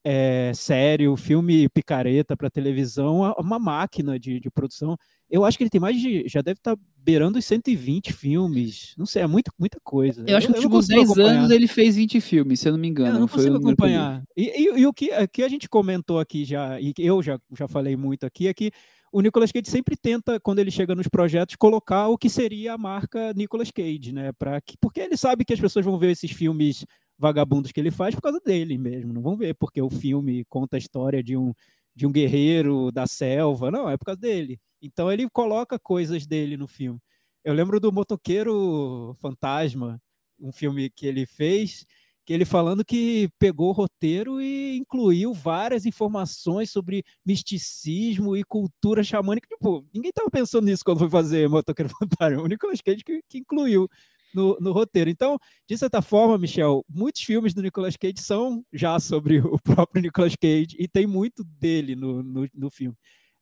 é, 0.03 0.51
sério, 0.55 1.15
filme 1.15 1.69
picareta 1.69 2.35
para 2.35 2.49
televisão, 2.49 3.17
uma- 3.17 3.35
uma 3.39 3.59
máquina 3.59 4.17
de, 4.19 4.39
de 4.39 4.49
produção. 4.49 4.97
Eu 5.29 5.45
acho 5.45 5.57
que 5.57 5.63
ele 5.63 5.69
tem 5.69 5.79
mais 5.81 5.99
de, 5.99 6.27
já 6.27 6.41
deve 6.41 6.57
estar 6.59 6.75
beirando 6.97 7.37
os 7.39 7.45
120 7.45 8.11
filmes, 8.11 8.93
não 8.97 9.05
sei, 9.05 9.21
é 9.23 9.27
muita, 9.27 9.51
muita 9.59 9.79
coisa. 9.83 10.23
Eu 10.27 10.37
acho 10.37 10.47
que 10.47 10.53
nos 10.53 10.63
últimos 10.63 10.87
consigo 10.87 10.99
10 10.99 11.11
acompanhar. 11.11 11.39
anos 11.39 11.51
ele 11.51 11.67
fez 11.67 11.95
20 11.95 12.19
filmes, 12.21 12.59
se 12.59 12.67
eu 12.67 12.73
não 12.73 12.79
me 12.79 12.87
É, 12.87 12.91
engano. 12.91 13.15
eu 13.15 13.19
não 13.19 13.27
consigo 13.27 13.55
acompanhar. 13.57 14.23
E, 14.35 14.43
e- 14.49 14.79
e 14.81 14.85
o 14.87 14.93
que, 14.93 15.11
é 15.11 15.25
que 15.27 15.43
a 15.43 15.47
gente 15.49 15.69
comentou 15.69 16.19
aqui 16.19 16.45
já, 16.45 16.79
e 16.79 16.93
eu 16.97 17.21
já, 17.23 17.39
já 17.57 17.67
falei 17.67 17.95
muito 17.95 18.25
aqui, 18.25 18.47
é 18.47 18.53
que 18.53 18.71
o 19.13 19.19
Nicolas 19.21 19.51
Cage 19.51 19.69
sempre 19.69 19.95
tenta, 19.97 20.39
quando 20.39 20.59
ele 20.59 20.71
chega 20.71 20.95
nos 20.95 21.07
projetos, 21.07 21.55
colocar 21.57 22.07
o 22.07 22.17
que 22.17 22.29
seria 22.29 22.73
a 22.73 22.77
marca 22.77 23.33
Nicolas 23.33 23.69
Cage, 23.69 24.11
né? 24.13 24.31
Pra 24.39 24.61
que, 24.61 24.75
porque 24.79 25.01
ele 25.01 25.17
sabe 25.17 25.43
que 25.43 25.51
as 25.53 25.59
pessoas 25.59 25.83
vão 25.85 25.99
ver 25.99 26.11
esses 26.11 26.31
filmes 26.31 26.85
vagabundos 27.21 27.71
que 27.71 27.79
ele 27.79 27.91
faz 27.91 28.15
por 28.15 28.21
causa 28.21 28.41
dele 28.43 28.77
mesmo. 28.77 29.13
Não 29.13 29.21
vão 29.21 29.37
ver 29.37 29.53
porque 29.53 29.81
o 29.81 29.89
filme 29.89 30.43
conta 30.49 30.75
a 30.75 30.79
história 30.79 31.23
de 31.23 31.37
um, 31.37 31.53
de 31.95 32.07
um 32.07 32.11
guerreiro 32.11 32.91
da 32.91 33.05
selva. 33.05 33.69
Não, 33.69 33.87
é 33.87 33.95
por 33.95 34.05
causa 34.05 34.19
dele. 34.19 34.59
Então 34.81 35.11
ele 35.11 35.29
coloca 35.29 35.79
coisas 35.79 36.25
dele 36.25 36.57
no 36.57 36.67
filme. 36.67 36.99
Eu 37.43 37.53
lembro 37.53 37.79
do 37.79 37.91
Motoqueiro 37.91 39.15
Fantasma, 39.19 40.01
um 40.39 40.51
filme 40.51 40.89
que 40.89 41.05
ele 41.05 41.27
fez, 41.27 41.85
que 42.25 42.33
ele 42.33 42.45
falando 42.45 42.83
que 42.83 43.29
pegou 43.37 43.69
o 43.69 43.73
roteiro 43.73 44.41
e 44.41 44.77
incluiu 44.77 45.33
várias 45.33 45.85
informações 45.85 46.71
sobre 46.71 47.03
misticismo 47.23 48.35
e 48.35 48.43
cultura 48.43 49.03
xamânica. 49.03 49.47
Tipo, 49.47 49.85
ninguém 49.93 50.09
estava 50.09 50.29
pensando 50.29 50.65
nisso 50.65 50.83
quando 50.83 50.99
foi 50.99 51.09
fazer 51.09 51.47
Motoqueiro 51.47 51.91
Fantasma. 51.99 52.41
O 52.41 52.47
Nicolas 52.47 52.81
Cage 52.81 53.03
que, 53.03 53.21
que 53.29 53.37
incluiu 53.37 53.87
no, 54.33 54.57
no 54.59 54.71
roteiro. 54.71 55.09
Então, 55.09 55.37
de 55.67 55.77
certa 55.77 56.01
forma, 56.01 56.37
Michel, 56.37 56.83
muitos 56.89 57.21
filmes 57.21 57.53
do 57.53 57.61
Nicolas 57.61 57.95
Cage 57.97 58.19
são 58.21 58.63
já 58.71 58.99
sobre 58.99 59.39
o 59.39 59.57
próprio 59.63 60.01
Nicolas 60.01 60.35
Cage 60.35 60.75
e 60.79 60.87
tem 60.87 61.05
muito 61.07 61.43
dele 61.43 61.95
no, 61.95 62.21
no, 62.23 62.47
no 62.53 62.69
filme. 62.69 62.95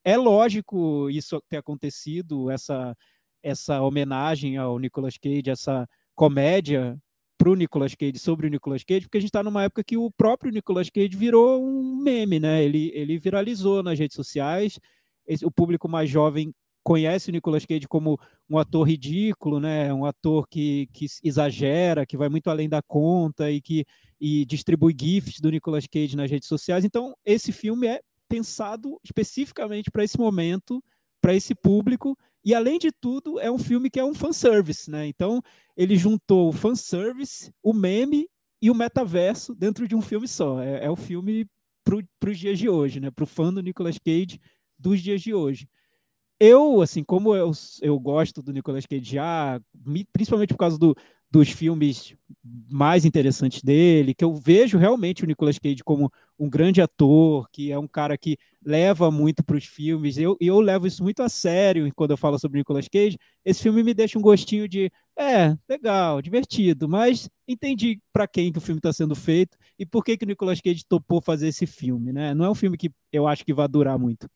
É 0.04 0.18
lógico 0.18 1.10
isso 1.10 1.42
ter 1.50 1.58
acontecido, 1.58 2.50
essa, 2.50 2.96
essa 3.44 3.82
homenagem 3.82 4.58
ao 4.58 4.80
Nicolas 4.80 5.18
Cage, 5.18 5.50
essa 5.50 5.88
comédia 6.16 6.98
para 7.38 7.50
o 7.50 7.56
Nicolas 7.56 7.96
Cage 7.96 8.20
sobre 8.20 8.48
o 8.48 8.50
Nicolas 8.50 8.84
Cage, 8.84 9.02
porque 9.02 9.18
a 9.18 9.22
gente 9.22 9.30
está 9.30 9.42
numa 9.42 9.64
época 9.64 9.84
que 9.84 9.96
o 9.96 10.12
próprio 10.12 10.52
Nicolas 10.52 10.90
Cage 10.90 11.16
virou 11.16 11.64
um 11.64 11.96
meme, 11.96 12.38
né? 12.40 12.62
Ele, 12.64 12.92
ele 12.94 13.18
viralizou 13.18 13.82
nas 13.82 13.98
redes 13.98 14.16
sociais. 14.16 14.78
Esse- 15.26 15.46
o 15.46 15.52
público 15.52 15.88
mais 15.88 16.10
jovem 16.10 16.54
conhece 16.84 17.30
o 17.30 17.32
Nicolas 17.32 17.66
Cage 17.66 17.88
como 17.88 18.20
um 18.50 18.58
ator 18.58 18.88
ridículo, 18.88 19.60
né? 19.60 19.94
Um 19.94 20.06
ator 20.06 20.48
que, 20.48 20.88
que 20.94 21.06
exagera, 21.24 22.06
que 22.06 22.18
vai 22.18 22.30
muito 22.30 22.50
além 22.50 22.70
da 22.70 22.82
conta 22.82 23.52
e 23.52 23.62
que 23.62 23.86
e 24.20 24.44
distribui 24.46 24.94
gifs 25.00 25.40
do 25.40 25.50
Nicolas 25.50 25.88
Cage 25.88 26.18
nas 26.18 26.30
redes 26.30 26.48
sociais. 26.48 26.84
Então, 26.84 27.16
esse 27.24 27.52
filme 27.52 27.88
é 27.88 28.02
pensado 28.28 29.00
especificamente 29.04 29.90
para 29.90 30.04
esse 30.04 30.20
momento, 30.20 30.84
para 31.22 31.34
esse 31.34 31.56
público, 31.56 32.18
e 32.44 32.54
além 32.54 32.78
de 32.78 32.92
tudo, 32.92 33.40
é 33.40 33.52
um 33.52 33.58
filme 33.58 33.90
que 33.90 34.00
é 34.00 34.04
um 34.04 34.14
fanservice, 34.14 34.90
né? 34.90 35.08
Então, 35.08 35.42
ele 35.76 35.96
juntou 35.96 36.50
o 36.50 36.54
fanservice, 36.54 37.52
o 37.62 37.74
meme 37.74 38.28
e 38.62 38.70
o 38.70 38.76
metaverso 38.76 39.54
dentro 39.54 39.88
de 39.88 39.96
um 39.96 40.02
filme 40.02 40.28
só. 40.28 40.62
É, 40.62 40.86
é 40.86 40.90
o 40.90 40.96
filme 40.96 41.46
para 41.84 42.30
os 42.30 42.40
dias 42.40 42.60
de 42.60 42.70
hoje, 42.70 43.00
né? 43.00 43.12
Para 43.12 43.24
o 43.24 43.28
fã 43.28 43.54
do 43.54 43.62
Nicolas 43.62 43.98
Cage 43.98 44.40
dos 44.78 45.02
dias 45.02 45.22
de 45.22 45.34
hoje. 45.34 45.68
Eu, 46.40 46.82
assim, 46.82 47.04
como 47.04 47.36
eu, 47.36 47.52
eu 47.82 48.00
gosto 48.00 48.42
do 48.42 48.54
Nicolas 48.54 48.86
Cage 48.86 49.16
já, 49.16 49.60
principalmente 50.14 50.54
por 50.54 50.58
causa 50.60 50.78
do, 50.78 50.96
dos 51.30 51.50
filmes 51.50 52.16
mais 52.70 53.04
interessantes 53.06 53.62
dele, 53.62 54.14
que 54.14 54.24
eu 54.24 54.34
vejo 54.34 54.78
realmente 54.78 55.24
o 55.24 55.28
Nicolas 55.28 55.60
Cage 55.60 55.84
como 55.84 56.10
um 56.40 56.50
grande 56.50 56.82
ator, 56.82 57.50
que 57.52 57.72
é 57.72 57.78
um 57.78 57.88
cara 57.88 58.18
que 58.18 58.38
leva 58.66 59.12
muito 59.12 59.44
para 59.44 59.58
os 59.58 59.66
filmes, 59.66 60.18
eu, 60.18 60.38
eu 60.40 60.60
levo 60.62 60.88
isso 60.88 61.04
muito 61.04 61.22
a 61.22 61.30
sério 61.30 61.92
quando 61.94 62.12
eu 62.12 62.18
falo 62.18 62.40
sobre 62.40 62.58
o 62.58 62.62
Nicolas 62.62 62.88
Cage. 62.88 63.18
Esse 63.44 63.62
filme 63.62 63.84
me 63.84 63.94
deixa 63.94 64.18
um 64.18 64.22
gostinho 64.22 64.68
de, 64.68 64.90
é, 65.18 65.58
legal, 65.68 66.22
divertido, 66.22 66.88
mas 66.88 67.30
entendi 67.48 68.00
para 68.14 68.28
quem 68.28 68.52
que 68.52 68.58
o 68.58 68.62
filme 68.62 68.80
está 68.80 68.94
sendo 68.94 69.16
feito 69.16 69.58
e 69.78 69.86
por 69.86 70.04
que, 70.06 70.18
que 70.18 70.24
o 70.26 70.28
Nicolas 70.28 70.62
Cage 70.62 70.86
topou 70.88 71.22
fazer 71.22 71.50
esse 71.50 71.68
filme, 71.68 72.14
né? 72.14 72.34
Não 72.34 72.46
é 72.46 72.50
um 72.50 72.56
filme 72.56 72.78
que 72.78 72.90
eu 73.12 73.28
acho 73.28 73.46
que 73.46 73.54
vai 73.54 73.68
durar 73.68 74.00
muito. 74.00 74.28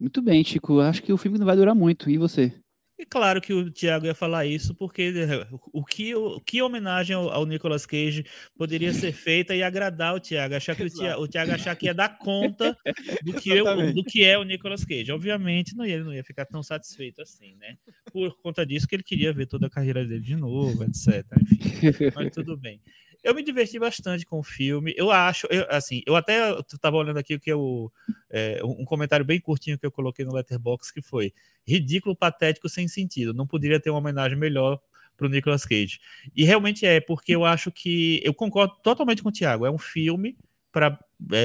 Muito 0.00 0.20
bem, 0.20 0.42
Chico. 0.44 0.80
Acho 0.80 1.02
que 1.02 1.12
o 1.12 1.16
filme 1.16 1.38
não 1.38 1.46
vai 1.46 1.56
durar 1.56 1.74
muito. 1.74 2.10
E 2.10 2.18
você? 2.18 2.52
E 2.96 3.04
claro 3.04 3.40
que 3.40 3.52
o 3.52 3.72
Thiago 3.72 4.06
ia 4.06 4.14
falar 4.14 4.46
isso, 4.46 4.72
porque 4.72 5.02
eh, 5.16 5.48
o 5.72 5.84
que, 5.84 6.14
o 6.14 6.40
que 6.40 6.62
homenagem 6.62 7.16
ao, 7.16 7.28
ao 7.28 7.44
Nicolas 7.44 7.84
Cage 7.84 8.24
poderia 8.56 8.92
ser 8.94 9.12
feita 9.12 9.52
e 9.54 9.64
agradar 9.64 10.14
o 10.14 10.20
Thiago, 10.20 10.54
achar 10.54 10.76
que 10.76 10.84
o, 10.84 10.88
Thiago, 10.90 11.22
o 11.22 11.26
Thiago 11.26 11.50
achar 11.52 11.74
que 11.74 11.86
ia 11.86 11.94
dar 11.94 12.16
conta 12.18 12.76
do 13.24 13.32
que, 13.34 13.50
eu- 13.50 13.92
do 13.92 14.04
que 14.04 14.22
é 14.22 14.38
o 14.38 14.44
Nicolas 14.44 14.84
Cage. 14.84 15.10
Obviamente, 15.10 15.74
não 15.74 15.84
ia, 15.84 15.94
ele 15.94 16.04
não 16.04 16.14
ia 16.14 16.22
ficar 16.22 16.46
tão 16.46 16.62
satisfeito 16.62 17.20
assim, 17.20 17.56
né? 17.56 17.76
Por 18.12 18.36
conta 18.40 18.64
disso 18.64 18.86
que 18.86 18.94
ele 18.94 19.02
queria 19.02 19.32
ver 19.32 19.46
toda 19.46 19.66
a 19.66 19.70
carreira 19.70 20.04
dele 20.06 20.20
de 20.22 20.36
novo, 20.36 20.84
etc. 20.84 21.24
Enfim, 21.42 22.12
mas 22.14 22.30
tudo 22.32 22.56
bem. 22.56 22.80
Eu 23.24 23.34
me 23.34 23.42
diverti 23.42 23.78
bastante 23.78 24.26
com 24.26 24.38
o 24.38 24.42
filme. 24.42 24.92
Eu 24.96 25.10
acho, 25.10 25.46
eu, 25.50 25.66
assim, 25.70 26.02
eu 26.06 26.14
até 26.14 26.56
estava 26.60 26.98
olhando 26.98 27.18
aqui 27.18 27.38
que 27.38 27.50
eu, 27.50 27.90
é, 28.28 28.60
um 28.62 28.84
comentário 28.84 29.24
bem 29.24 29.40
curtinho 29.40 29.78
que 29.78 29.86
eu 29.86 29.90
coloquei 29.90 30.26
no 30.26 30.34
Letterboxd 30.34 30.92
que 30.92 31.00
foi 31.00 31.32
ridículo, 31.66 32.14
patético, 32.14 32.68
sem 32.68 32.86
sentido. 32.86 33.32
Não 33.32 33.46
poderia 33.46 33.80
ter 33.80 33.88
uma 33.88 33.98
homenagem 33.98 34.38
melhor 34.38 34.78
para 35.16 35.26
o 35.26 35.30
Nicolas 35.30 35.64
Cage. 35.64 36.00
E 36.36 36.44
realmente 36.44 36.84
é, 36.84 37.00
porque 37.00 37.34
eu 37.34 37.46
acho 37.46 37.72
que 37.72 38.20
eu 38.22 38.34
concordo 38.34 38.74
totalmente 38.82 39.22
com 39.22 39.30
o 39.30 39.32
Thiago. 39.32 39.64
É 39.64 39.70
um 39.70 39.78
filme 39.78 40.36
para 40.70 40.98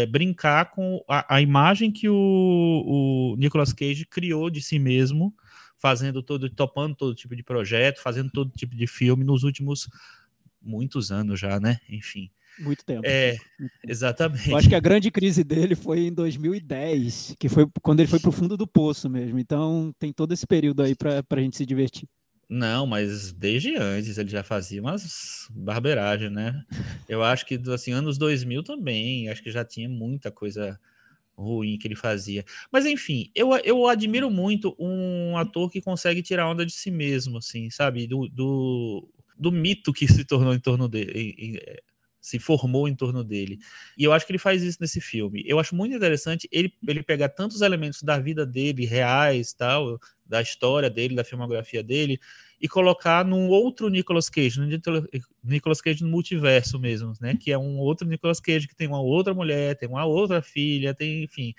brincar 0.10 0.72
com 0.72 1.02
a, 1.08 1.36
a 1.36 1.42
imagem 1.42 1.92
que 1.92 2.10
o, 2.10 2.16
o 2.16 3.36
Nicolas 3.38 3.72
Cage 3.72 4.06
criou 4.06 4.50
de 4.50 4.62
si 4.62 4.80
mesmo, 4.80 5.34
fazendo 5.78 6.22
todo, 6.22 6.50
topando 6.50 6.96
todo 6.96 7.16
tipo 7.16 7.36
de 7.36 7.44
projeto, 7.44 8.02
fazendo 8.02 8.30
todo 8.32 8.52
tipo 8.52 8.76
de 8.76 8.88
filme 8.88 9.24
nos 9.24 9.44
últimos 9.44 9.88
muitos 10.62 11.12
anos 11.12 11.40
já, 11.40 11.60
né? 11.60 11.80
Enfim. 11.90 12.30
Muito 12.60 12.84
tempo. 12.84 13.04
É, 13.06 13.38
exatamente. 13.88 14.50
Eu 14.50 14.58
acho 14.58 14.68
que 14.68 14.76
a 14.76 14.80
grande 14.80 15.10
crise 15.10 15.44
dele 15.44 15.76
foi 15.76 16.08
em 16.08 16.14
2010, 16.14 17.36
que 17.40 17.48
foi 17.48 17.66
quando 17.82 18.02
ele 18.02 18.10
foi 18.10 18.20
pro 18.20 18.32
fundo 18.32 18.58
do 18.58 18.68
poço 18.68 19.10
mesmo. 19.10 19.40
Então 19.40 19.94
tem 19.98 20.12
todo 20.12 20.34
esse 20.34 20.46
período 20.46 20.84
aí 20.84 20.94
para 20.94 21.24
a 21.30 21.40
gente 21.40 21.56
se 21.56 21.66
divertir. 21.66 22.08
Não, 22.50 22.88
mas 22.88 23.32
desde 23.32 23.76
antes 23.76 24.18
ele 24.18 24.30
já 24.30 24.44
fazia 24.44 24.82
umas 24.82 25.48
barbeiragens, 25.52 26.32
né? 26.32 26.66
Eu 27.08 27.24
acho 27.24 27.46
que, 27.46 27.62
assim, 27.72 27.92
anos 27.92 28.18
2000 28.18 28.64
também, 28.64 29.30
acho 29.30 29.44
que 29.44 29.52
já 29.52 29.64
tinha 29.64 29.88
muita 29.88 30.32
coisa 30.32 30.80
ruim 31.38 31.78
que 31.78 31.88
ele 31.88 31.96
fazia. 31.96 32.44
Mas, 32.72 32.88
enfim, 32.88 33.30
eu, 33.36 33.56
eu 33.64 33.88
admiro 33.88 34.32
muito 34.32 34.76
um 34.80 35.38
ator 35.38 35.70
que 35.70 35.80
consegue 35.80 36.24
tirar 36.24 36.50
onda 36.50 36.66
de 36.66 36.74
si 36.74 36.90
mesmo, 36.90 37.38
assim, 37.38 37.70
sabe? 37.70 38.08
Do, 38.08 38.28
do, 38.28 39.08
do 39.40 39.52
mito 39.52 39.94
que 39.94 40.08
se 40.08 40.26
tornou 40.26 40.54
em 40.54 40.60
torno 40.60 40.88
dele, 40.88 41.60
se 42.20 42.38
formou 42.38 42.88
em 42.88 42.96
torno 42.96 43.24
dele. 43.24 43.58
E 43.98 44.04
eu 44.04 44.12
acho 44.12 44.26
que 44.26 44.32
ele 44.32 44.40
faz 44.40 44.62
isso 44.62 44.78
nesse 44.82 45.00
filme. 45.00 45.44
Eu 45.48 45.58
acho 45.60 45.74
muito 45.74 45.96
interessante 45.96 46.48
ele, 46.52 46.74
ele 46.86 47.02
pegar 47.02 47.30
tantos 47.30 47.62
elementos 47.62 48.04
da 48.04 48.20
vida 48.20 48.46
dele, 48.46 48.86
reais, 48.86 49.54
tal, 49.54 50.00
da 50.26 50.42
história 50.42 50.90
dele, 50.90 51.16
da 51.16 51.24
filmografia 51.24 51.82
dele, 51.82 52.20
e 52.62 52.68
colocar 52.68 53.24
num 53.24 53.48
outro 53.48 53.88
Nicolas 53.90 54.30
Cage, 54.30 54.60
no 54.60 54.68
Nicolas 55.44 55.82
Cage 55.82 56.04
no 56.04 56.10
multiverso 56.10 56.78
mesmo, 56.78 57.14
né? 57.22 57.38
Que 57.40 57.52
é 57.52 57.58
um 57.58 57.78
outro 57.78 58.06
Nicolas 58.06 58.42
Cage 58.42 58.68
que 58.68 58.76
tem 58.76 58.88
uma 58.88 59.02
outra 59.02 59.34
mulher, 59.34 59.78
tem 59.78 59.88
uma 59.88 60.06
outra 60.06 60.42
filha, 60.42 60.94
tem, 60.94 61.24
enfim, 61.24 61.54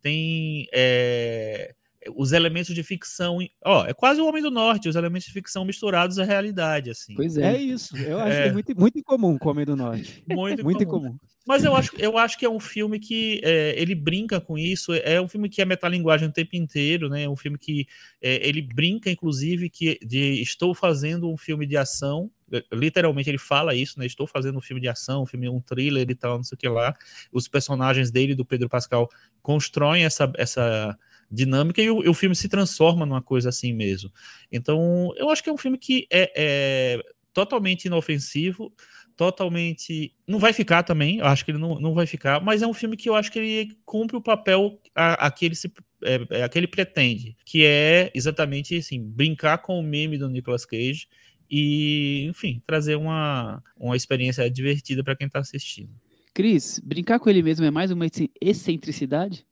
tem 0.00 0.66
é, 0.72 1.74
os 2.14 2.32
elementos 2.32 2.74
de 2.74 2.82
ficção. 2.82 3.38
Ó, 3.64 3.86
é 3.86 3.94
quase 3.94 4.20
o 4.20 4.26
Homem 4.26 4.42
do 4.42 4.50
Norte, 4.50 4.88
os 4.88 4.96
elementos 4.96 5.26
de 5.26 5.32
ficção 5.32 5.64
misturados 5.64 6.18
à 6.18 6.24
realidade, 6.24 6.90
assim. 6.90 7.14
Pois 7.14 7.36
é. 7.36 7.54
É 7.54 7.60
isso. 7.60 7.96
Eu 7.96 8.18
acho 8.20 8.36
é. 8.36 8.42
que 8.42 8.48
é 8.48 8.52
muito, 8.52 8.80
muito 8.80 8.98
incomum 8.98 9.38
com 9.38 9.48
o 9.48 9.52
Homem 9.52 9.64
do 9.64 9.76
Norte. 9.76 10.22
Muito, 10.28 10.62
muito 10.64 10.82
incomum. 10.82 11.06
incomum. 11.06 11.18
Mas 11.46 11.62
eu 11.62 11.76
acho, 11.76 11.92
eu 11.96 12.18
acho 12.18 12.36
que 12.36 12.44
é 12.44 12.50
um 12.50 12.58
filme 12.58 12.98
que 12.98 13.40
é, 13.44 13.80
ele 13.80 13.94
brinca 13.94 14.40
com 14.40 14.58
isso. 14.58 14.92
É 14.92 15.20
um 15.20 15.28
filme 15.28 15.48
que 15.48 15.62
é 15.62 15.64
metalinguagem 15.64 16.28
o 16.28 16.32
tempo 16.32 16.56
inteiro, 16.56 17.08
né? 17.08 17.22
É 17.22 17.28
um 17.28 17.36
filme 17.36 17.56
que 17.56 17.86
é, 18.20 18.46
ele 18.46 18.60
brinca, 18.60 19.08
inclusive, 19.08 19.70
que 19.70 19.96
de 20.04 20.42
estou 20.42 20.74
fazendo 20.74 21.30
um 21.30 21.36
filme 21.36 21.64
de 21.64 21.76
ação. 21.76 22.28
Literalmente 22.72 23.30
ele 23.30 23.38
fala 23.38 23.76
isso, 23.76 23.96
né? 23.96 24.06
Estou 24.06 24.26
fazendo 24.26 24.58
um 24.58 24.60
filme 24.60 24.80
de 24.80 24.88
ação, 24.88 25.22
um 25.22 25.26
filme, 25.26 25.48
um 25.48 25.60
thriller 25.60 26.10
e 26.10 26.14
tal, 26.16 26.36
não 26.36 26.44
sei 26.44 26.56
o 26.56 26.58
que 26.58 26.68
lá. 26.68 26.92
Os 27.30 27.46
personagens 27.46 28.10
dele, 28.10 28.34
do 28.34 28.44
Pedro 28.44 28.68
Pascal, 28.68 29.08
constroem 29.40 30.04
essa, 30.04 30.30
essa 30.36 30.98
dinâmica 31.30 31.82
e 31.82 31.90
o, 31.90 32.04
e 32.04 32.08
o, 32.08 32.14
filme 32.14 32.34
se 32.34 32.48
transforma 32.48 33.04
numa 33.04 33.22
coisa 33.22 33.48
assim 33.48 33.72
mesmo. 33.72 34.10
Então, 34.50 35.12
eu 35.16 35.30
acho 35.30 35.42
que 35.42 35.50
é 35.50 35.52
um 35.52 35.58
filme 35.58 35.78
que 35.78 36.06
é, 36.10 36.32
é 36.36 37.02
totalmente 37.32 37.86
inofensivo, 37.86 38.72
totalmente. 39.16 40.14
Não 40.26 40.38
vai 40.38 40.52
ficar 40.52 40.82
também, 40.82 41.18
eu 41.18 41.26
acho 41.26 41.44
que 41.44 41.50
ele 41.50 41.58
não, 41.58 41.80
não 41.80 41.94
vai 41.94 42.06
ficar, 42.06 42.42
mas 42.42 42.62
é 42.62 42.66
um 42.66 42.74
filme 42.74 42.96
que 42.96 43.08
eu 43.08 43.14
acho 43.14 43.32
que 43.32 43.38
ele 43.38 43.76
cumpre 43.84 44.16
o 44.16 44.22
papel 44.22 44.80
a, 44.94 45.26
a 45.26 45.30
que 45.30 45.46
ele 45.46 45.54
se. 45.54 45.72
É, 46.02 46.44
é, 46.44 46.66
pretende, 46.66 47.34
que 47.44 47.64
é 47.64 48.10
exatamente 48.14 48.76
assim, 48.76 49.02
brincar 49.02 49.58
com 49.58 49.80
o 49.80 49.82
meme 49.82 50.18
do 50.18 50.28
Nicolas 50.28 50.66
Cage 50.66 51.08
e, 51.50 52.26
enfim, 52.28 52.62
trazer 52.66 52.96
uma, 52.96 53.62
uma 53.76 53.96
experiência 53.96 54.48
divertida 54.50 55.02
para 55.02 55.16
quem 55.16 55.26
está 55.26 55.38
assistindo. 55.38 55.90
Cris, 56.34 56.78
brincar 56.84 57.18
com 57.18 57.30
ele 57.30 57.42
mesmo 57.42 57.64
é 57.64 57.70
mais 57.70 57.90
uma 57.90 58.06
excentricidade? 58.40 59.45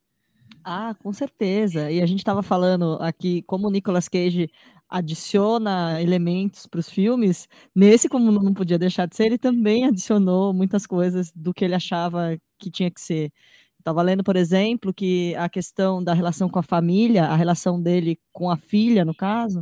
Ah, 0.64 0.94
com 1.02 1.12
certeza. 1.12 1.90
E 1.90 2.00
a 2.00 2.06
gente 2.06 2.20
estava 2.20 2.42
falando 2.42 2.94
aqui 3.00 3.42
como 3.42 3.66
o 3.68 3.70
Nicolas 3.70 4.08
Cage 4.08 4.50
adiciona 4.88 6.00
elementos 6.00 6.66
para 6.66 6.80
os 6.80 6.88
filmes. 6.88 7.46
Nesse, 7.74 8.08
como 8.08 8.30
não 8.32 8.54
podia 8.54 8.78
deixar 8.78 9.06
de 9.06 9.14
ser, 9.16 9.26
ele 9.26 9.38
também 9.38 9.84
adicionou 9.84 10.54
muitas 10.54 10.86
coisas 10.86 11.30
do 11.34 11.52
que 11.52 11.64
ele 11.64 11.74
achava 11.74 12.38
que 12.58 12.70
tinha 12.70 12.90
que 12.90 13.00
ser. 13.00 13.30
Estava 13.78 14.00
lendo, 14.02 14.24
por 14.24 14.36
exemplo, 14.36 14.94
que 14.94 15.34
a 15.36 15.48
questão 15.48 16.02
da 16.02 16.14
relação 16.14 16.48
com 16.48 16.58
a 16.58 16.62
família, 16.62 17.24
a 17.26 17.36
relação 17.36 17.80
dele 17.82 18.18
com 18.32 18.50
a 18.50 18.56
filha, 18.56 19.04
no 19.04 19.14
caso, 19.14 19.60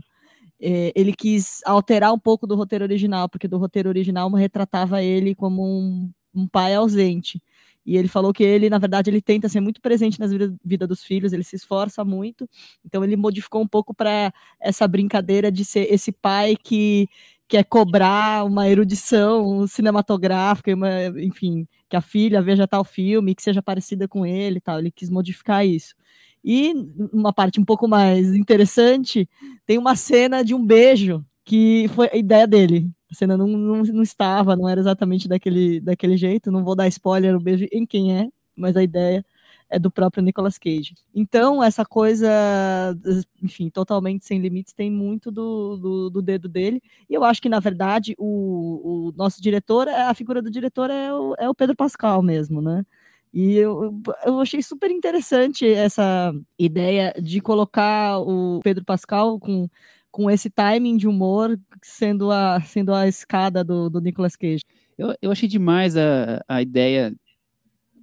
é, 0.61 0.93
ele 0.97 1.13
quis 1.15 1.61
alterar 1.67 2.13
um 2.13 2.19
pouco 2.19 2.47
do 2.47 2.57
roteiro 2.57 2.85
original, 2.85 3.29
porque 3.29 3.49
do 3.49 3.59
roteiro 3.59 3.89
original 3.89 4.31
retratava 4.33 5.03
ele 5.03 5.35
como 5.35 5.65
um, 5.65 6.11
um 6.35 6.49
pai 6.49 6.75
ausente. 6.75 7.43
E 7.85 7.97
ele 7.97 8.09
falou 8.09 8.33
que 8.33 8.43
ele, 8.45 8.71
na 8.71 8.79
verdade, 8.79 9.11
ele 9.11 9.21
tenta 9.21 9.49
ser 9.49 9.61
muito 9.61 9.81
presente 9.81 10.19
na 10.21 10.27
vida, 10.27 10.87
dos 10.87 11.03
filhos, 11.03 11.33
ele 11.33 11.43
se 11.43 11.57
esforça 11.57 12.05
muito. 12.05 12.49
Então 12.85 13.05
ele 13.05 13.17
modificou 13.17 13.63
um 13.63 13.67
pouco 13.67 13.95
para 13.95 14.33
essa 14.61 14.87
brincadeira 14.87 15.51
de 15.51 15.65
ser 15.65 15.93
esse 15.93 16.13
pai 16.13 16.57
que 16.57 17.09
quer 17.49 17.65
cobrar 17.65 18.45
uma 18.47 18.69
erudição 18.69 19.67
cinematográfica, 19.67 20.75
uma, 20.75 20.89
enfim, 21.21 21.67
que 21.89 21.97
a 21.97 22.01
filha 22.01 22.41
veja 22.41 22.67
tal 22.67 22.85
filme, 22.85 23.35
que 23.35 23.43
seja 23.43 23.61
parecida 23.61 24.09
com 24.09 24.25
ele 24.25 24.61
tal. 24.61 24.79
Ele 24.79 24.91
quis 24.91 25.11
modificar 25.11 25.67
isso. 25.67 25.95
E 26.45 26.73
uma 27.13 27.33
parte 27.33 27.61
um 27.61 27.65
pouco 27.65 27.87
mais 27.87 28.35
interessante, 28.35 29.29
tem 29.67 29.79
uma 29.79 29.95
cena 29.95 30.43
de 30.43 30.55
um 30.55 30.65
beijo 30.65 31.25
que 31.45 31.89
foi 31.95 32.09
a 32.13 32.17
ideia 32.17 32.47
dele. 32.47 32.91
A 33.13 33.15
cena 33.15 33.37
não, 33.37 33.47
não, 33.47 33.83
não 33.83 34.03
estava, 34.03 34.57
não 34.57 34.67
era 34.67 34.81
exatamente 34.81 35.29
daquele, 35.29 35.81
daquele 35.81 36.17
jeito. 36.17 36.51
Não 36.51 36.65
vou 36.65 36.75
dar 36.75 36.89
spoiler, 36.89 37.37
um 37.37 37.43
beijo 37.43 37.67
em 37.71 37.85
quem 37.85 38.17
é, 38.19 38.29
mas 38.57 38.75
a 38.75 38.83
ideia 38.83 39.25
é 39.69 39.79
do 39.79 39.91
próprio 39.91 40.23
Nicolas 40.23 40.59
Cage. 40.59 40.95
Então, 41.15 41.63
essa 41.63 41.85
coisa, 41.85 42.29
enfim, 43.43 43.69
totalmente 43.69 44.25
sem 44.25 44.39
limites, 44.39 44.73
tem 44.73 44.91
muito 44.91 45.31
do, 45.31 45.77
do, 45.77 46.11
do 46.11 46.23
dedo 46.23 46.49
dele. 46.49 46.83
E 47.09 47.15
eu 47.15 47.23
acho 47.23 47.41
que, 47.41 47.49
na 47.49 47.61
verdade, 47.61 48.15
o, 48.19 49.09
o, 49.09 49.13
nosso 49.17 49.43
diretor, 49.43 49.89
a 49.89 50.15
figura 50.15 50.41
do 50.41 50.51
diretor 50.51 50.91
é 50.91 51.13
o, 51.13 51.35
é 51.39 51.49
o 51.49 51.55
Pedro 51.55 51.77
Pascal 51.77 52.23
mesmo, 52.23 52.63
né? 52.63 52.85
E 53.33 53.57
eu, 53.57 54.01
eu 54.27 54.41
achei 54.41 54.63
super 54.63 54.91
interessante 54.91 55.67
essa 55.67 56.35
ideia 56.59 57.15
de 57.21 57.41
colocar 57.41 58.19
o 58.21 58.61
Pedro 58.63 58.85
Pascal 58.85 59.39
com 59.41 59.69
com 60.13 60.31
esse 60.31 60.51
timing 60.51 60.99
de 60.99 61.09
humor 61.09 61.59
sendo 61.83 62.31
a, 62.31 62.61
sendo 62.61 62.95
a 62.95 63.09
escada 63.09 63.65
do, 63.65 63.89
do 63.89 64.01
Nicolas 64.01 64.37
Cage. 64.37 64.63
Eu, 64.97 65.17
eu 65.23 65.33
achei 65.33 65.49
demais 65.49 65.97
a, 65.97 66.45
a 66.47 66.61
ideia 66.61 67.13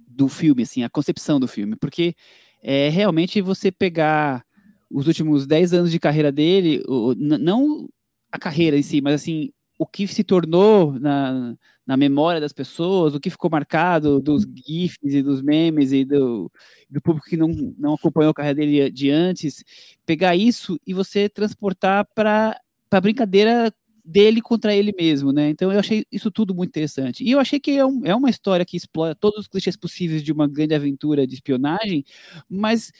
do 0.08 0.28
filme, 0.28 0.64
assim, 0.64 0.82
a 0.82 0.90
concepção 0.90 1.38
do 1.38 1.46
filme, 1.46 1.76
porque 1.76 2.14
é 2.62 2.88
realmente 2.88 3.40
você 3.40 3.70
pegar 3.70 4.44
os 4.90 5.06
últimos 5.06 5.46
10 5.46 5.72
anos 5.72 5.90
de 5.92 6.00
carreira 6.00 6.32
dele, 6.32 6.82
o, 6.86 7.14
não 7.14 7.88
a 8.30 8.38
carreira 8.38 8.76
em 8.76 8.82
si, 8.82 9.00
mas 9.00 9.14
assim, 9.14 9.52
o 9.78 9.86
que 9.86 10.06
se 10.08 10.24
tornou 10.24 10.98
na, 10.98 11.54
na 11.90 11.96
memória 11.96 12.40
das 12.40 12.52
pessoas, 12.52 13.16
o 13.16 13.18
que 13.18 13.28
ficou 13.28 13.50
marcado 13.50 14.20
dos 14.20 14.44
GIFs 14.44 15.12
e 15.12 15.20
dos 15.24 15.42
memes 15.42 15.90
e 15.90 16.04
do, 16.04 16.48
do 16.88 17.02
público 17.02 17.28
que 17.28 17.36
não, 17.36 17.48
não 17.76 17.94
acompanhou 17.94 18.30
a 18.30 18.34
carreira 18.34 18.60
dele 18.60 18.90
de 18.92 19.10
antes, 19.10 19.64
pegar 20.06 20.36
isso 20.36 20.78
e 20.86 20.94
você 20.94 21.28
transportar 21.28 22.06
para 22.14 22.56
a 22.92 23.00
brincadeira 23.00 23.74
dele 24.04 24.40
contra 24.40 24.72
ele 24.72 24.94
mesmo, 24.96 25.32
né? 25.32 25.50
Então 25.50 25.72
eu 25.72 25.80
achei 25.80 26.04
isso 26.12 26.30
tudo 26.30 26.54
muito 26.54 26.68
interessante. 26.68 27.24
E 27.24 27.32
eu 27.32 27.40
achei 27.40 27.58
que 27.58 27.72
é, 27.72 27.84
um, 27.84 28.06
é 28.06 28.14
uma 28.14 28.30
história 28.30 28.64
que 28.64 28.76
explora 28.76 29.16
todos 29.16 29.40
os 29.40 29.48
clichês 29.48 29.76
possíveis 29.76 30.22
de 30.22 30.30
uma 30.30 30.46
grande 30.46 30.76
aventura 30.76 31.26
de 31.26 31.34
espionagem, 31.34 32.04
mas 32.48 32.92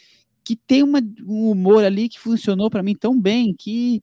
que 0.43 0.57
tem 0.57 0.83
uma, 0.83 1.01
um 1.25 1.49
humor 1.49 1.85
ali 1.85 2.09
que 2.09 2.19
funcionou 2.19 2.69
para 2.69 2.83
mim 2.83 2.97
tão 2.97 3.17
bem 3.21 3.55
que 3.57 4.03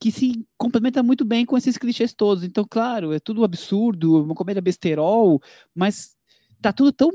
que 0.00 0.10
se 0.10 0.46
complementa 0.56 1.02
muito 1.02 1.24
bem 1.24 1.44
com 1.44 1.58
esses 1.58 1.76
clichês 1.76 2.14
todos. 2.14 2.42
Então, 2.42 2.64
claro, 2.68 3.12
é 3.12 3.20
tudo 3.20 3.44
absurdo, 3.44 4.24
uma 4.24 4.34
comédia 4.34 4.62
besterol, 4.62 5.40
mas 5.74 6.16
tá 6.60 6.72
tudo 6.72 6.90
tão 6.90 7.10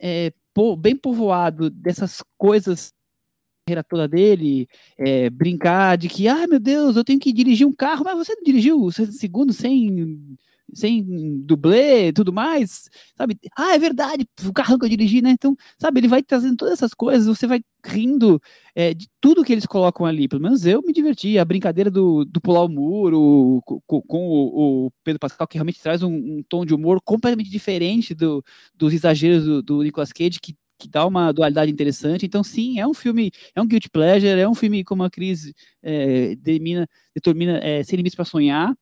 é, 0.00 0.32
bem 0.78 0.96
povoado 0.96 1.68
dessas 1.68 2.22
coisas 2.36 2.92
carreira 3.68 3.84
toda 3.84 4.08
dele, 4.08 4.66
é, 4.96 5.28
brincar 5.28 5.98
de 5.98 6.08
que, 6.08 6.26
ah, 6.26 6.46
meu 6.46 6.58
Deus, 6.58 6.96
eu 6.96 7.04
tenho 7.04 7.20
que 7.20 7.32
dirigir 7.32 7.66
um 7.66 7.72
carro, 7.72 8.02
mas 8.02 8.16
você 8.16 8.34
dirigiu 8.42 8.90
segundo 8.90 9.52
sem 9.52 10.38
sem 10.74 11.04
dublê 11.44 12.08
e 12.08 12.12
tudo 12.12 12.32
mais, 12.32 12.88
sabe? 13.16 13.38
Ah, 13.56 13.74
é 13.74 13.78
verdade, 13.78 14.26
o 14.46 14.52
carro 14.52 14.78
que 14.78 14.84
eu 14.84 14.88
dirigi, 14.88 15.22
né? 15.22 15.30
Então, 15.30 15.56
sabe, 15.78 16.00
ele 16.00 16.08
vai 16.08 16.22
trazendo 16.22 16.56
todas 16.56 16.74
essas 16.74 16.94
coisas, 16.94 17.26
você 17.26 17.46
vai 17.46 17.60
rindo 17.84 18.40
é, 18.74 18.92
de 18.94 19.08
tudo 19.20 19.44
que 19.44 19.52
eles 19.52 19.66
colocam 19.66 20.04
ali. 20.06 20.28
Pelo 20.28 20.42
menos 20.42 20.66
eu 20.66 20.82
me 20.82 20.92
diverti. 20.92 21.38
A 21.38 21.44
brincadeira 21.44 21.90
do, 21.90 22.24
do 22.24 22.40
pular 22.40 22.64
o 22.64 22.68
muro 22.68 23.62
com, 23.64 24.02
com 24.02 24.28
o, 24.28 24.86
o, 24.86 24.92
Pedro 25.04 25.20
Pascal, 25.20 25.46
que 25.46 25.56
realmente 25.56 25.80
traz 25.80 26.02
um, 26.02 26.12
um, 26.12 26.42
tom 26.48 26.64
de 26.64 26.74
humor 26.74 27.00
completamente 27.02 27.50
diferente 27.50 28.14
do, 28.14 28.44
dos 28.74 28.92
exageros 28.92 29.44
do, 29.44 29.62
do 29.62 29.82
Nicolas 29.82 30.12
Cage, 30.12 30.40
que 30.40 30.54
que 30.78 30.88
dá 30.88 31.04
uma 31.04 31.32
dualidade 31.32 31.72
interessante. 31.72 32.24
Então, 32.24 32.44
sim, 32.44 32.78
é 32.78 32.86
um 32.86 32.94
filme, 32.94 33.32
é 33.54 33.60
um 33.60 33.66
guilty 33.66 33.90
pleasure, 33.90 34.40
é 34.40 34.48
um 34.48 34.54
filme 34.54 34.84
como 34.84 35.02
a 35.02 35.10
Cris 35.10 35.52
é, 35.82 36.36
determina, 36.36 36.88
determina 37.14 37.58
é, 37.58 37.82
sem 37.82 37.96
limites 37.96 38.14
para 38.14 38.24
sonhar. 38.24 38.72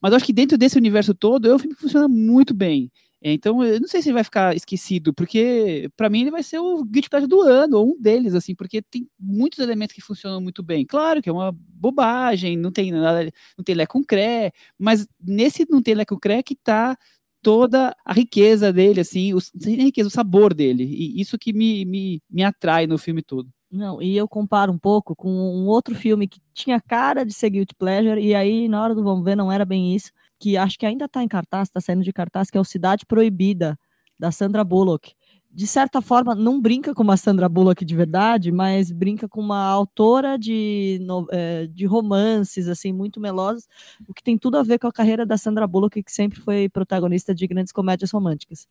Mas 0.00 0.12
acho 0.12 0.24
que 0.24 0.32
dentro 0.32 0.58
desse 0.58 0.76
universo 0.78 1.14
todo, 1.14 1.48
é 1.50 1.54
um 1.54 1.58
filme 1.58 1.74
que 1.74 1.80
funciona 1.82 2.08
muito 2.08 2.54
bem. 2.54 2.90
Então, 3.22 3.64
eu 3.64 3.80
não 3.80 3.88
sei 3.88 4.02
se 4.02 4.08
ele 4.08 4.14
vai 4.14 4.24
ficar 4.24 4.54
esquecido, 4.54 5.12
porque 5.12 5.90
para 5.96 6.08
mim 6.10 6.20
ele 6.20 6.30
vai 6.30 6.42
ser 6.42 6.58
o 6.58 6.84
Guilty 6.84 7.08
Pleasure 7.08 7.28
do 7.28 7.40
ano, 7.40 7.78
ou 7.78 7.88
um 7.94 8.00
deles, 8.00 8.34
assim, 8.34 8.54
porque 8.54 8.82
tem 8.82 9.08
muitos 9.18 9.58
elementos 9.58 9.94
que 9.94 10.02
funcionam 10.02 10.40
muito 10.40 10.62
bem. 10.62 10.84
Claro 10.86 11.22
que 11.22 11.28
é 11.28 11.32
uma 11.32 11.50
bobagem, 11.52 12.56
não 12.56 12.70
tem 12.70 12.92
nada, 12.92 13.24
não 13.56 13.64
tem 13.64 13.74
lé 13.74 13.86
com 13.86 14.04
cré, 14.04 14.52
mas 14.78 15.06
nesse 15.20 15.66
não 15.68 15.82
tem 15.82 15.94
lé 15.94 16.04
com 16.04 16.18
cré 16.18 16.42
que 16.42 16.54
tá 16.54 16.96
toda 17.42 17.96
a 18.04 18.12
riqueza 18.12 18.72
dele, 18.72 19.00
assim, 19.00 19.32
o, 19.34 19.38
a 19.38 19.68
riqueza, 19.82 20.08
o 20.08 20.10
sabor 20.10 20.52
dele. 20.54 20.84
E 20.84 21.20
isso 21.20 21.38
que 21.38 21.52
me, 21.52 21.84
me, 21.84 22.20
me 22.30 22.42
atrai 22.44 22.86
no 22.86 22.98
filme 22.98 23.22
todo. 23.22 23.48
Não, 23.76 24.00
e 24.00 24.16
eu 24.16 24.26
comparo 24.26 24.72
um 24.72 24.78
pouco 24.78 25.14
com 25.14 25.28
um 25.30 25.66
outro 25.66 25.94
filme 25.94 26.26
que 26.26 26.40
tinha 26.54 26.80
cara 26.80 27.26
de 27.26 27.34
ser 27.34 27.50
Guilty 27.50 27.74
Pleasure, 27.74 28.18
e 28.18 28.34
aí, 28.34 28.68
na 28.68 28.82
hora 28.82 28.94
do 28.94 29.04
vamos 29.04 29.22
ver, 29.22 29.36
não 29.36 29.52
era 29.52 29.66
bem 29.66 29.94
isso, 29.94 30.10
que 30.38 30.56
acho 30.56 30.78
que 30.78 30.86
ainda 30.86 31.06
tá 31.06 31.22
em 31.22 31.28
cartaz, 31.28 31.68
tá 31.68 31.78
saindo 31.78 32.02
de 32.02 32.10
cartaz, 32.10 32.50
que 32.50 32.56
é 32.56 32.60
o 32.60 32.64
Cidade 32.64 33.04
Proibida, 33.04 33.78
da 34.18 34.32
Sandra 34.32 34.64
Bullock 34.64 35.12
de 35.56 35.66
certa 35.66 36.02
forma, 36.02 36.34
não 36.34 36.60
brinca 36.60 36.94
com 36.94 37.02
uma 37.02 37.16
Sandra 37.16 37.48
Bullock 37.48 37.82
de 37.82 37.96
verdade, 37.96 38.52
mas 38.52 38.92
brinca 38.92 39.26
com 39.26 39.40
uma 39.40 39.64
autora 39.64 40.38
de, 40.38 41.00
é, 41.30 41.66
de 41.68 41.86
romances, 41.86 42.68
assim, 42.68 42.92
muito 42.92 43.18
melosos, 43.18 43.66
o 44.06 44.12
que 44.12 44.22
tem 44.22 44.36
tudo 44.36 44.58
a 44.58 44.62
ver 44.62 44.78
com 44.78 44.86
a 44.86 44.92
carreira 44.92 45.24
da 45.24 45.38
Sandra 45.38 45.66
Bullock, 45.66 46.02
que 46.02 46.12
sempre 46.12 46.38
foi 46.38 46.68
protagonista 46.68 47.34
de 47.34 47.46
grandes 47.46 47.72
comédias 47.72 48.10
românticas. 48.10 48.68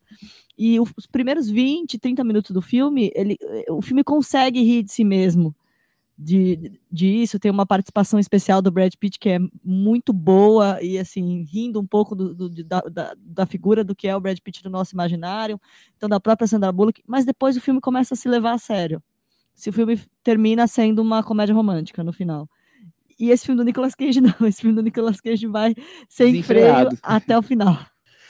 E 0.56 0.78
os 0.78 1.08
primeiros 1.10 1.50
20, 1.50 1.98
30 1.98 2.22
minutos 2.22 2.52
do 2.52 2.62
filme, 2.62 3.10
ele, 3.16 3.36
o 3.68 3.82
filme 3.82 4.04
consegue 4.04 4.62
rir 4.62 4.84
de 4.84 4.92
si 4.92 5.02
mesmo 5.02 5.52
de, 6.18 6.80
disso, 6.90 7.38
tem 7.38 7.50
uma 7.50 7.66
participação 7.66 8.18
especial 8.18 8.62
do 8.62 8.70
Brad 8.70 8.92
Pitt 8.98 9.18
que 9.18 9.28
é 9.28 9.38
muito 9.62 10.12
boa 10.12 10.82
e 10.82 10.98
assim, 10.98 11.42
rindo 11.42 11.78
um 11.78 11.86
pouco 11.86 12.14
do, 12.14 12.34
do, 12.34 12.64
da, 12.64 12.80
da, 12.80 13.14
da, 13.18 13.46
figura 13.46 13.84
do 13.84 13.94
que 13.94 14.08
é 14.08 14.16
o 14.16 14.20
Brad 14.20 14.38
Pitt 14.38 14.64
no 14.64 14.70
nosso 14.70 14.94
imaginário, 14.94 15.60
então 15.96 16.08
da 16.08 16.18
própria 16.18 16.46
Sandra 16.46 16.72
Bullock, 16.72 17.02
mas 17.06 17.26
depois 17.26 17.56
o 17.56 17.60
filme 17.60 17.80
começa 17.80 18.14
a 18.14 18.16
se 18.16 18.28
levar 18.28 18.52
a 18.52 18.58
sério. 18.58 19.02
Se 19.54 19.68
o 19.68 19.72
filme 19.72 20.00
termina 20.22 20.66
sendo 20.66 21.02
uma 21.02 21.22
comédia 21.22 21.54
romântica 21.54 22.02
no 22.02 22.12
final. 22.12 22.48
E 23.18 23.30
esse 23.30 23.46
filme 23.46 23.58
do 23.58 23.64
Nicolas 23.64 23.94
Cage 23.94 24.20
não, 24.22 24.46
esse 24.46 24.60
filme 24.60 24.76
do 24.76 24.82
Nicolas 24.82 25.20
Cage 25.20 25.46
vai 25.46 25.74
sem 26.08 26.42
freio 26.42 26.88
até 27.02 27.36
o 27.36 27.42
final. 27.42 27.78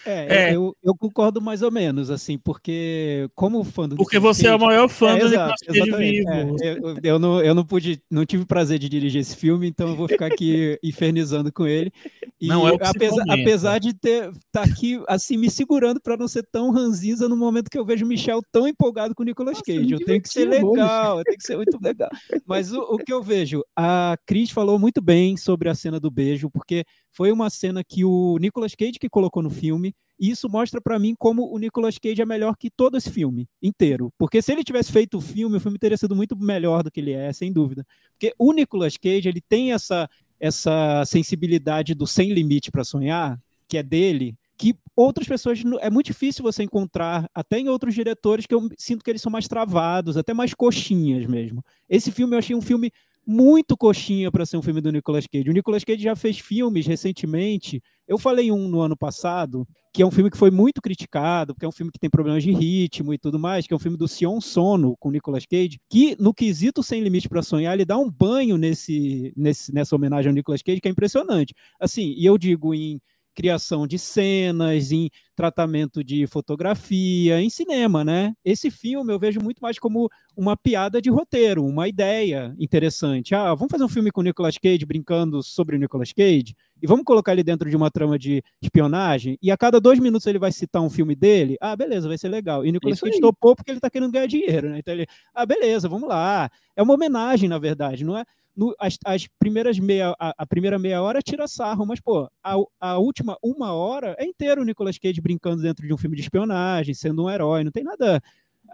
É, 0.07 0.51
é. 0.51 0.57
Eu, 0.57 0.77
eu, 0.83 0.95
concordo 0.95 1.41
mais 1.41 1.63
ou 1.63 1.71
menos, 1.71 2.11
assim, 2.11 2.39
porque 2.39 3.29
como 3.35 3.65
fã 3.65 3.89
do 3.89 3.97
Porque 3.97 4.19
você 4.19 4.47
é 4.47 4.55
o 4.55 4.61
maior 4.61 4.89
fã 4.89 5.17
é, 5.17 5.19
do 5.19 5.31
Cage 5.31 5.97
vivo. 5.99 6.31
É, 6.31 6.73
eu, 6.73 6.97
eu, 7.03 7.19
não, 7.19 7.41
eu 7.43 7.55
não 7.55 7.65
pude, 7.65 8.01
não 8.11 8.25
tive 8.25 8.47
prazer 8.47 8.79
de 8.79 8.89
dirigir 8.89 9.21
esse 9.21 9.37
filme, 9.37 9.67
então 9.67 9.89
eu 9.89 9.97
vou 9.97 10.07
ficar 10.07 10.27
aqui 10.27 10.79
infernizando 10.83 11.53
com 11.53 11.67
ele. 11.67 11.93
E 12.41 12.47
não, 12.47 12.69
é 12.69 12.77
apesar, 12.81 13.25
apesar 13.29 13.79
de 13.79 13.95
ter 13.95 14.31
tá 14.53 14.63
aqui 14.63 15.03
assim 15.09 15.37
me 15.37 15.51
segurando 15.51 16.01
para 16.01 16.17
não 16.17 16.29
ser 16.29 16.47
tão 16.53 16.71
ranzinza 16.71 17.29
no 17.29 17.37
momento 17.37 17.71
que 17.71 17.79
eu 17.79 17.85
vejo 17.85 18.05
o 18.05 18.09
Michel 18.09 18.41
tão 18.53 18.69
empolgado 18.69 19.15
com 19.15 19.23
o 19.23 19.27
Nicolas 19.27 19.59
Nossa, 19.59 19.65
Cage. 19.65 19.93
Eu 19.93 20.05
tenho 20.05 20.23
que 20.23 20.29
ser 20.29 20.47
legal, 20.47 21.19
eu 21.19 21.25
tenho 21.25 21.39
que 21.39 21.47
ser 21.47 21.57
muito 21.57 21.79
legal. 21.83 22.11
Mas 22.47 22.73
o, 22.73 22.81
o 22.81 22.99
que 22.99 23.13
eu 23.13 23.23
vejo, 23.23 23.65
a 23.75 24.17
Cris 24.27 24.51
falou 24.51 24.79
muito 24.79 25.03
bem 25.03 25.37
sobre 25.37 25.69
a 25.69 25.75
cena 25.75 25.99
do 25.99 26.11
beijo, 26.11 26.51
porque 26.51 26.85
foi 27.17 27.33
uma 27.33 27.49
cena 27.49 27.83
que 27.83 28.05
o 28.05 28.37
Nicolas 28.37 28.75
Cage 28.75 28.99
que 29.01 29.09
colocou 29.09 29.43
no 29.43 29.49
filme, 29.49 29.95
e 30.21 30.31
isso 30.31 30.51
mostra 30.51 30.83
para 30.83 30.99
mim 30.99 31.15
como 31.19 31.51
o 31.51 31.59
Nicolas 31.59 31.97
Cage 31.97 32.21
é 32.21 32.27
melhor 32.27 32.55
que 32.59 32.69
todo 32.69 32.95
esse 32.99 33.11
filme 33.11 33.49
inteiro. 33.63 34.13
Porque 34.19 34.43
se 34.43 34.53
ele 34.53 34.63
tivesse 34.63 34.93
feito 34.93 35.17
o 35.17 35.21
filme, 35.23 35.57
o 35.57 35.61
filme 35.61 35.79
teria 35.79 35.97
sido 35.97 36.15
muito 36.15 36.37
melhor 36.37 36.83
do 36.83 36.91
que 36.91 37.01
ele 37.01 37.13
é, 37.13 37.33
sem 37.33 37.51
dúvida. 37.51 37.87
Porque 38.13 38.35
o 38.39 38.53
Nicolas 38.53 38.99
Cage, 38.99 39.31
ele 39.31 39.41
tem 39.41 39.73
essa 39.73 40.07
essa 40.39 41.03
sensibilidade 41.07 41.95
do 41.95 42.07
sem 42.07 42.31
limite 42.35 42.71
para 42.71 42.85
sonhar, 42.85 43.41
que 43.67 43.79
é 43.79 43.83
dele, 43.83 44.37
que 44.59 44.75
outras 44.95 45.27
pessoas 45.27 45.63
é 45.81 45.89
muito 45.89 46.09
difícil 46.09 46.43
você 46.43 46.63
encontrar, 46.63 47.27
até 47.35 47.59
em 47.59 47.71
outros 47.71 47.95
diretores 47.95 48.45
que 48.45 48.55
eu 48.55 48.69
sinto 48.77 49.03
que 49.03 49.11
eles 49.11 49.23
são 49.23 49.33
mais 49.33 49.49
travados, 49.49 50.19
até 50.19 50.35
mais 50.35 50.53
coxinhas 50.53 51.25
mesmo. 51.25 51.65
Esse 51.89 52.13
filme 52.13 52.35
eu 52.35 52.39
achei 52.39 52.55
um 52.55 52.61
filme 52.61 52.93
muito 53.27 53.77
coxinha 53.77 54.31
para 54.31 54.47
ser 54.47 54.57
um 54.57 54.63
filme 54.63 54.81
do 54.81 54.93
Nicolas 54.93 55.27
Cage. 55.27 55.51
O 55.51 55.53
Nicolas 55.53 55.83
Cage 55.83 56.03
já 56.03 56.15
fez 56.15 56.39
filmes 56.39 56.87
recentemente. 56.87 57.83
Eu 58.07 58.19
falei 58.19 58.53
um 58.53 58.69
no 58.69 58.81
ano 58.81 58.97
passado, 58.97 59.67
que 59.93 60.01
é 60.01 60.07
um 60.07 60.11
filme 60.11 60.31
que 60.31 60.37
foi 60.37 60.51
muito 60.51 60.81
criticado, 60.81 61.53
porque 61.53 61.65
é 61.65 61.69
um 61.69 61.73
filme 61.73 61.91
que 61.91 61.99
tem 61.99 62.09
problemas 62.09 62.45
de 62.45 62.53
ritmo 62.53 63.13
e 63.13 63.19
tudo 63.19 63.39
mais, 63.39 63.67
que 63.67 63.75
é 63.75 63.77
um 63.77 63.81
filme 63.81 63.97
do 63.97 64.07
Sion 64.07 64.41
Sono 64.41 64.97
com 65.01 65.11
Nicolas 65.11 65.45
Cage, 65.45 65.81
que 65.91 66.17
no 66.21 66.33
quesito 66.33 66.83
Sem 66.83 67.03
Limite 67.03 67.29
para 67.29 67.43
Sonhar, 67.43 67.75
ele 67.75 67.85
dá 67.85 67.99
um 67.99 68.09
banho 68.09 68.57
nesse, 68.57 69.33
nesse, 69.37 69.75
nessa 69.75 69.97
homenagem 69.97 70.29
ao 70.29 70.35
Nicolas 70.35 70.63
Cage, 70.63 70.81
que 70.81 70.89
é 70.89 70.91
impressionante. 70.93 71.53
Assim, 71.81 72.15
e 72.17 72.25
eu 72.25 72.39
digo 72.39 72.73
em 72.75 73.01
criação 73.37 73.87
de 73.87 73.99
cenas, 73.99 74.91
em 74.91 75.11
tratamento 75.37 76.03
de 76.03 76.27
fotografia, 76.27 77.39
em 77.39 77.51
cinema, 77.51 78.03
né? 78.03 78.33
Esse 78.43 78.71
filme 78.71 79.13
eu 79.13 79.19
vejo 79.19 79.39
muito 79.41 79.61
mais 79.61 79.79
como 79.79 80.09
uma 80.35 80.57
piada 80.57 81.01
de 81.01 81.11
roteiro, 81.11 81.63
uma 81.63 81.87
ideia 81.87 82.55
interessante. 82.59 83.35
Ah, 83.35 83.55
vamos 83.55 83.71
fazer 83.71 83.85
um 83.85 83.89
filme 83.89 84.11
com 84.11 84.23
o 84.23 84.25
Nicolas 84.25 84.57
Cage 84.57 84.87
brincando 84.87 85.43
sobre 85.43 85.77
o 85.77 85.79
Nicolas 85.79 86.13
Cage 86.13 86.57
e 86.83 86.87
vamos 86.87 87.05
colocar 87.05 87.33
ele 87.33 87.45
dentro 87.45 87.69
de 87.69 87.77
uma 87.77 87.91
trama 87.91 88.19
de 88.19 88.43
espionagem 88.63 89.39
e 89.43 89.51
a 89.51 89.57
cada 89.57 89.79
dois 89.79 89.99
minutos 89.99 90.27
ele 90.27 90.39
vai 90.39 90.51
citar 90.51 90.81
um 90.81 90.89
filme 90.89 91.15
dele. 91.15 91.57
Ah, 91.61 91.77
beleza, 91.77 92.09
vai 92.09 92.17
ser 92.17 92.31
legal. 92.31 92.65
E 92.65 92.71
o 92.71 92.73
Nicolas 92.73 92.99
Cage 92.99 93.21
topou 93.21 93.55
porque 93.55 93.71
ele 93.71 93.81
tá 93.81 93.91
querendo 93.91 94.11
ganhar 94.11 94.27
dinheiro, 94.27 94.71
né? 94.71 94.79
Então 94.79 94.95
ele, 94.95 95.07
ah, 95.35 95.45
beleza, 95.45 95.91
vamos 95.91 96.09
lá. 96.09 96.49
É 96.75 96.83
uma 96.83 96.95
homenagem, 96.95 97.51
na 97.51 97.59
verdade, 97.59 98.03
não 98.03 98.17
é? 98.17 98.25
No, 98.57 98.75
as, 98.79 98.97
as, 99.05 99.27
primeiras 99.39 99.79
meia, 99.79 100.15
a, 100.19 100.35
a, 100.39 100.47
primeira 100.47 100.79
meia 100.79 101.03
hora 101.03 101.21
tira 101.21 101.47
sarro, 101.47 101.85
mas, 101.85 102.01
pô, 102.01 102.29
a, 102.43 102.55
a, 102.81 102.99
última 102.99 103.37
uma 103.43 103.73
hora 103.73 104.17
é 104.19 104.25
inteiro 104.25 104.63
o 104.63 104.65
Nicolas 104.65 104.99
Cage 104.99 105.21
brincando 105.21 105.63
dentro 105.63 105.87
de 105.87 105.93
um 105.93 105.99
filme 105.99 106.17
de 106.17 106.23
espionagem, 106.23 106.95
sendo 106.95 107.25
um 107.25 107.31
herói, 107.31 107.63
não 107.63 107.71
tem 107.71 107.85
nada 107.85 108.23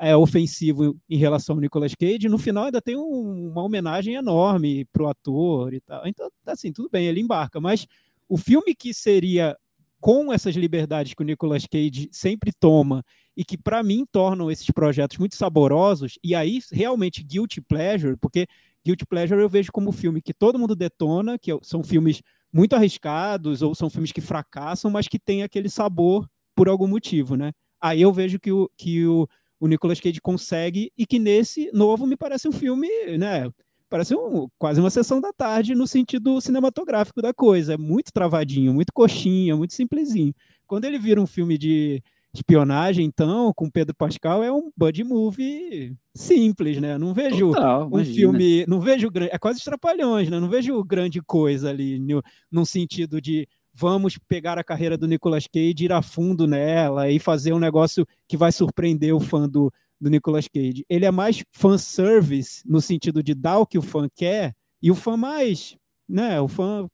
é, 0.01 0.17
ofensivo 0.17 0.97
em 1.09 1.17
relação 1.17 1.57
ao 1.57 1.61
Nicolas 1.61 1.95
Cage. 1.95 2.29
No 2.29 2.39
final 2.39 2.65
ainda 2.67 2.81
tem 2.81 2.97
um, 2.97 3.51
uma 3.51 3.63
homenagem 3.63 4.15
enorme 4.15 4.85
pro 4.87 5.09
ator 5.09 5.75
e 5.75 5.81
tal. 5.81 6.07
Então, 6.07 6.31
assim, 6.47 6.73
tudo 6.73 6.89
bem, 6.91 7.07
ele 7.07 7.21
embarca, 7.21 7.61
mas 7.61 7.87
o 8.29 8.37
filme 8.37 8.75
que 8.75 8.95
seria 8.95 9.57
com 10.01 10.33
essas 10.33 10.57
liberdades 10.57 11.15
que 11.15 11.23
o 11.23 11.25
Nicolas 11.25 11.65
Cage 11.65 12.09
sempre 12.11 12.53
toma 12.53 13.05
e 13.37 13.45
que 13.45 13.57
para 13.57 13.83
mim 13.83 14.05
tornam 14.11 14.51
esses 14.51 14.67
projetos 14.67 15.17
muito 15.17 15.37
saborosos 15.37 16.19
e 16.25 16.35
aí 16.35 16.61
realmente 16.73 17.23
guilty 17.23 17.61
pleasure, 17.61 18.17
porque 18.17 18.49
Guilty 18.85 19.07
Pleasure 19.07 19.41
eu 19.41 19.49
vejo 19.49 19.71
como 19.73 19.93
filme 19.93 20.21
que 20.21 20.35
todo 20.35 20.59
mundo 20.59 20.75
detona, 20.75 21.39
que 21.39 21.57
são 21.63 21.83
filmes 21.83 22.23
muito 22.53 22.75
arriscados 22.75 23.63
ou 23.63 23.75
são 23.75 23.89
filmes 23.89 24.13
que 24.13 24.21
fracassam, 24.21 24.91
mas 24.91 25.09
que 25.09 25.19
tem 25.19 25.43
aquele 25.43 25.69
sabor 25.69 26.29
por 26.55 26.69
algum 26.69 26.87
motivo, 26.87 27.37
né? 27.37 27.53
Aí 27.81 28.03
eu 28.03 28.13
vejo 28.13 28.39
que 28.39 28.53
o, 28.53 28.71
que 28.77 29.07
o, 29.07 29.27
o 29.59 29.67
Nicolas 29.67 30.01
Cage 30.01 30.21
consegue 30.21 30.93
e 30.97 31.07
que 31.07 31.19
nesse 31.19 31.71
novo 31.73 32.07
me 32.07 32.17
parece 32.17 32.49
um 32.49 32.53
filme, 32.53 32.89
né? 33.19 33.51
Parece 33.89 34.15
um, 34.15 34.49
quase 34.59 34.81
uma 34.81 34.91
sessão 34.91 35.21
da 35.21 35.33
tarde 35.33 35.75
no 35.75 35.87
sentido 35.87 36.41
cinematográfico 36.41 37.21
da 37.21 37.33
coisa. 37.35 37.75
É 37.75 37.77
muito 37.77 38.13
travadinho, 38.13 38.73
muito 38.73 38.93
coxinha, 38.93 39.57
muito 39.57 39.75
simplesinho. 39.75 40.35
Quando 40.67 40.85
ele 40.85 40.99
vira 40.99 41.21
um 41.21 41.27
filme 41.27 41.59
de 41.59 42.03
espionagem, 42.35 43.05
então, 43.05 43.53
com 43.55 43.71
Pedro 43.71 43.95
Pascal, 43.95 44.43
é 44.43 44.51
um 44.51 44.71
buddy 44.77 45.05
movie 45.05 45.95
simples, 46.15 46.81
né? 46.81 46.97
Não 46.97 47.13
vejo 47.13 47.53
Total, 47.53 47.85
um 47.85 47.89
imagina. 47.89 48.15
filme, 48.15 48.67
não 48.67 48.81
vejo 48.81 49.11
grande, 49.11 49.33
é 49.35 49.39
quase 49.39 49.59
estrapalhões, 49.59 50.31
né? 50.31 50.41
Não 50.41 50.49
vejo 50.49 50.83
grande 50.83 51.21
coisa 51.21 51.69
ali 51.69 51.99
no, 51.99 52.23
num 52.51 52.65
sentido 52.65 53.21
de 53.21 53.47
vamos 53.75 54.19
pegar 54.29 54.59
a 54.59 54.65
carreira 54.65 54.97
do 54.97 55.07
Nicolas 55.07 55.47
Cage, 55.47 55.85
ir 55.85 55.93
a 55.93 56.01
fundo 56.01 56.47
nela 56.47 57.11
e 57.11 57.19
fazer 57.19 57.53
um 57.53 57.59
negócio 57.59 58.07
que 58.27 58.37
vai 58.37 58.51
surpreender 58.51 59.15
o 59.15 59.21
fã 59.21 59.47
do, 59.49 59.71
do 60.01 60.09
Nicolas 60.09 60.49
Cage. 60.49 60.87
Ele 60.89 61.05
é 61.05 61.11
mais 61.11 61.43
fanservice 61.53 62.63
no 62.67 62.81
sentido 62.81 63.23
de 63.23 63.35
dar 63.35 63.59
o 63.59 63.67
que 63.67 63.79
o 63.79 63.83
fã 63.83 64.09
quer 64.15 64.55
e 64.83 64.91
o 64.91 64.95
fã 64.95 65.19
mais, 65.19 65.77
né? 66.09 66.41
O 66.41 66.49
fã 66.49 66.89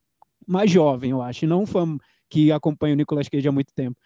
mais 0.47 0.71
jovem, 0.71 1.11
eu 1.11 1.23
acho, 1.23 1.47
não 1.47 1.63
um 1.63 1.67
fã 1.67 1.97
que 2.29 2.51
acompanha 2.51 2.95
o 2.95 2.97
Nicolas 2.97 3.29
Cage 3.29 3.47
há 3.47 3.53
muito 3.53 3.73
tempo 3.73 3.97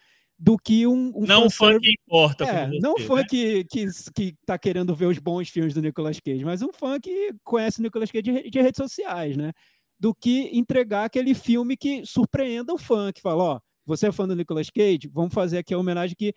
do 0.43 0.57
que 0.57 0.85
um, 0.85 1.13
um 1.15 1.25
não 1.25 1.49
fã, 1.49 1.79
que 1.79 1.93
importa 1.93 2.43
é, 2.43 2.67
você, 2.67 2.79
não 2.79 2.97
fã 2.97 3.15
né? 3.15 3.25
que, 3.29 3.63
que 3.63 3.85
que 4.13 4.35
tá 4.45 4.57
querendo 4.57 4.93
ver 4.93 5.05
os 5.05 5.17
bons 5.17 5.47
filmes 5.47 5.73
do 5.73 5.81
Nicolas 5.81 6.19
Cage 6.19 6.43
mas 6.43 6.61
um 6.61 6.73
fã 6.73 6.99
que 6.99 7.33
conhece 7.45 7.79
o 7.79 7.81
Nicolas 7.81 8.11
Cage 8.11 8.23
de, 8.23 8.49
de, 8.49 8.61
redes 8.61 8.75
sociais 8.75 9.37
né? 9.37 9.53
Do 9.97 10.13
que 10.13 10.49
entregar 10.51 11.05
aquele 11.05 11.33
filme 11.33 11.77
que 11.77 12.05
surpreenda 12.05 12.73
o 12.73 12.77
fã 12.77 13.09
que 13.13 13.21
fala 13.21 13.41
ó 13.41 13.59
você 13.85 14.07
é 14.07 14.11
fã 14.11 14.27
do 14.27 14.35
Nicolas 14.35 14.69
Cage? 14.69 15.09
Vamos 15.13 15.33
fazer 15.33 15.59
aqui 15.59 15.73
a 15.73 15.77
homenagem 15.77 16.13
que 16.13 16.33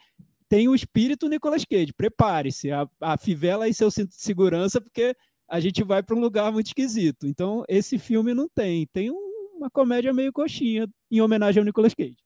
tem 0.49 0.69
o 0.69 0.75
espírito 0.75 1.29
Nicolas 1.29 1.65
Cage. 1.65 1.93
Prepare-se 1.93 2.71
a, 2.71 2.89
a 3.01 3.17
fivela 3.17 3.65
aí 3.65 3.75
seu 3.75 3.91
cinto 3.91 4.11
de 4.11 4.23
segurança 4.23 4.81
porque 4.81 5.17
a 5.49 5.59
gente 5.59 5.83
vai 5.83 6.01
para 6.01 6.15
um 6.15 6.21
lugar 6.21 6.53
muito 6.53 6.69
esquisito. 6.69 7.27
Então 7.27 7.65
esse 7.69 7.99
filme 7.99 8.33
não 8.33 8.49
tem 8.49 8.87
tem 8.93 9.11
um, 9.11 9.57
uma 9.57 9.69
comédia 9.69 10.13
meio 10.13 10.33
coxinha 10.33 10.89
em 11.11 11.21
homenagem 11.21 11.59
ao 11.59 11.65
Nicolas 11.65 11.93
Cage 11.93 12.17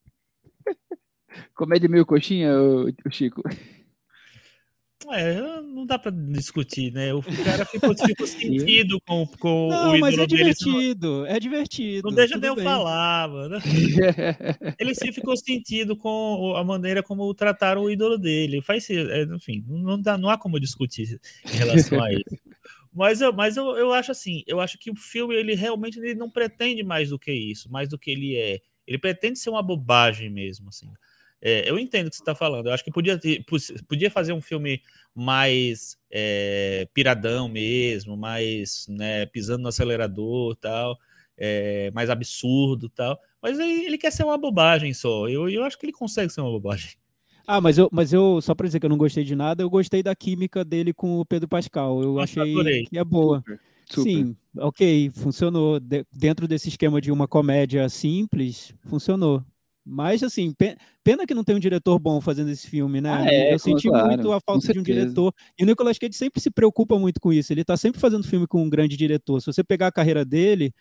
Comédia 1.53 1.89
meio 1.89 2.05
coxinha, 2.05 2.53
o, 2.59 2.91
Chico. 3.09 3.41
É, 5.09 5.41
não 5.61 5.85
dá 5.85 5.97
pra 5.97 6.11
discutir, 6.11 6.91
né? 6.91 7.13
O 7.13 7.23
cara 7.43 7.65
ficou, 7.65 7.95
ficou 7.97 8.27
sentido 8.27 9.01
com, 9.01 9.25
com 9.39 9.67
não, 9.69 9.91
o 9.91 9.95
ídolo 9.95 9.99
mas 9.99 10.17
é 10.17 10.25
divertido, 10.27 11.23
dele. 11.23 11.35
É 11.35 11.39
divertido. 11.39 12.07
Não 12.07 12.15
deixa 12.15 12.37
nem 12.37 12.49
eu 12.49 12.55
falar, 12.57 13.27
mano. 13.27 13.57
Ele 14.79 14.93
sim 14.93 15.11
ficou 15.11 15.35
sentido 15.35 15.97
com 15.97 16.53
a 16.55 16.63
maneira 16.63 17.01
como 17.01 17.33
trataram 17.33 17.81
o 17.81 17.89
ídolo 17.89 18.17
dele. 18.17 18.61
Faz, 18.61 18.89
é, 18.89 19.23
enfim, 19.23 19.65
não, 19.67 19.99
dá, 19.99 20.17
não 20.17 20.29
há 20.29 20.37
como 20.37 20.59
discutir 20.59 21.19
em 21.45 21.57
relação 21.57 22.01
a 22.01 22.13
isso. 22.13 22.37
Mas, 22.93 23.21
eu, 23.21 23.31
mas 23.31 23.55
eu, 23.55 23.77
eu 23.77 23.93
acho 23.93 24.11
assim, 24.11 24.43
eu 24.45 24.59
acho 24.59 24.77
que 24.77 24.91
o 24.91 24.95
filme 24.95 25.33
ele 25.33 25.55
realmente 25.55 25.97
ele 25.97 26.13
não 26.13 26.29
pretende 26.29 26.83
mais 26.83 27.09
do 27.09 27.17
que 27.17 27.31
isso, 27.31 27.71
mais 27.71 27.87
do 27.87 27.97
que 27.97 28.11
ele 28.11 28.35
é. 28.35 28.59
Ele 28.85 28.97
pretende 28.97 29.39
ser 29.39 29.49
uma 29.49 29.63
bobagem 29.63 30.29
mesmo, 30.29 30.67
assim. 30.69 30.91
É, 31.41 31.69
eu 31.69 31.79
entendo 31.79 32.07
o 32.07 32.09
que 32.09 32.15
você 32.15 32.21
está 32.21 32.35
falando. 32.35 32.67
Eu 32.67 32.73
acho 32.73 32.83
que 32.83 32.91
podia, 32.91 33.19
podia 33.87 34.11
fazer 34.11 34.31
um 34.31 34.41
filme 34.41 34.81
mais 35.13 35.97
é, 36.11 36.87
piradão 36.93 37.49
mesmo, 37.49 38.15
mais 38.15 38.85
né, 38.87 39.25
pisando 39.25 39.63
no 39.63 39.69
acelerador 39.69 40.55
tal, 40.55 40.97
é, 41.37 41.89
mais 41.91 42.09
absurdo 42.09 42.89
tal. 42.89 43.19
Mas 43.41 43.59
ele 43.59 43.97
quer 43.97 44.11
ser 44.11 44.23
uma 44.23 44.37
bobagem 44.37 44.93
só. 44.93 45.27
Eu, 45.27 45.49
eu 45.49 45.63
acho 45.63 45.77
que 45.79 45.85
ele 45.85 45.93
consegue 45.93 46.31
ser 46.31 46.41
uma 46.41 46.51
bobagem. 46.51 46.91
Ah, 47.47 47.59
mas 47.59 47.77
eu, 47.77 47.89
mas 47.91 48.13
eu, 48.13 48.39
só 48.39 48.53
para 48.53 48.67
dizer 48.67 48.79
que 48.79 48.85
eu 48.85 48.89
não 48.89 48.97
gostei 48.97 49.23
de 49.23 49.35
nada, 49.35 49.63
eu 49.63 49.69
gostei 49.69 50.03
da 50.03 50.15
química 50.15 50.63
dele 50.63 50.93
com 50.93 51.19
o 51.19 51.25
Pedro 51.25 51.47
Pascal. 51.47 52.01
Eu 52.01 52.13
Nossa, 52.13 52.41
achei 52.41 52.53
adorei. 52.53 52.85
que 52.85 52.97
é 52.97 53.03
boa. 53.03 53.39
Super, 53.39 53.59
super. 53.89 54.03
Sim, 54.03 54.35
ok, 54.57 55.09
funcionou. 55.09 55.79
De, 55.79 56.05
dentro 56.13 56.47
desse 56.47 56.69
esquema 56.69 57.01
de 57.01 57.11
uma 57.11 57.27
comédia 57.27 57.89
simples, 57.89 58.73
funcionou. 58.85 59.43
Mas, 59.85 60.21
assim, 60.21 60.53
pena 61.03 61.25
que 61.25 61.33
não 61.33 61.43
tem 61.43 61.55
um 61.55 61.59
diretor 61.59 61.97
bom 61.97 62.21
fazendo 62.21 62.51
esse 62.51 62.67
filme, 62.67 63.01
né? 63.01 63.11
Ah, 63.11 63.25
é, 63.25 63.53
eu 63.53 63.59
senti 63.59 63.87
claro, 63.87 64.07
muito 64.07 64.31
a 64.31 64.39
falta 64.39 64.71
de 64.71 64.79
um 64.79 64.83
diretor. 64.83 65.33
E 65.57 65.63
o 65.63 65.65
Nicolas 65.65 65.97
Cage 65.97 66.13
sempre 66.13 66.39
se 66.39 66.51
preocupa 66.51 66.99
muito 66.99 67.19
com 67.19 67.33
isso. 67.33 67.51
Ele 67.51 67.63
tá 67.63 67.75
sempre 67.75 67.99
fazendo 67.99 68.27
filme 68.27 68.45
com 68.45 68.63
um 68.63 68.69
grande 68.69 68.95
diretor. 68.95 69.39
Se 69.39 69.47
você 69.47 69.63
pegar 69.63 69.87
a 69.87 69.91
carreira 69.91 70.23
dele, 70.23 70.71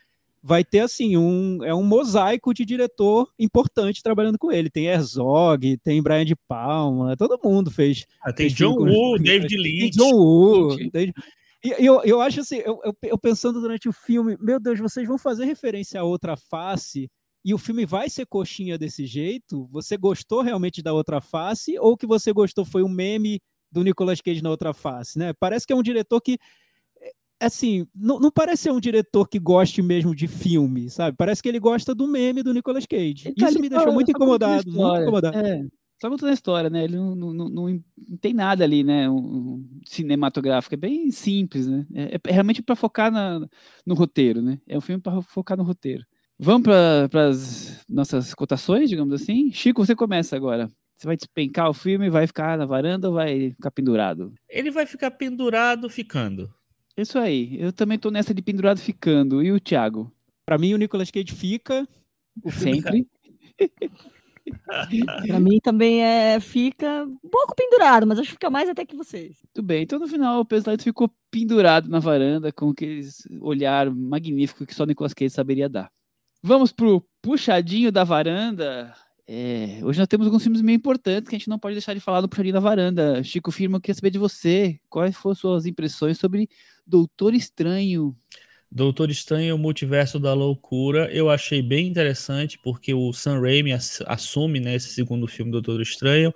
vai 0.42 0.62
ter 0.64 0.80
assim 0.80 1.16
um 1.16 1.62
é 1.64 1.74
um 1.74 1.82
mosaico 1.82 2.52
de 2.54 2.64
diretor 2.64 3.30
importante 3.38 4.02
trabalhando 4.02 4.38
com 4.38 4.52
ele. 4.52 4.68
Tem 4.70 4.86
Herzog, 4.86 5.78
tem 5.78 6.02
Brian 6.02 6.24
de 6.24 6.36
Palma, 6.36 7.16
todo 7.16 7.40
mundo 7.42 7.70
fez. 7.70 8.06
Ah, 8.22 8.32
tem 8.32 8.48
John 8.48 8.76
Woo, 8.76 9.18
David 9.18 9.56
Lynch. 9.56 9.96
John 9.96 10.14
Woo. 10.14 10.76
David... 10.90 11.14
E 11.62 11.74
eu, 11.78 12.02
eu 12.04 12.22
acho 12.22 12.40
assim, 12.40 12.56
eu, 12.56 12.80
eu, 12.82 12.96
eu, 13.02 13.18
pensando 13.18 13.60
durante 13.60 13.86
o 13.86 13.92
filme, 13.92 14.34
meu 14.40 14.58
Deus, 14.58 14.78
vocês 14.78 15.06
vão 15.06 15.18
fazer 15.18 15.44
referência 15.44 16.00
a 16.00 16.04
outra 16.04 16.34
face 16.34 17.10
e 17.44 17.54
o 17.54 17.58
filme 17.58 17.86
vai 17.86 18.08
ser 18.10 18.26
coxinha 18.26 18.78
desse 18.78 19.06
jeito? 19.06 19.68
Você 19.70 19.96
gostou 19.96 20.42
realmente 20.42 20.82
da 20.82 20.92
outra 20.92 21.20
face 21.20 21.78
ou 21.78 21.92
o 21.92 21.96
que 21.96 22.06
você 22.06 22.32
gostou 22.32 22.64
foi 22.64 22.82
o 22.82 22.88
meme 22.88 23.40
do 23.70 23.82
Nicolas 23.82 24.20
Cage 24.20 24.42
na 24.42 24.50
outra 24.50 24.72
face, 24.74 25.18
né? 25.18 25.32
Parece 25.32 25.66
que 25.66 25.72
é 25.72 25.76
um 25.76 25.82
diretor 25.82 26.20
que 26.20 26.38
assim, 27.40 27.86
não, 27.94 28.20
não, 28.20 28.30
parece 28.30 28.64
ser 28.64 28.70
um 28.70 28.80
diretor 28.80 29.26
que 29.26 29.38
goste 29.38 29.80
mesmo 29.80 30.14
de 30.14 30.28
filme, 30.28 30.90
sabe? 30.90 31.16
Parece 31.16 31.42
que 31.42 31.48
ele 31.48 31.58
gosta 31.58 31.94
do 31.94 32.06
meme 32.06 32.42
do 32.42 32.52
Nicolas 32.52 32.84
Cage. 32.84 33.32
Tá 33.32 33.48
Isso 33.48 33.58
me 33.58 33.68
deixou 33.68 33.92
muito 33.92 34.10
incomodado, 34.10 34.70
muito 34.70 35.02
incomodado. 35.02 35.38
É, 35.38 35.64
só 36.00 36.10
contando 36.10 36.30
a 36.30 36.34
história, 36.34 36.68
né? 36.68 36.84
Ele 36.84 36.96
não, 36.96 37.14
não, 37.14 37.32
não, 37.32 37.48
não, 37.48 37.82
tem 38.20 38.34
nada 38.34 38.62
ali, 38.62 38.84
né? 38.84 39.08
Um, 39.08 39.16
um 39.16 39.80
cinematográfico, 39.86 40.74
é 40.74 40.78
bem 40.78 41.10
simples, 41.10 41.66
né? 41.66 41.86
É, 41.94 42.20
é 42.22 42.32
realmente 42.32 42.62
para 42.62 42.76
focar 42.76 43.10
na, 43.10 43.40
no 43.86 43.94
roteiro, 43.94 44.42
né? 44.42 44.60
É 44.66 44.76
um 44.76 44.80
filme 44.80 45.00
para 45.00 45.20
focar 45.22 45.56
no 45.56 45.64
roteiro. 45.64 46.04
Vamos 46.42 46.62
para 46.62 47.28
as 47.28 47.84
nossas 47.86 48.32
cotações, 48.32 48.88
digamos 48.88 49.12
assim. 49.12 49.52
Chico, 49.52 49.84
você 49.84 49.94
começa 49.94 50.34
agora. 50.34 50.70
Você 50.96 51.06
vai 51.06 51.14
despencar 51.14 51.68
o 51.68 51.74
filme, 51.74 52.08
vai 52.08 52.26
ficar 52.26 52.56
na 52.56 52.64
varanda 52.64 53.08
ou 53.08 53.14
vai 53.14 53.50
ficar 53.50 53.70
pendurado? 53.70 54.32
Ele 54.48 54.70
vai 54.70 54.86
ficar 54.86 55.10
pendurado 55.10 55.90
ficando. 55.90 56.50
Isso 56.96 57.18
aí. 57.18 57.60
Eu 57.60 57.74
também 57.74 57.98
tô 57.98 58.10
nessa 58.10 58.32
de 58.32 58.40
pendurado 58.40 58.80
ficando. 58.80 59.42
E 59.42 59.52
o 59.52 59.60
Thiago? 59.60 60.10
Para 60.46 60.56
mim, 60.56 60.72
o 60.72 60.78
Nicolas 60.78 61.10
Cage 61.10 61.34
fica. 61.34 61.86
O 62.42 62.50
Sempre. 62.52 63.06
pra 65.26 65.38
mim 65.38 65.60
também 65.62 66.02
é 66.02 66.40
fica 66.40 67.04
um 67.04 67.28
pouco 67.30 67.54
pendurado, 67.54 68.06
mas 68.06 68.18
acho 68.18 68.28
que 68.28 68.34
fica 68.34 68.48
mais 68.48 68.66
até 68.66 68.86
que 68.86 68.96
vocês. 68.96 69.36
Tudo 69.52 69.66
bem. 69.66 69.82
Então 69.82 69.98
no 69.98 70.08
final 70.08 70.40
o 70.40 70.44
Peslito 70.46 70.84
ficou 70.84 71.12
pendurado 71.30 71.90
na 71.90 71.98
varanda 71.98 72.50
com 72.50 72.70
aquele 72.70 73.06
olhar 73.42 73.90
magnífico 73.94 74.64
que 74.64 74.74
só 74.74 74.86
Nicolas 74.86 75.12
Cage 75.12 75.28
saberia 75.28 75.68
dar. 75.68 75.92
Vamos 76.42 76.72
pro 76.72 77.06
puxadinho 77.20 77.92
da 77.92 78.02
varanda. 78.02 78.94
É, 79.28 79.78
hoje 79.84 79.98
nós 79.98 80.08
temos 80.08 80.26
alguns 80.26 80.42
filmes 80.42 80.62
meio 80.62 80.76
importantes 80.76 81.28
que 81.28 81.36
a 81.36 81.38
gente 81.38 81.48
não 81.48 81.58
pode 81.58 81.74
deixar 81.74 81.94
de 81.94 82.00
falar 82.00 82.20
do 82.20 82.28
Puxadinho 82.28 82.54
da 82.54 82.60
Varanda. 82.60 83.22
Chico 83.22 83.52
Firma, 83.52 83.76
eu 83.76 83.80
queria 83.80 83.94
saber 83.94 84.10
de 84.10 84.18
você. 84.18 84.80
Quais 84.88 85.14
foram 85.14 85.36
suas 85.36 85.66
impressões 85.66 86.18
sobre 86.18 86.48
Doutor 86.86 87.34
Estranho? 87.34 88.16
Doutor 88.72 89.10
Estranho, 89.10 89.54
o 89.54 89.58
Multiverso 89.58 90.18
da 90.18 90.32
Loucura, 90.32 91.08
eu 91.12 91.28
achei 91.28 91.60
bem 91.60 91.88
interessante, 91.88 92.58
porque 92.58 92.94
o 92.94 93.12
Sam 93.12 93.40
Raimi 93.40 93.72
assume 94.06 94.60
né, 94.60 94.76
esse 94.76 94.94
segundo 94.94 95.26
filme 95.26 95.52
do 95.52 95.60
Doutor 95.60 95.82
Estranho 95.82 96.32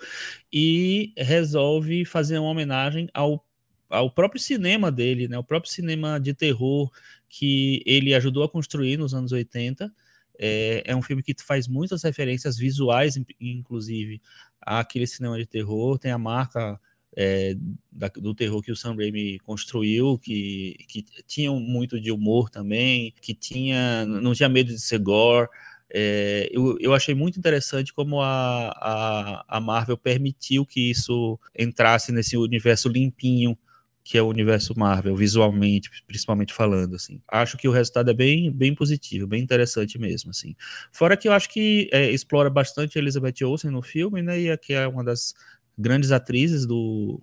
e 0.53 1.13
resolve 1.17 2.05
fazer 2.05 2.39
uma 2.39 2.51
homenagem 2.51 3.09
ao, 3.15 3.45
ao 3.89 4.11
próprio 4.11 4.41
cinema 4.41 4.93
dele, 4.93 5.29
né, 5.29 5.39
o 5.39 5.45
próprio 5.45 5.73
cinema 5.73 6.19
de 6.21 6.35
terror 6.35 6.91
que 7.29 7.83
ele 7.87 8.15
ajudou 8.15 8.45
a 8.45 8.49
construir 8.49 8.97
nos 8.97 9.15
anos 9.15 9.33
80 9.33 9.93
é, 10.39 10.83
é 10.85 10.97
um 10.97 11.03
filme 11.03 11.23
que 11.23 11.35
faz 11.43 11.69
muitas 11.69 12.03
referências 12.03 12.57
visuais, 12.57 13.19
inclusive, 13.41 14.21
àquele 14.61 15.07
cinema 15.07 15.39
de 15.39 15.47
terror. 15.47 15.99
Tem 15.99 16.11
a 16.11 16.19
marca 16.19 16.81
é, 17.17 17.57
da, 17.91 18.09
do 18.09 18.35
terror 18.35 18.61
que 18.63 18.73
o 18.73 18.77
Sam 18.77 18.97
Raimi 18.97 19.39
construiu, 19.41 20.19
que, 20.19 20.77
que 20.89 21.05
tinha 21.27 21.53
muito 21.53 22.01
de 22.01 22.11
humor 22.11 22.51
também, 22.51 23.15
que 23.21 23.35
tinha 23.35 24.05
não 24.07 24.35
tinha 24.35 24.49
medo 24.49 24.73
de 24.73 24.81
ser 24.81 24.99
gore. 24.99 25.49
É, 25.97 26.49
eu, 26.51 26.77
eu 26.81 26.93
achei 26.93 27.15
muito 27.15 27.39
interessante 27.39 27.93
como 27.93 28.21
a, 28.21 28.69
a, 28.71 29.45
a 29.47 29.61
Marvel 29.61 29.97
permitiu 29.97 30.67
que 30.67 30.91
isso 30.91 31.39
entrasse 31.57 32.11
nesse 32.11 32.37
universo 32.37 32.89
limpinho 32.89 33.57
que 34.05 34.19
é 34.19 34.23
o 34.23 34.29
universo 34.29 34.79
Marvel, 34.79 35.17
visualmente, 35.17 35.91
principalmente 36.07 36.53
falando, 36.53 36.95
assim. 36.95 37.23
Acho 37.27 37.57
que 37.57 37.67
o 37.67 37.73
resultado 37.73 38.11
é 38.11 38.15
bem, 38.15 38.53
bem 38.53 38.75
positivo, 38.75 39.27
bem 39.27 39.43
interessante 39.43 39.99
mesmo, 39.99 40.31
assim. 40.31 40.55
Fora 40.93 41.17
que 41.17 41.27
eu 41.27 41.33
acho 41.33 41.49
que 41.49 41.89
é, 41.91 42.11
explora 42.11 42.51
bastante 42.51 42.99
Elizabeth 42.99 43.43
Olsen 43.43 43.71
no 43.71 43.81
filme, 43.81 44.21
né, 44.21 44.39
e 44.39 44.51
aqui 44.51 44.75
é 44.75 44.87
uma 44.87 45.03
das 45.03 45.35
grandes 45.77 46.13
atrizes 46.13 46.67
do, 46.67 47.19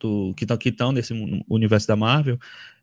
do 0.00 0.34
que 0.34 0.68
estão 0.68 0.90
nesse 0.90 1.14
universo 1.48 1.86
da 1.86 1.94
Marvel, 1.94 2.38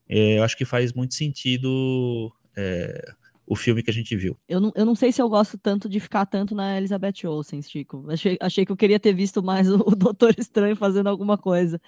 é, 0.07 0.37
eu 0.37 0.43
acho 0.43 0.55
que 0.55 0.63
faz 0.63 0.93
muito 0.93 1.13
sentido 1.13 2.31
é, 2.55 3.13
o 3.45 3.55
filme 3.55 3.83
que 3.83 3.89
a 3.89 3.93
gente 3.93 4.15
viu. 4.15 4.37
Eu 4.47 4.59
não, 4.59 4.71
eu 4.75 4.85
não 4.85 4.95
sei 4.95 5.11
se 5.11 5.21
eu 5.21 5.27
gosto 5.27 5.57
tanto 5.57 5.89
de 5.89 5.99
ficar 5.99 6.25
tanto 6.25 6.55
na 6.55 6.77
Elizabeth 6.77 7.25
Olsen, 7.25 7.61
Chico. 7.61 8.05
Achei, 8.09 8.37
achei 8.39 8.65
que 8.65 8.71
eu 8.71 8.77
queria 8.77 8.99
ter 8.99 9.13
visto 9.13 9.43
mais 9.43 9.69
o, 9.71 9.77
Doutor 9.77 10.33
Estranho 10.37 10.75
fazendo 10.75 11.07
alguma 11.07 11.37
coisa. 11.37 11.79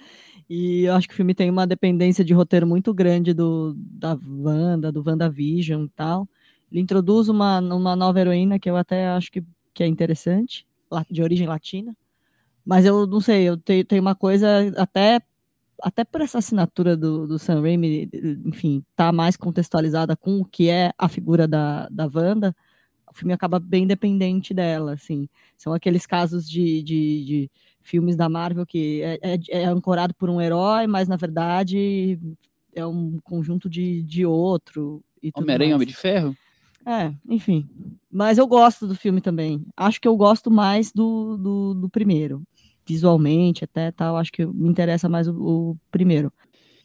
E 0.48 0.82
eu 0.82 0.94
acho 0.94 1.08
que 1.08 1.14
o 1.14 1.16
filme 1.16 1.34
tem 1.34 1.50
uma 1.50 1.66
dependência 1.66 2.24
de 2.24 2.34
roteiro 2.34 2.66
muito 2.66 2.92
grande 2.92 3.32
do 3.32 3.74
da 3.76 4.18
Wanda, 4.22 4.92
do 4.92 5.02
WandaVision 5.06 5.84
e 5.84 5.90
tal. 5.90 6.28
Ele 6.70 6.80
introduz 6.80 7.28
uma, 7.28 7.58
uma 7.60 7.96
nova 7.96 8.20
heroína 8.20 8.58
que 8.58 8.68
eu 8.68 8.76
até 8.76 9.08
acho 9.08 9.30
que, 9.32 9.42
que 9.72 9.82
é 9.82 9.86
interessante, 9.86 10.66
de 11.10 11.22
origem 11.22 11.46
latina. 11.46 11.96
Mas 12.64 12.84
eu 12.84 13.06
não 13.06 13.20
sei, 13.20 13.44
eu 13.44 13.56
tenho, 13.56 13.84
tenho 13.84 14.02
uma 14.02 14.14
coisa 14.14 14.72
até 14.76 15.20
até 15.82 16.04
por 16.04 16.20
essa 16.20 16.38
assinatura 16.38 16.96
do, 16.96 17.26
do 17.26 17.38
Sam 17.38 17.60
Raimi, 17.60 18.08
enfim, 18.44 18.84
tá 18.94 19.12
mais 19.12 19.36
contextualizada 19.36 20.16
com 20.16 20.40
o 20.40 20.44
que 20.44 20.68
é 20.68 20.92
a 20.96 21.08
figura 21.08 21.46
da, 21.46 21.88
da 21.88 22.08
Wanda, 22.12 22.54
o 23.10 23.14
filme 23.14 23.32
acaba 23.32 23.58
bem 23.58 23.86
dependente 23.86 24.52
dela, 24.52 24.94
assim. 24.94 25.28
São 25.56 25.72
aqueles 25.72 26.06
casos 26.06 26.48
de, 26.48 26.82
de, 26.82 27.24
de 27.24 27.50
filmes 27.80 28.16
da 28.16 28.28
Marvel 28.28 28.66
que 28.66 29.02
é, 29.02 29.18
é, 29.22 29.38
é, 29.50 29.64
ancorado 29.64 30.14
por 30.14 30.28
um 30.28 30.40
herói, 30.40 30.86
mas 30.86 31.08
na 31.08 31.16
verdade 31.16 32.18
é 32.74 32.84
um 32.84 33.18
conjunto 33.22 33.70
de, 33.70 34.02
de 34.02 34.26
outro. 34.26 35.02
Homem-Aranha 35.34 35.76
Homem 35.76 35.88
de 35.88 35.94
Ferro? 35.94 36.36
É, 36.84 37.12
enfim. 37.28 37.68
Mas 38.10 38.38
eu 38.38 38.46
gosto 38.46 38.86
do 38.86 38.94
filme 38.94 39.20
também. 39.20 39.64
Acho 39.76 40.00
que 40.00 40.06
eu 40.06 40.16
gosto 40.16 40.50
mais 40.50 40.92
do, 40.92 41.36
do, 41.36 41.74
do 41.74 41.88
primeiro 41.88 42.42
visualmente 42.86 43.64
até 43.64 43.90
tal, 43.90 44.16
acho 44.16 44.32
que 44.32 44.46
me 44.46 44.68
interessa 44.68 45.08
mais 45.08 45.26
o, 45.26 45.34
o 45.34 45.76
primeiro. 45.90 46.32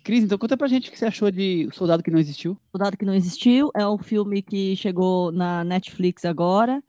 Cris, 0.04 0.24
então 0.24 0.38
conta 0.38 0.58
pra 0.58 0.68
gente 0.68 0.89
o 0.89 0.91
que 0.91 0.97
você 0.97 1.06
achou 1.06 1.30
de 1.30 1.70
Soldado 1.74 2.02
que 2.02 2.10
Não 2.10 2.18
Existiu. 2.18 2.58
Soldado 2.72 2.97
que 2.97 3.06
Não 3.06 3.14
Existiu 3.14 3.70
é 3.76 3.88
um 3.88 3.99
filme 3.99 4.41
que 4.41 4.76
chegou 4.76 5.32
na 5.32 5.64
Netflix 5.64 6.26
agora, 6.26 6.84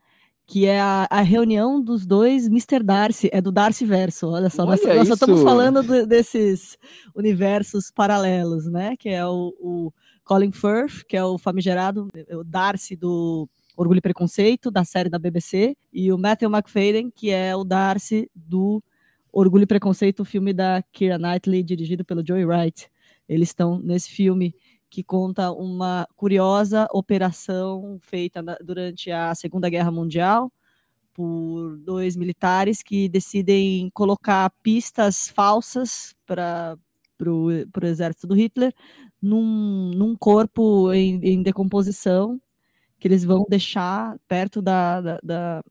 que 0.47 0.67
é 0.67 0.81
a, 0.81 1.07
a 1.11 1.21
reunião 1.21 1.81
dos 1.81 2.07
dois 2.07 2.47
Mr. 2.47 2.83
Darcy, 2.83 3.29
é 3.33 3.41
do 3.41 3.53
Darcy 3.53 3.85
Verso, 3.85 4.29
olha 4.29 4.49
só, 4.49 4.63
olha 4.63 4.71
nós, 4.71 4.97
nós 4.97 5.09
só 5.09 5.15
estamos 5.15 5.43
falando 5.43 5.83
de, 5.83 6.07
desses 6.07 6.79
universos 7.15 7.91
paralelos, 7.91 8.67
né, 8.67 8.97
que 8.97 9.11
é 9.11 9.27
o, 9.27 9.55
o 9.61 9.93
Colin 10.25 10.53
Firth, 10.53 11.05
que 11.07 11.17
é 11.17 11.25
o 11.25 11.37
famigerado, 11.37 12.09
o 12.31 12.45
Darcy 12.45 12.97
do 12.97 13.49
Orgulho 13.77 13.99
e 13.99 14.03
Preconceito, 14.03 14.71
da 14.71 14.85
série 14.85 15.11
da 15.11 15.19
BBC, 15.19 15.77
e 15.93 16.13
o 16.13 16.19
Matthew 16.19 16.51
McFadden, 16.51 17.11
que 17.11 17.31
é 17.31 17.55
o 17.55 17.65
Darcy 17.65 18.31
do 18.35 18.83
Orgulho 19.33 19.63
e 19.63 19.67
Preconceito, 19.67 20.21
o 20.21 20.25
filme 20.25 20.53
da 20.53 20.83
Keira 20.93 21.19
Knightley, 21.19 21.63
dirigido 21.63 22.05
pelo 22.05 22.27
Joey 22.27 22.45
Wright. 22.45 22.91
Eles 23.29 23.49
estão 23.49 23.79
nesse 23.79 24.11
filme 24.11 24.55
que 24.91 25.03
conta 25.03 25.51
uma 25.51 26.07
curiosa 26.15 26.87
operação 26.93 27.99
feita 28.03 28.43
na, 28.43 28.59
durante 28.63 29.11
a 29.11 29.35
Segunda 29.35 29.71
Guerra 29.71 29.91
Mundial 29.91 30.53
por 31.15 31.79
dois 31.79 32.15
militares 32.15 32.83
que 32.83 33.09
decidem 33.09 33.91
colocar 33.95 34.51
pistas 34.63 35.29
falsas 35.29 36.15
para 36.27 36.77
o 37.27 37.51
exército 37.83 38.27
do 38.27 38.35
Hitler 38.35 38.75
num, 39.21 39.93
num 39.95 40.17
corpo 40.17 40.93
em, 40.93 41.21
em, 41.23 41.43
decomposição 41.43 42.41
que 42.99 43.09
eles 43.09 43.25
vão 43.25 43.47
deixar 43.49 44.19
perto 44.29 44.61
da, 44.61 45.01
da, 45.01 45.21
da 45.23 45.65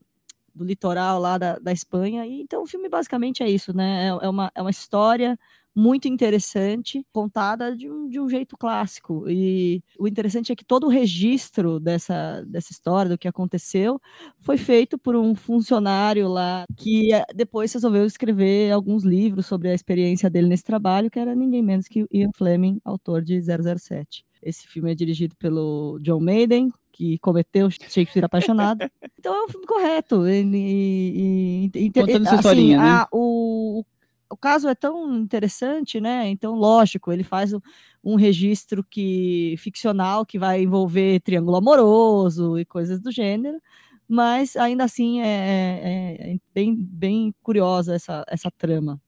do 0.54 0.64
litoral 0.64 1.20
lá 1.20 1.38
da, 1.38 1.58
da 1.58 1.72
Espanha. 1.72 2.26
E, 2.26 2.42
então 2.42 2.62
o 2.62 2.66
filme 2.66 2.88
basicamente 2.88 3.42
é 3.42 3.50
isso, 3.50 3.74
né? 3.76 4.06
É, 4.06 4.26
é, 4.26 4.28
uma, 4.28 4.50
é 4.54 4.60
uma 4.60 4.70
história 4.70 5.38
muito 5.74 6.06
interessante, 6.06 7.04
contada 7.12 7.74
de 7.74 7.90
um, 7.90 8.08
de 8.08 8.20
um 8.20 8.28
jeito 8.28 8.56
clássico. 8.56 9.24
E 9.28 9.82
o 9.98 10.06
interessante 10.06 10.52
é 10.52 10.56
que 10.56 10.64
todo 10.64 10.86
o 10.86 10.90
registro 10.90 11.80
dessa, 11.80 12.44
dessa 12.46 12.72
história, 12.72 13.08
do 13.10 13.18
que 13.18 13.28
aconteceu, 13.28 14.00
foi 14.40 14.58
feito 14.58 14.98
por 14.98 15.16
um 15.16 15.34
funcionário 15.34 16.28
lá 16.28 16.64
que 16.76 17.12
eh, 17.14 17.24
depois 17.34 17.72
resolveu 17.72 18.04
escrever 18.04 18.70
alguns 18.70 19.02
livros 19.04 19.46
sobre 19.46 19.68
a 19.70 19.74
experiência 19.74 20.28
dele 20.28 20.48
nesse 20.48 20.64
trabalho, 20.64 21.10
que 21.10 21.18
era 21.18 21.34
ninguém 21.34 21.62
menos 21.62 21.88
que 21.88 22.06
Ian 22.12 22.30
Fleming, 22.34 22.78
autor 22.84 23.22
de 23.22 23.40
007. 23.40 24.24
Esse 24.42 24.66
filme 24.66 24.90
é 24.92 24.94
dirigido 24.94 25.36
pelo 25.36 25.98
John 26.02 26.20
Maiden, 26.20 26.70
que 27.02 27.18
cometeu 27.18 27.68
Shakespeare 27.70 28.24
apaixonado. 28.24 28.78
Então 29.18 29.34
é 29.36 29.44
um 29.44 29.48
filme 29.48 29.66
correto. 29.66 30.26
E, 30.28 31.70
e, 31.72 31.78
e, 31.78 31.90
Contando 31.92 32.22
essa 32.26 32.30
assim, 32.30 32.36
historinha, 32.36 32.76
né? 32.76 32.88
a- 32.88 33.08
o, 33.12 33.84
o 34.28 34.36
caso 34.36 34.68
é 34.68 34.74
tão 34.74 35.16
interessante, 35.16 36.00
né? 36.00 36.28
Então, 36.28 36.56
lógico, 36.56 37.12
ele 37.12 37.22
faz 37.22 37.52
um, 37.52 37.60
um 38.02 38.16
registro 38.16 38.82
que 38.82 39.54
ficcional 39.58 40.26
que 40.26 40.40
vai 40.40 40.62
envolver 40.62 41.20
triângulo 41.20 41.56
amoroso 41.56 42.58
e 42.58 42.64
coisas 42.64 43.00
do 43.00 43.12
gênero, 43.12 43.60
mas 44.08 44.56
ainda 44.56 44.82
assim 44.82 45.20
é, 45.20 45.26
é- 45.26 46.32
é 46.32 46.36
bem, 46.52 46.74
bem 46.76 47.32
curiosa 47.44 47.94
essa, 47.94 48.24
essa 48.28 48.50
trama. 48.50 49.00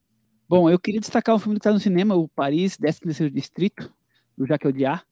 Bom, 0.49 0.70
eu 0.70 0.78
queria 0.78 1.01
destacar 1.01 1.34
um 1.34 1.40
filme 1.40 1.57
que 1.57 1.61
está 1.61 1.72
no 1.72 1.80
cinema, 1.80 2.14
o 2.14 2.28
Paris, 2.28 2.76
13º 2.76 3.30
Distrito, 3.32 3.92
do 4.38 4.47
Jacques 4.47 4.66
Audiard, 4.66 5.03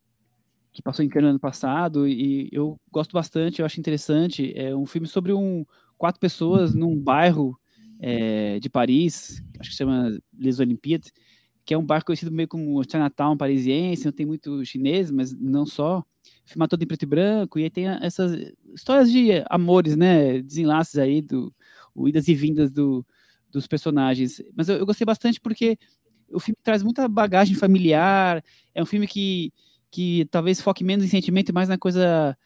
que 0.73 0.83
passou 0.83 1.05
em 1.05 1.09
Cannes 1.09 1.25
no 1.25 1.31
ano 1.31 1.41
passado, 1.41 2.09
e 2.09 2.49
eu 2.51 2.81
gosto 2.91 3.13
bastante, 3.13 3.61
eu 3.61 3.67
acho 3.67 3.79
interessante. 3.79 4.53
É 4.57 4.75
um 4.75 4.87
filme 4.87 5.07
sobre 5.07 5.33
um, 5.33 5.65
quatro 6.03 6.19
pessoas 6.19 6.75
num 6.75 6.99
bairro 6.99 7.57
é, 8.01 8.59
de 8.59 8.69
Paris, 8.69 9.41
acho 9.61 9.71
que 9.71 9.77
se 9.77 9.79
chama 9.79 10.19
Les 10.37 10.59
Olympiades, 10.59 11.13
que 11.65 11.73
é 11.73 11.79
um 11.79 11.87
bairro 11.87 12.05
conhecido 12.05 12.33
meio 12.33 12.49
como 12.49 12.83
Chinatown 12.83 13.37
parisiense, 13.37 14.05
não 14.05 14.13
tem 14.13 14.27
muito 14.27 14.65
chinês, 14.65 15.13
mas 15.13 15.33
não 15.33 15.65
só. 15.65 16.03
Filma 16.45 16.67
todo 16.67 16.83
em 16.83 16.87
preto 16.87 17.05
e 17.05 17.07
branco, 17.07 17.59
e 17.59 17.63
aí 17.63 17.71
tem 17.71 17.87
essas 17.87 18.53
histórias 18.75 19.13
de 19.13 19.29
amores, 19.49 19.97
né, 19.97 20.43
desenlaces 20.43 20.97
aí, 20.99 21.23
do, 21.23 21.55
idas 22.09 22.27
e 22.27 22.35
vindas 22.35 22.73
do, 22.73 23.07
dos 23.49 23.69
personagens. 23.69 24.43
Mas 24.57 24.69
eu, 24.69 24.79
eu 24.79 24.87
gostei 24.87 25.05
bastante 25.05 25.41
porque 25.41 25.79
o 26.29 26.41
filme 26.41 26.57
traz 26.65 26.83
muita 26.83 27.07
bagagem 27.07 27.55
familiar, 27.55 28.43
é 28.75 28.83
um 28.83 28.87
filme 28.87 29.07
que, 29.07 29.53
que 29.93 30.27
talvez 30.33 30.61
foque 30.63 30.85
menos 30.85 31.07
em 31.07 31.09
sentimento 31.09 31.51
e 31.51 31.55
mais 31.55 31.69
na 31.71 31.79
coisa 31.79 32.37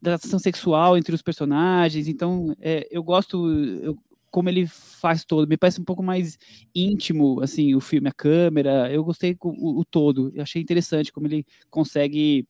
da 0.00 0.14
ação 0.14 0.38
sexual 0.38 0.96
entre 0.98 1.14
os 1.14 1.22
personagens. 1.22 2.08
Então, 2.08 2.54
é, 2.60 2.88
eu 2.90 3.02
gosto 3.02 3.48
eu- 3.82 3.96
como 4.30 4.48
ele 4.48 4.66
faz 4.66 5.24
todo. 5.24 5.48
Me 5.48 5.56
parece 5.58 5.80
um 5.80 5.84
pouco 5.84 6.02
mais 6.02 6.38
íntimo, 6.74 7.40
assim, 7.42 7.74
o 7.74 7.80
filme, 7.80 8.08
a 8.08 8.12
câmera. 8.12 8.90
Eu 8.92 9.04
gostei 9.04 9.36
o, 9.42 9.80
o 9.80 9.84
todo. 9.84 10.32
Eu 10.34 10.42
achei 10.42 10.62
interessante 10.62 11.12
como 11.12 11.26
ele 11.26 11.44
consegue 11.70 12.46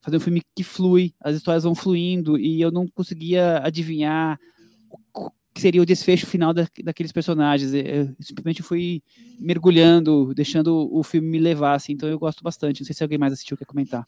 fazer 0.00 0.16
um 0.18 0.20
filme 0.20 0.42
que 0.56 0.62
flui, 0.64 1.14
as 1.20 1.36
histórias 1.36 1.64
vão 1.64 1.74
fluindo 1.74 2.38
e 2.38 2.60
eu 2.60 2.70
não 2.70 2.86
conseguia 2.88 3.58
adivinhar 3.64 4.38
que 5.54 5.60
seria 5.60 5.80
o 5.80 5.86
desfecho 5.86 6.26
final 6.26 6.52
da, 6.52 6.66
daqueles 6.82 7.12
personagens. 7.12 7.72
Eu 7.72 8.14
simplesmente 8.20 8.62
fui 8.62 9.02
mergulhando, 9.38 10.34
deixando 10.34 10.88
o 10.92 11.02
filme 11.04 11.28
me 11.28 11.38
levar, 11.38 11.74
assim. 11.74 11.92
Então 11.92 12.08
eu 12.08 12.18
gosto 12.18 12.42
bastante. 12.42 12.80
Não 12.80 12.86
sei 12.86 12.94
se 12.94 13.04
alguém 13.04 13.18
mais 13.18 13.32
assistiu 13.32 13.56
quer 13.56 13.64
comentar. 13.64 14.04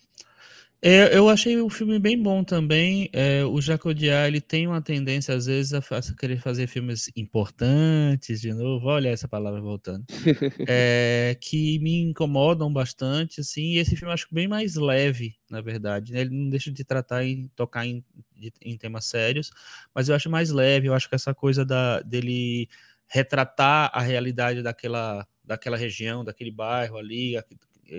É, 0.82 1.16
eu 1.16 1.28
achei 1.28 1.56
o 1.60 1.70
filme 1.70 1.98
bem 1.98 2.20
bom 2.22 2.44
também. 2.44 3.08
É, 3.12 3.44
o 3.44 3.60
Jacques 3.60 3.86
Audiard, 3.86 4.28
ele 4.28 4.40
tem 4.40 4.66
uma 4.66 4.80
tendência, 4.80 5.34
às 5.34 5.46
vezes, 5.46 5.72
a, 5.72 5.80
querer 6.18 6.38
fazer 6.40 6.66
filmes 6.66 7.10
importantes, 7.16 8.40
de 8.40 8.52
novo, 8.52 8.86
olha 8.86 9.08
essa 9.08 9.26
palavra 9.26 9.60
voltando, 9.60 10.04
é, 10.68 11.36
que 11.40 11.78
me 11.80 12.02
incomodam 12.02 12.72
bastante, 12.72 13.40
assim, 13.40 13.72
e 13.72 13.78
esse 13.78 13.96
filme 13.96 14.10
eu 14.10 14.14
acho 14.14 14.28
bem 14.30 14.46
mais 14.46 14.76
leve, 14.76 15.34
na 15.50 15.60
verdade, 15.60 16.12
né? 16.12 16.20
Ele 16.20 16.30
não 16.30 16.50
deixa 16.50 16.70
de 16.70 16.84
tratar 16.84 17.24
e 17.24 17.48
tocar 17.56 17.86
em, 17.86 18.04
de- 18.36 18.52
em 18.62 18.76
temas 18.76 19.06
sérios, 19.06 19.50
mas 19.94 20.08
eu 20.08 20.14
acho 20.14 20.30
mais 20.30 20.50
leve, 20.50 20.88
eu 20.88 20.94
acho 20.94 21.08
que 21.08 21.14
essa 21.14 21.34
coisa 21.34 21.64
da, 21.64 22.00
dele 22.02 22.68
retratar 23.08 23.90
a 23.94 24.00
realidade 24.02 24.62
daquela, 24.62 25.26
daquela 25.44 25.76
região, 25.76 26.24
daquele 26.24 26.50
bairro 26.50 26.96
ali, 26.98 27.36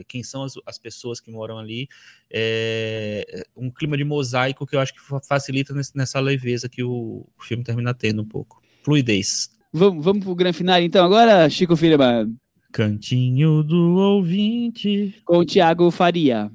quem 0.07 0.23
são 0.23 0.43
as, 0.43 0.53
as 0.65 0.77
pessoas 0.77 1.19
que 1.19 1.31
moram 1.31 1.57
ali, 1.57 1.87
é 2.31 3.43
um 3.55 3.69
clima 3.69 3.97
de 3.97 4.03
mosaico 4.03 4.65
que 4.65 4.75
eu 4.75 4.79
acho 4.79 4.93
que 4.93 5.01
fa- 5.01 5.19
facilita 5.19 5.73
nesse- 5.73 5.95
nessa 5.95 6.19
leveza 6.19 6.69
que 6.69 6.83
o 6.83 7.25
filme 7.39 7.63
termina 7.63 7.93
tendo 7.93 8.21
um 8.21 8.25
pouco. 8.27 8.61
Fluidez. 8.83 9.49
Vamos, 9.73 10.03
vamos 10.03 10.23
pro 10.23 10.33
grande 10.35 10.57
final, 10.57 10.79
então. 10.81 11.05
Agora, 11.05 11.49
Chico 11.49 11.75
Firma, 11.75 12.29
Cantinho 12.71 13.63
do 13.63 13.95
ouvinte. 13.97 15.15
com 15.25 15.37
o 15.39 15.45
Thiago 15.45 15.89
Faria. 15.91 16.51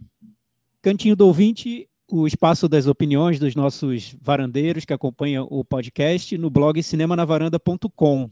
Cantinho 0.81 1.15
do 1.15 1.27
ouvinte, 1.27 1.87
o 2.11 2.27
espaço 2.27 2.69
das 2.69 2.87
opiniões 2.87 3.39
dos 3.39 3.55
nossos 3.55 4.15
varandeiros 4.21 4.85
que 4.85 4.93
acompanham 4.93 5.47
o 5.51 5.65
podcast 5.65 6.37
no 6.37 6.51
blog 6.51 6.83
cinemanavaranda.com. 6.83 8.31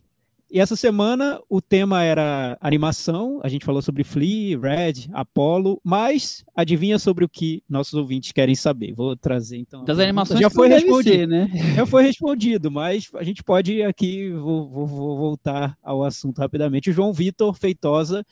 E 0.53 0.59
essa 0.59 0.75
semana 0.75 1.41
o 1.49 1.61
tema 1.61 2.03
era 2.03 2.59
animação, 2.61 3.39
a 3.43 3.49
gente 3.49 3.65
falou 3.65 3.81
sobre 3.81 4.03
Flea, 4.03 4.59
Red, 4.59 5.09
Apollo, 5.13 5.81
mas 5.85 6.45
adivinha 6.57 6.99
sobre 6.99 7.25
o 7.25 7.29
que 7.29 7.63
nossos 7.69 7.95
ouvintes 7.95 8.33
querem 8.33 8.57
saber? 8.57 8.93
Vou 8.93 9.15
trazer 9.15 9.59
então. 9.59 9.85
Das 9.85 9.99
animações 10.01 10.41
já 10.41 10.51
foi 10.51 10.67
respondido. 10.69 11.17
ser, 11.17 11.29
né? 11.29 11.49
Já 11.77 11.87
foi 11.87 12.03
respondido, 12.03 12.69
mas 12.71 13.09
a 13.15 13.23
gente 13.23 13.45
pode 13.45 13.81
aqui, 13.83 14.31
vou, 14.31 14.69
vou- 14.69 14.87
vou 14.89 15.17
voltar 15.17 15.77
ao 15.83 16.03
assunto 16.03 16.39
rapidamente. 16.39 16.91
O 16.91 16.93
João 16.93 17.13
Vitor 17.13 17.55
Feitosa, 17.55 18.27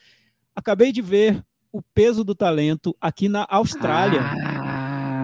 acabei 0.56 0.90
de 0.90 1.00
ver 1.00 1.40
o 1.72 1.80
peso 1.94 2.24
do 2.24 2.34
talento 2.34 2.96
aqui 3.00 3.28
na 3.28 3.46
Austrália. 3.48 4.22
Ah, 4.22 4.57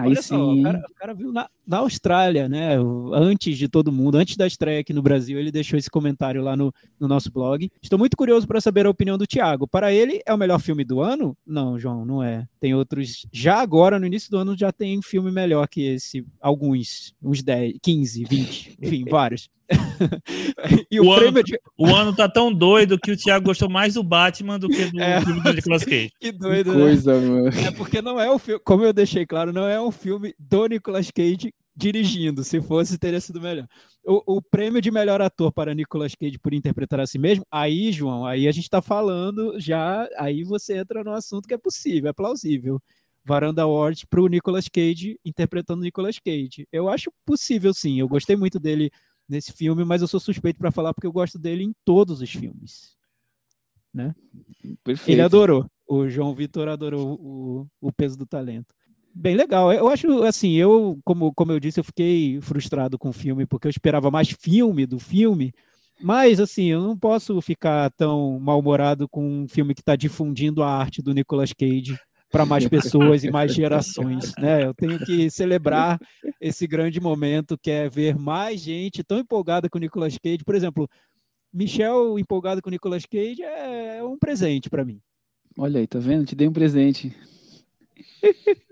aí 0.05 0.11
Olha 0.11 0.21
só, 0.21 0.53
sim. 0.53 0.59
o 0.59 0.63
cara, 0.63 0.83
o 0.89 0.93
cara 0.95 1.13
viu 1.13 1.31
na, 1.31 1.49
na 1.65 1.77
Austrália, 1.77 2.47
né? 2.47 2.77
Antes 3.13 3.57
de 3.57 3.67
todo 3.67 3.91
mundo, 3.91 4.17
antes 4.17 4.37
da 4.37 4.47
estreia 4.47 4.79
aqui 4.79 4.93
no 4.93 5.01
Brasil, 5.01 5.39
ele 5.39 5.51
deixou 5.51 5.77
esse 5.77 5.89
comentário 5.89 6.41
lá 6.41 6.55
no, 6.55 6.73
no 6.99 7.07
nosso 7.07 7.31
blog. 7.31 7.69
Estou 7.81 7.99
muito 7.99 8.15
curioso 8.15 8.47
para 8.47 8.61
saber 8.61 8.85
a 8.85 8.89
opinião 8.89 9.17
do 9.17 9.27
Thiago. 9.27 9.67
Para 9.67 9.91
ele, 9.91 10.21
é 10.25 10.33
o 10.33 10.37
melhor 10.37 10.59
filme 10.59 10.83
do 10.83 11.01
ano? 11.01 11.37
Não, 11.45 11.79
João, 11.79 12.05
não 12.05 12.23
é. 12.23 12.47
Tem 12.59 12.73
outros. 12.73 13.27
Já 13.31 13.61
agora, 13.61 13.99
no 13.99 14.05
início 14.05 14.29
do 14.31 14.37
ano, 14.37 14.57
já 14.57 14.71
tem 14.71 15.01
filme 15.01 15.31
melhor 15.31 15.67
que 15.67 15.81
esse. 15.81 16.25
Alguns. 16.39 17.13
Uns 17.21 17.41
10, 17.41 17.77
15, 17.81 18.23
20, 18.23 18.77
enfim, 18.81 19.05
vários. 19.09 19.49
e 20.91 20.99
o, 20.99 21.05
O 21.05 21.11
ano- 21.11 21.21
prêmio 21.21 21.43
de. 21.43 21.59
O 21.77 21.87
ano 21.87 22.15
tá 22.15 22.27
tão 22.29 22.53
doido 22.53 22.99
que 22.99 23.11
o 23.11 23.17
Thiago 23.17 23.45
gostou 23.45 23.69
mais 23.69 23.93
do 23.95 24.03
Batman 24.03 24.59
do 24.59 24.67
que 24.69 24.85
do 24.91 24.99
É. 25.01 25.21
filme 25.21 25.41
do 25.41 25.53
Nicolas 25.53 25.83
Cage. 25.85 26.09
Que 26.19 26.31
Que 26.31 26.31
doido, 26.31 26.73
né? 26.73 26.79
coisa, 26.81 27.19
mano. 27.19 27.47
É 27.49 27.71
porque 27.71 28.01
não 28.01 28.19
é 28.19 28.31
um 28.31 28.37
filme, 28.39 28.61
como 28.63 28.83
eu 28.83 28.93
deixei 28.93 29.25
claro, 29.25 29.51
não 29.53 29.67
é 29.67 29.81
um 29.81 29.91
filme 29.91 30.33
do 30.39 30.67
Nicolas 30.67 31.09
Cage 31.11 31.53
dirigindo. 31.75 32.43
Se 32.43 32.61
fosse, 32.61 32.97
teria 32.97 33.19
sido 33.19 33.41
melhor. 33.41 33.67
O, 34.05 34.37
o 34.37 34.41
prêmio 34.41 34.81
de 34.81 34.91
melhor 34.91 35.21
ator 35.21 35.51
para 35.51 35.73
Nicolas 35.73 36.13
Cage 36.15 36.37
por 36.39 36.53
interpretar 36.53 36.99
a 36.99 37.07
si 37.07 37.17
mesmo, 37.17 37.43
aí, 37.51 37.91
João, 37.91 38.25
aí 38.25 38.47
a 38.47 38.51
gente 38.51 38.69
tá 38.69 38.81
falando 38.81 39.59
já, 39.59 40.07
aí 40.17 40.43
você 40.43 40.77
entra 40.77 41.03
no 41.03 41.11
assunto 41.11 41.47
que 41.47 41.53
é 41.53 41.57
possível, 41.57 42.09
é 42.09 42.13
plausível. 42.13 42.79
Varanda 43.27 43.63
Award 43.63 44.05
para 44.07 44.21
o 44.21 44.27
Nicolas 44.27 44.67
Cage 44.71 45.17
interpretando 45.25 45.81
Nicolas 45.81 46.19
Cage. 46.19 46.67
Eu 46.71 46.87
acho 46.87 47.11
possível, 47.25 47.73
sim. 47.73 47.99
Eu 47.99 48.07
gostei 48.07 48.35
muito 48.35 48.59
dele 48.59 48.91
nesse 49.27 49.51
filme, 49.51 49.83
mas 49.83 50.01
eu 50.01 50.07
sou 50.07 50.19
suspeito 50.19 50.59
para 50.59 50.71
falar 50.71 50.93
porque 50.93 51.07
eu 51.07 51.11
gosto 51.11 51.39
dele 51.39 51.63
em 51.63 51.73
todos 51.83 52.21
os 52.21 52.29
filmes. 52.29 52.95
Perfeito. 54.83 55.11
Ele 55.11 55.21
adorou. 55.21 55.65
O 55.87 56.07
João 56.09 56.33
Vitor 56.33 56.67
adorou 56.67 57.13
o, 57.21 57.67
o 57.79 57.91
peso 57.91 58.17
do 58.17 58.25
talento. 58.25 58.73
Bem 59.13 59.35
legal. 59.35 59.71
Eu 59.71 59.87
acho 59.87 60.23
assim, 60.23 60.53
eu, 60.53 60.99
como, 61.05 61.33
como 61.33 61.51
eu 61.51 61.59
disse, 61.59 61.79
eu 61.79 61.83
fiquei 61.83 62.41
frustrado 62.41 62.97
com 62.97 63.09
o 63.09 63.13
filme, 63.13 63.45
porque 63.45 63.67
eu 63.67 63.71
esperava 63.71 64.11
mais 64.11 64.29
filme 64.29 64.85
do 64.85 64.99
filme. 64.99 65.53
Mas, 66.01 66.41
assim, 66.41 66.65
eu 66.65 66.81
não 66.81 66.97
posso 66.97 67.39
ficar 67.39 67.89
tão 67.91 68.37
mal-humorado 68.39 69.07
com 69.07 69.25
um 69.25 69.47
filme 69.47 69.73
que 69.73 69.79
está 69.79 69.95
difundindo 69.95 70.61
a 70.61 70.69
arte 70.69 71.01
do 71.01 71.13
Nicolas 71.13 71.53
Cage 71.53 71.97
para 72.35 72.45
mais 72.45 72.67
pessoas 72.67 73.23
e 73.23 73.31
mais 73.31 73.53
gerações, 73.53 74.33
né? 74.37 74.65
Eu 74.65 74.73
tenho 74.73 74.99
que 74.99 75.29
celebrar 75.29 75.97
esse 76.41 76.67
grande 76.67 76.99
momento 76.99 77.57
que 77.57 77.71
é 77.71 77.87
ver 77.87 78.17
mais 78.17 78.59
gente 78.59 79.05
tão 79.05 79.19
empolgada 79.19 79.69
com 79.69 79.77
o 79.77 79.81
Nicolas 79.81 80.17
Cage. 80.17 80.43
Por 80.43 80.53
exemplo, 80.53 80.89
Michel 81.53 82.19
empolgado 82.19 82.61
com 82.61 82.67
o 82.67 82.71
Nicolas 82.71 83.05
Cage 83.05 83.41
é 83.41 84.03
um 84.03 84.17
presente 84.19 84.69
para 84.69 84.83
mim. 84.83 84.99
Olha 85.57 85.79
aí, 85.79 85.87
tá 85.87 85.97
vendo? 85.97 86.25
Te 86.25 86.35
dei 86.35 86.45
um 86.45 86.51
presente. 86.53 87.15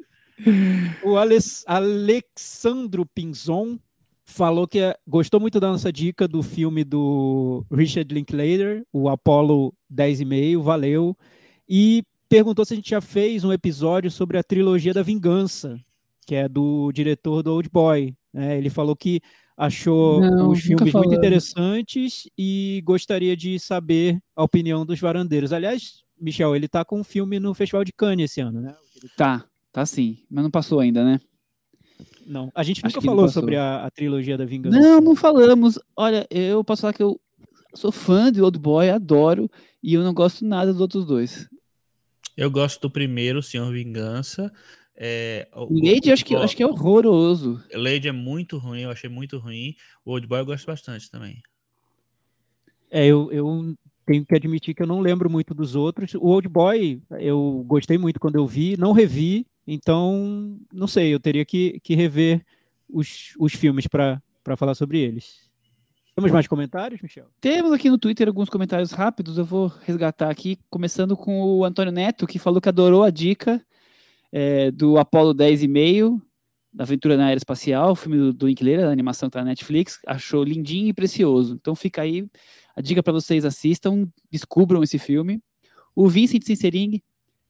O 1.05 1.15
Alex, 1.15 1.63
Alexandro 1.65 3.05
Pinzon 3.05 3.79
falou 4.25 4.67
que 4.67 4.79
é- 4.79 4.97
gostou 5.07 5.39
muito 5.39 5.57
da 5.57 5.69
nossa 5.69 5.89
dica 5.89 6.27
do 6.27 6.43
filme 6.43 6.83
do 6.83 7.63
Richard 7.71 8.13
Linklater, 8.13 8.83
o 8.91 9.07
Apollo 9.07 9.73
10,5, 9.89 10.61
valeu. 10.61 11.15
E 11.69 12.03
perguntou 12.33 12.65
se 12.65 12.73
a 12.73 12.75
gente 12.75 12.89
já 12.89 12.99
fez 12.99 13.43
um 13.43 13.53
episódio 13.53 14.09
sobre 14.09 14.39
a 14.39 14.43
trilogia 14.43 14.91
da 14.91 15.03
vingança, 15.03 15.79
que 16.25 16.33
é 16.33 16.49
do 16.49 16.91
diretor 16.91 17.43
do 17.43 17.53
Old 17.53 17.69
Boy. 17.69 18.15
né? 18.33 18.57
ele 18.57 18.71
falou 18.71 18.95
que 18.95 19.21
achou 19.55 20.19
Não, 20.19 20.49
os 20.49 20.61
filmes 20.61 20.81
muito 20.81 20.91
falamos. 20.91 21.15
interessantes 21.15 22.27
e 22.35 22.81
gostaria 22.83 23.37
de 23.37 23.59
saber 23.59 24.19
a 24.35 24.43
opinião 24.43 24.83
dos 24.83 24.99
varandeiros. 24.99 25.53
Aliás, 25.53 26.03
Michel, 26.19 26.55
ele 26.55 26.67
tá 26.67 26.83
com 26.83 27.01
um 27.01 27.03
filme 27.03 27.39
no 27.39 27.53
Festival 27.53 27.83
de 27.83 27.93
Cannes 27.93 28.31
esse 28.31 28.41
ano, 28.41 28.61
né? 28.61 28.73
Tá, 29.15 29.45
tá 29.71 29.85
sim. 29.85 30.17
Mas 30.27 30.43
não 30.43 30.49
passou 30.49 30.79
ainda, 30.79 31.05
né? 31.05 31.19
Não, 32.25 32.51
a 32.55 32.63
gente 32.63 32.81
Acho 32.83 32.95
nunca 32.95 33.05
falou 33.05 33.29
sobre 33.29 33.57
a, 33.57 33.85
a 33.85 33.91
trilogia 33.91 34.39
da 34.39 34.45
Vingança. 34.45 34.79
Não, 34.79 34.99
não 34.99 35.15
falamos. 35.15 35.77
Olha, 35.95 36.25
eu 36.31 36.63
posso 36.63 36.81
falar 36.81 36.93
que 36.93 37.03
eu 37.03 37.21
sou 37.75 37.91
fã 37.91 38.31
de 38.31 38.41
Old 38.41 38.57
Boy, 38.57 38.89
adoro, 38.89 39.51
e 39.83 39.93
eu 39.93 40.03
não 40.03 40.15
gosto 40.15 40.43
nada 40.43 40.71
dos 40.71 40.81
outros 40.81 41.05
dois. 41.05 41.47
Eu 42.35 42.49
gosto 42.49 42.81
do 42.81 42.89
primeiro, 42.89 43.41
Senhor 43.43 43.71
Vingança. 43.71 44.51
É, 44.95 45.47
o- 45.53 45.67
Lady, 45.73 46.11
acho 46.11 46.23
que, 46.25 46.35
o- 46.35 46.39
acho 46.39 46.55
que 46.55 46.63
é 46.63 46.67
horroroso. 46.67 47.63
Lady 47.73 48.07
é 48.07 48.11
muito 48.11 48.57
ruim, 48.57 48.81
eu 48.81 48.91
achei 48.91 49.09
muito 49.09 49.37
ruim. 49.37 49.75
O 50.05 50.11
Old 50.11 50.27
Boy 50.27 50.39
eu 50.39 50.45
gosto 50.45 50.65
bastante 50.65 51.09
também. 51.09 51.41
É, 52.91 53.05
eu, 53.07 53.31
eu 53.31 53.75
tenho 54.05 54.25
que 54.25 54.35
admitir 54.35 54.75
que 54.75 54.83
eu 54.83 54.87
não 54.87 54.99
lembro 54.99 55.29
muito 55.29 55.53
dos 55.53 55.75
outros. 55.75 56.13
O 56.15 56.25
Old 56.27 56.47
Boy, 56.47 57.01
eu 57.19 57.63
gostei 57.67 57.97
muito 57.97 58.19
quando 58.19 58.35
eu 58.35 58.45
vi, 58.45 58.77
não 58.77 58.91
revi, 58.91 59.47
então 59.65 60.59
não 60.71 60.87
sei, 60.87 61.13
eu 61.13 61.19
teria 61.19 61.43
que, 61.45 61.79
que 61.81 61.95
rever 61.95 62.45
os, 62.87 63.33
os 63.39 63.53
filmes 63.53 63.87
para 63.87 64.21
falar 64.55 64.75
sobre 64.75 64.99
eles. 64.99 65.42
Temos 66.15 66.31
mais 66.31 66.47
comentários, 66.47 67.01
Michel? 67.01 67.25
Temos 67.41 67.71
aqui 67.71 67.89
no 67.89 67.97
Twitter 67.97 68.27
alguns 68.27 68.49
comentários 68.49 68.91
rápidos, 68.91 69.37
eu 69.37 69.45
vou 69.45 69.67
resgatar 69.83 70.29
aqui, 70.29 70.59
começando 70.69 71.17
com 71.17 71.41
o 71.41 71.65
Antônio 71.65 71.91
Neto, 71.91 72.27
que 72.27 72.37
falou 72.37 72.61
que 72.61 72.69
adorou 72.69 73.03
a 73.03 73.09
dica 73.09 73.59
é, 74.31 74.69
do 74.69 74.97
Apollo 74.97 75.33
10,5, 75.33 76.21
da 76.71 76.83
Aventura 76.83 77.17
na 77.17 77.25
Aeroespacial, 77.27 77.91
o 77.91 77.95
filme 77.95 78.17
do, 78.17 78.33
do 78.33 78.47
Linklater, 78.47 78.85
a 78.85 78.91
animação 78.91 79.29
que 79.29 79.33
tá 79.33 79.39
na 79.39 79.49
Netflix, 79.49 79.99
achou 80.05 80.43
lindinho 80.43 80.87
e 80.89 80.93
precioso. 80.93 81.55
Então 81.55 81.75
fica 81.75 82.01
aí 82.01 82.27
a 82.75 82.81
dica 82.81 83.03
para 83.03 83.13
vocês 83.13 83.45
assistam, 83.45 84.07
descubram 84.31 84.83
esse 84.83 84.97
filme. 84.97 85.41
O 85.95 86.07
Vincent 86.07 86.43
Sincering 86.43 87.01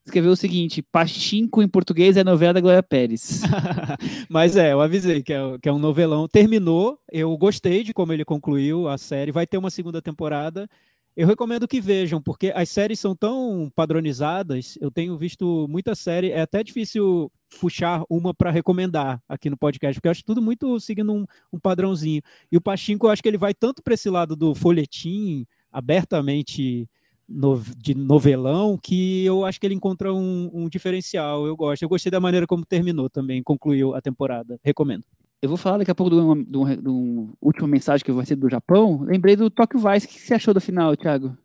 escreveu 0.04 0.32
o 0.32 0.36
seguinte: 0.36 0.82
Pachinko 0.82 1.62
em 1.62 1.68
português 1.68 2.16
é 2.16 2.24
novela 2.24 2.54
da 2.54 2.60
Glória 2.60 2.82
Pérez. 2.82 3.42
Mas 4.28 4.56
é, 4.56 4.72
eu 4.72 4.80
avisei 4.80 5.22
que 5.22 5.32
é, 5.32 5.58
que 5.60 5.68
é 5.68 5.72
um 5.72 5.78
novelão. 5.78 6.28
Terminou, 6.28 6.98
eu 7.10 7.36
gostei 7.36 7.82
de 7.82 7.94
como 7.94 8.12
ele 8.12 8.24
concluiu 8.24 8.88
a 8.88 8.98
série. 8.98 9.32
Vai 9.32 9.46
ter 9.46 9.58
uma 9.58 9.70
segunda 9.70 10.02
temporada. 10.02 10.68
Eu 11.16 11.28
recomendo 11.28 11.68
que 11.68 11.80
vejam, 11.80 12.20
porque 12.20 12.52
as 12.56 12.68
séries 12.68 12.98
são 12.98 13.14
tão 13.14 13.70
padronizadas. 13.74 14.76
Eu 14.80 14.90
tenho 14.90 15.16
visto 15.16 15.66
muita 15.68 15.94
série. 15.94 16.32
É 16.32 16.40
até 16.40 16.62
difícil 16.62 17.30
puxar 17.60 18.02
uma 18.10 18.34
para 18.34 18.50
recomendar 18.50 19.22
aqui 19.28 19.48
no 19.48 19.56
podcast, 19.56 19.94
porque 19.94 20.08
eu 20.08 20.10
acho 20.10 20.24
tudo 20.24 20.42
muito 20.42 20.80
seguindo 20.80 21.12
um, 21.12 21.24
um 21.52 21.58
padrãozinho. 21.58 22.20
E 22.50 22.56
o 22.56 22.60
Pachinko, 22.60 23.06
eu 23.06 23.10
acho 23.10 23.22
que 23.22 23.28
ele 23.28 23.38
vai 23.38 23.54
tanto 23.54 23.80
para 23.80 23.94
esse 23.94 24.10
lado 24.10 24.34
do 24.34 24.56
folhetim, 24.56 25.46
abertamente 25.70 26.88
no- 27.28 27.60
de 27.76 27.94
novelão, 27.94 28.78
que 28.80 29.24
eu 29.24 29.44
acho 29.44 29.60
que 29.60 29.66
ele 29.66 29.74
encontra 29.74 30.12
um, 30.12 30.50
um 30.52 30.68
diferencial. 30.68 31.46
Eu 31.46 31.56
gosto. 31.56 31.82
Eu 31.82 31.88
gostei 31.88 32.10
da 32.10 32.20
maneira 32.20 32.46
como 32.46 32.64
terminou 32.64 33.08
também, 33.10 33.42
concluiu 33.42 33.94
a 33.94 34.00
temporada. 34.00 34.58
Recomendo. 34.62 35.04
Eu 35.42 35.48
vou 35.48 35.58
falar 35.58 35.78
daqui 35.78 35.90
a 35.90 35.94
pouco 35.94 36.14
de 36.14 36.20
uma, 36.20 36.34
de 36.42 36.56
um- 36.56 36.82
de 36.82 36.88
um 36.88 37.32
última 37.40 37.68
mensagem 37.68 38.04
que 38.04 38.12
vai 38.12 38.24
ser 38.24 38.36
do 38.36 38.48
Japão. 38.48 39.02
Lembrei 39.02 39.36
do 39.36 39.50
Tokyo 39.50 39.78
Vice. 39.78 40.06
O 40.06 40.08
que 40.08 40.18
você 40.20 40.34
achou 40.34 40.54
do 40.54 40.60
final, 40.60 40.96
Thiago? 40.96 41.36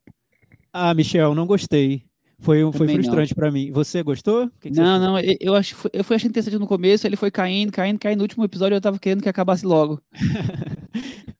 Ah, 0.71 0.93
Michel, 0.93 1.33
não 1.35 1.45
gostei. 1.47 2.03
Foi, 2.41 2.61
foi 2.61 2.71
Também 2.71 2.95
frustrante 2.95 3.35
para 3.35 3.51
mim. 3.51 3.69
Você 3.71 4.01
gostou? 4.01 4.49
Que 4.61 4.69
que 4.69 4.75
você 4.75 4.81
Não, 4.81 4.95
achou? 4.95 5.07
não, 5.07 5.19
eu, 5.19 5.35
eu 5.41 5.55
acho, 5.55 5.75
eu 5.91 6.03
fui 6.05 6.15
achando 6.15 6.29
interessante 6.29 6.57
no 6.57 6.67
começo, 6.67 7.05
ele 7.05 7.17
foi 7.17 7.29
caindo, 7.29 7.69
caindo, 7.69 7.99
caindo. 7.99 8.19
No 8.19 8.23
último 8.23 8.45
episódio 8.45 8.75
eu 8.75 8.79
tava 8.81 8.97
querendo 8.97 9.21
que 9.21 9.27
acabasse 9.27 9.65
logo. 9.65 10.01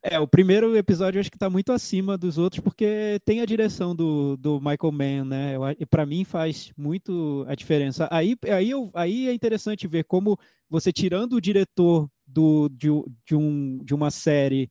É, 0.01 0.19
o 0.19 0.27
primeiro 0.27 0.75
episódio 0.77 1.17
eu 1.17 1.21
acho 1.21 1.31
que 1.31 1.37
tá 1.37 1.49
muito 1.49 1.71
acima 1.71 2.17
dos 2.17 2.37
outros, 2.37 2.61
porque 2.63 3.19
tem 3.25 3.41
a 3.41 3.45
direção 3.45 3.95
do, 3.95 4.37
do 4.37 4.59
Michael 4.59 4.91
Mann, 4.91 5.25
né? 5.25 5.55
Eu 5.55 5.63
a- 5.63 5.73
E 5.73 5.85
para 5.85 6.05
mim 6.05 6.23
faz 6.23 6.71
muito 6.77 7.45
a 7.47 7.55
diferença. 7.55 8.07
Aí, 8.11 8.35
aí, 8.51 8.69
eu, 8.69 8.89
aí 8.93 9.27
é 9.27 9.33
interessante 9.33 9.87
ver 9.87 10.03
como 10.05 10.37
você 10.69 10.91
tirando 10.93 11.33
o 11.33 11.41
diretor 11.41 12.09
do, 12.25 12.69
de, 12.69 12.87
de, 13.25 13.35
um, 13.35 13.79
de 13.83 13.93
uma 13.93 14.11
série, 14.11 14.69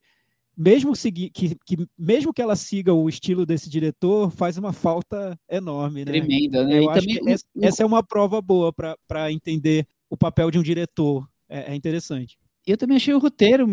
mesmo, 0.57 0.95
segui, 0.95 1.29
que, 1.29 1.55
que, 1.65 1.77
mesmo 1.97 2.33
que 2.33 2.41
ela 2.41 2.55
siga 2.55 2.93
o 2.93 3.07
estilo 3.07 3.45
desse 3.45 3.69
diretor, 3.69 4.31
faz 4.31 4.57
uma 4.57 4.73
falta 4.73 5.37
enorme, 5.49 6.03
né? 6.03 6.11
Tremenda, 6.11 6.65
né? 6.65 6.79
Eu 6.79 6.83
E 6.83 6.89
acho 6.89 6.99
também 7.01 7.23
que 7.23 7.29
essa, 7.29 7.45
essa 7.61 7.83
é 7.83 7.85
uma 7.85 8.01
prova 8.03 8.41
boa 8.41 8.73
para 8.73 9.31
entender 9.31 9.85
o 10.09 10.17
papel 10.17 10.49
de 10.49 10.57
um 10.57 10.63
diretor. 10.63 11.27
É, 11.47 11.71
é 11.71 11.75
interessante. 11.75 12.38
Eu 12.67 12.77
também 12.77 12.97
achei 12.97 13.13
o 13.13 13.19
roteiro 13.19 13.67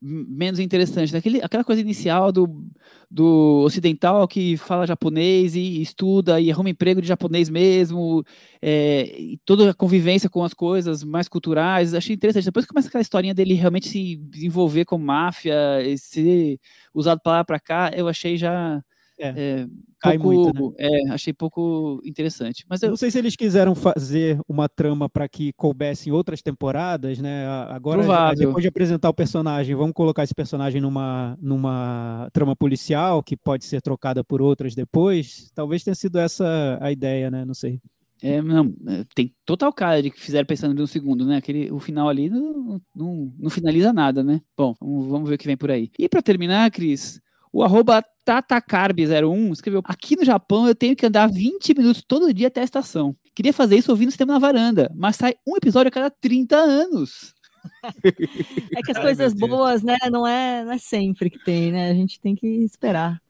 menos 0.00 0.60
interessante. 0.60 1.12
né? 1.12 1.18
Aquele, 1.18 1.42
aquela 1.42 1.64
coisa 1.64 1.80
inicial 1.80 2.30
do, 2.30 2.64
do 3.10 3.62
ocidental 3.64 4.26
que 4.28 4.56
fala 4.56 4.86
japonês 4.86 5.56
e 5.56 5.80
estuda 5.80 6.40
e 6.40 6.50
arruma 6.50 6.70
emprego 6.70 7.00
de 7.00 7.08
japonês 7.08 7.48
mesmo, 7.48 8.22
é, 8.60 9.18
e 9.18 9.38
toda 9.44 9.70
a 9.70 9.74
convivência 9.74 10.28
com 10.28 10.44
as 10.44 10.54
coisas 10.54 11.02
mais 11.02 11.28
culturais, 11.28 11.94
achei 11.94 12.14
interessante. 12.14 12.44
Depois 12.44 12.66
começa 12.66 12.88
aquela 12.88 13.02
historinha 13.02 13.34
dele 13.34 13.54
realmente 13.54 13.88
se 13.88 14.16
desenvolver 14.16 14.84
com 14.84 14.98
máfia, 14.98 15.82
e 15.82 15.96
ser 15.98 16.58
usado 16.92 17.20
para 17.22 17.32
lá 17.38 17.44
para 17.44 17.60
cá, 17.60 17.90
eu 17.94 18.08
achei 18.08 18.36
já 18.36 18.82
É, 19.18 19.28
é, 19.28 19.66
cai 20.00 20.18
pouco, 20.18 20.58
muito, 20.58 20.74
é, 20.76 21.08
achei 21.10 21.32
pouco 21.32 22.00
interessante. 22.04 22.64
Mas 22.68 22.82
Eu 22.82 22.90
não 22.90 22.96
sei 22.96 23.10
se 23.10 23.18
eles 23.18 23.36
quiseram 23.36 23.74
fazer 23.74 24.40
uma 24.48 24.68
trama 24.68 25.08
para 25.08 25.28
que 25.28 25.52
coubesse 25.52 26.08
em 26.08 26.12
outras 26.12 26.42
temporadas, 26.42 27.18
né? 27.18 27.46
Agora, 27.68 27.98
Provável. 27.98 28.46
depois 28.46 28.62
de 28.62 28.68
apresentar 28.68 29.08
o 29.08 29.14
personagem, 29.14 29.74
vamos 29.74 29.92
colocar 29.92 30.24
esse 30.24 30.34
personagem 30.34 30.80
numa, 30.80 31.36
numa 31.40 32.28
trama 32.32 32.56
policial 32.56 33.22
que 33.22 33.36
pode 33.36 33.64
ser 33.64 33.80
trocada 33.80 34.24
por 34.24 34.42
outras 34.42 34.74
depois. 34.74 35.50
Talvez 35.54 35.84
tenha 35.84 35.94
sido 35.94 36.18
essa 36.18 36.78
a 36.80 36.90
ideia, 36.90 37.30
né? 37.30 37.44
Não 37.44 37.54
sei. 37.54 37.80
É, 38.22 38.40
não, 38.40 38.74
é, 38.88 39.04
tem 39.14 39.34
total 39.44 39.72
cara 39.72 40.02
de 40.02 40.10
que 40.10 40.18
fizeram 40.18 40.46
pensando 40.46 40.74
de 40.74 40.80
um 40.80 40.86
segundo, 40.86 41.26
né? 41.26 41.36
Aquele, 41.36 41.70
o 41.70 41.78
final 41.78 42.08
ali 42.08 42.30
não, 42.30 42.80
não, 42.96 43.32
não 43.38 43.50
finaliza 43.50 43.92
nada, 43.92 44.24
né? 44.24 44.40
Bom, 44.56 44.74
vamos, 44.80 45.06
vamos 45.06 45.28
ver 45.28 45.34
o 45.34 45.38
que 45.38 45.46
vem 45.46 45.58
por 45.58 45.70
aí. 45.70 45.90
E 45.98 46.08
para 46.08 46.22
terminar, 46.22 46.70
Cris, 46.70 47.20
o 47.54 47.62
arroba 47.62 48.04
tatacarb01 48.26 49.52
escreveu: 49.52 49.80
Aqui 49.84 50.16
no 50.16 50.24
Japão 50.24 50.66
eu 50.66 50.74
tenho 50.74 50.96
que 50.96 51.06
andar 51.06 51.30
20 51.30 51.72
minutos 51.74 52.02
todo 52.06 52.34
dia 52.34 52.48
até 52.48 52.60
a 52.60 52.64
estação. 52.64 53.14
Queria 53.32 53.52
fazer 53.52 53.76
isso 53.76 53.92
ouvindo 53.92 54.08
o 54.08 54.10
sistema 54.10 54.32
na 54.32 54.40
varanda, 54.40 54.90
mas 54.94 55.14
sai 55.14 55.36
um 55.46 55.56
episódio 55.56 55.88
a 55.88 55.92
cada 55.92 56.10
30 56.10 56.56
anos. 56.56 57.32
É 58.76 58.82
que 58.82 58.90
as 58.90 58.96
Ai, 58.96 59.02
coisas 59.02 59.32
boas, 59.32 59.82
né, 59.82 59.96
não 60.10 60.26
é, 60.26 60.64
não 60.64 60.72
é 60.72 60.78
sempre 60.78 61.30
que 61.30 61.42
tem, 61.44 61.70
né? 61.70 61.90
A 61.90 61.94
gente 61.94 62.20
tem 62.20 62.34
que 62.34 62.46
esperar. 62.46 63.22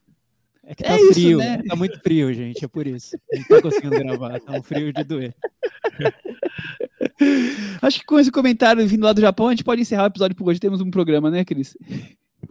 É 0.64 0.74
que 0.74 0.84
É 0.84 0.88
tá 0.88 0.96
isso, 0.96 1.12
frio, 1.12 1.38
né? 1.38 1.62
tá 1.62 1.76
muito 1.76 2.00
frio, 2.00 2.32
gente, 2.32 2.64
é 2.64 2.68
por 2.68 2.86
isso. 2.86 3.16
Não 3.30 3.44
tá 3.44 3.62
conseguindo 3.62 3.98
gravar, 3.98 4.40
tá 4.40 4.52
um 4.52 4.62
frio 4.62 4.90
de 4.90 5.04
doer. 5.04 5.34
Acho 7.82 8.00
que 8.00 8.06
com 8.06 8.18
esse 8.18 8.32
comentário 8.32 8.86
vindo 8.88 9.04
lá 9.04 9.12
do 9.12 9.20
Japão, 9.20 9.48
a 9.48 9.50
gente 9.50 9.64
pode 9.64 9.82
encerrar 9.82 10.04
o 10.04 10.06
episódio 10.06 10.34
por 10.34 10.48
hoje. 10.48 10.58
Temos 10.58 10.80
um 10.80 10.90
programa, 10.90 11.30
né, 11.30 11.44
Cris? 11.44 11.76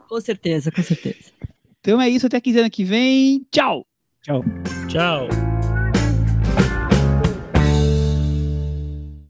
Com 0.07 0.21
certeza, 0.21 0.71
com 0.71 0.83
certeza. 0.83 1.31
Então 1.83 2.01
é 2.01 2.07
isso, 2.07 2.25
até 2.25 2.39
quinzena 2.39 2.69
que 2.69 2.85
vem. 2.85 3.45
Tchau! 3.51 3.85
Tchau. 4.21 4.41
Tchau. 4.87 5.52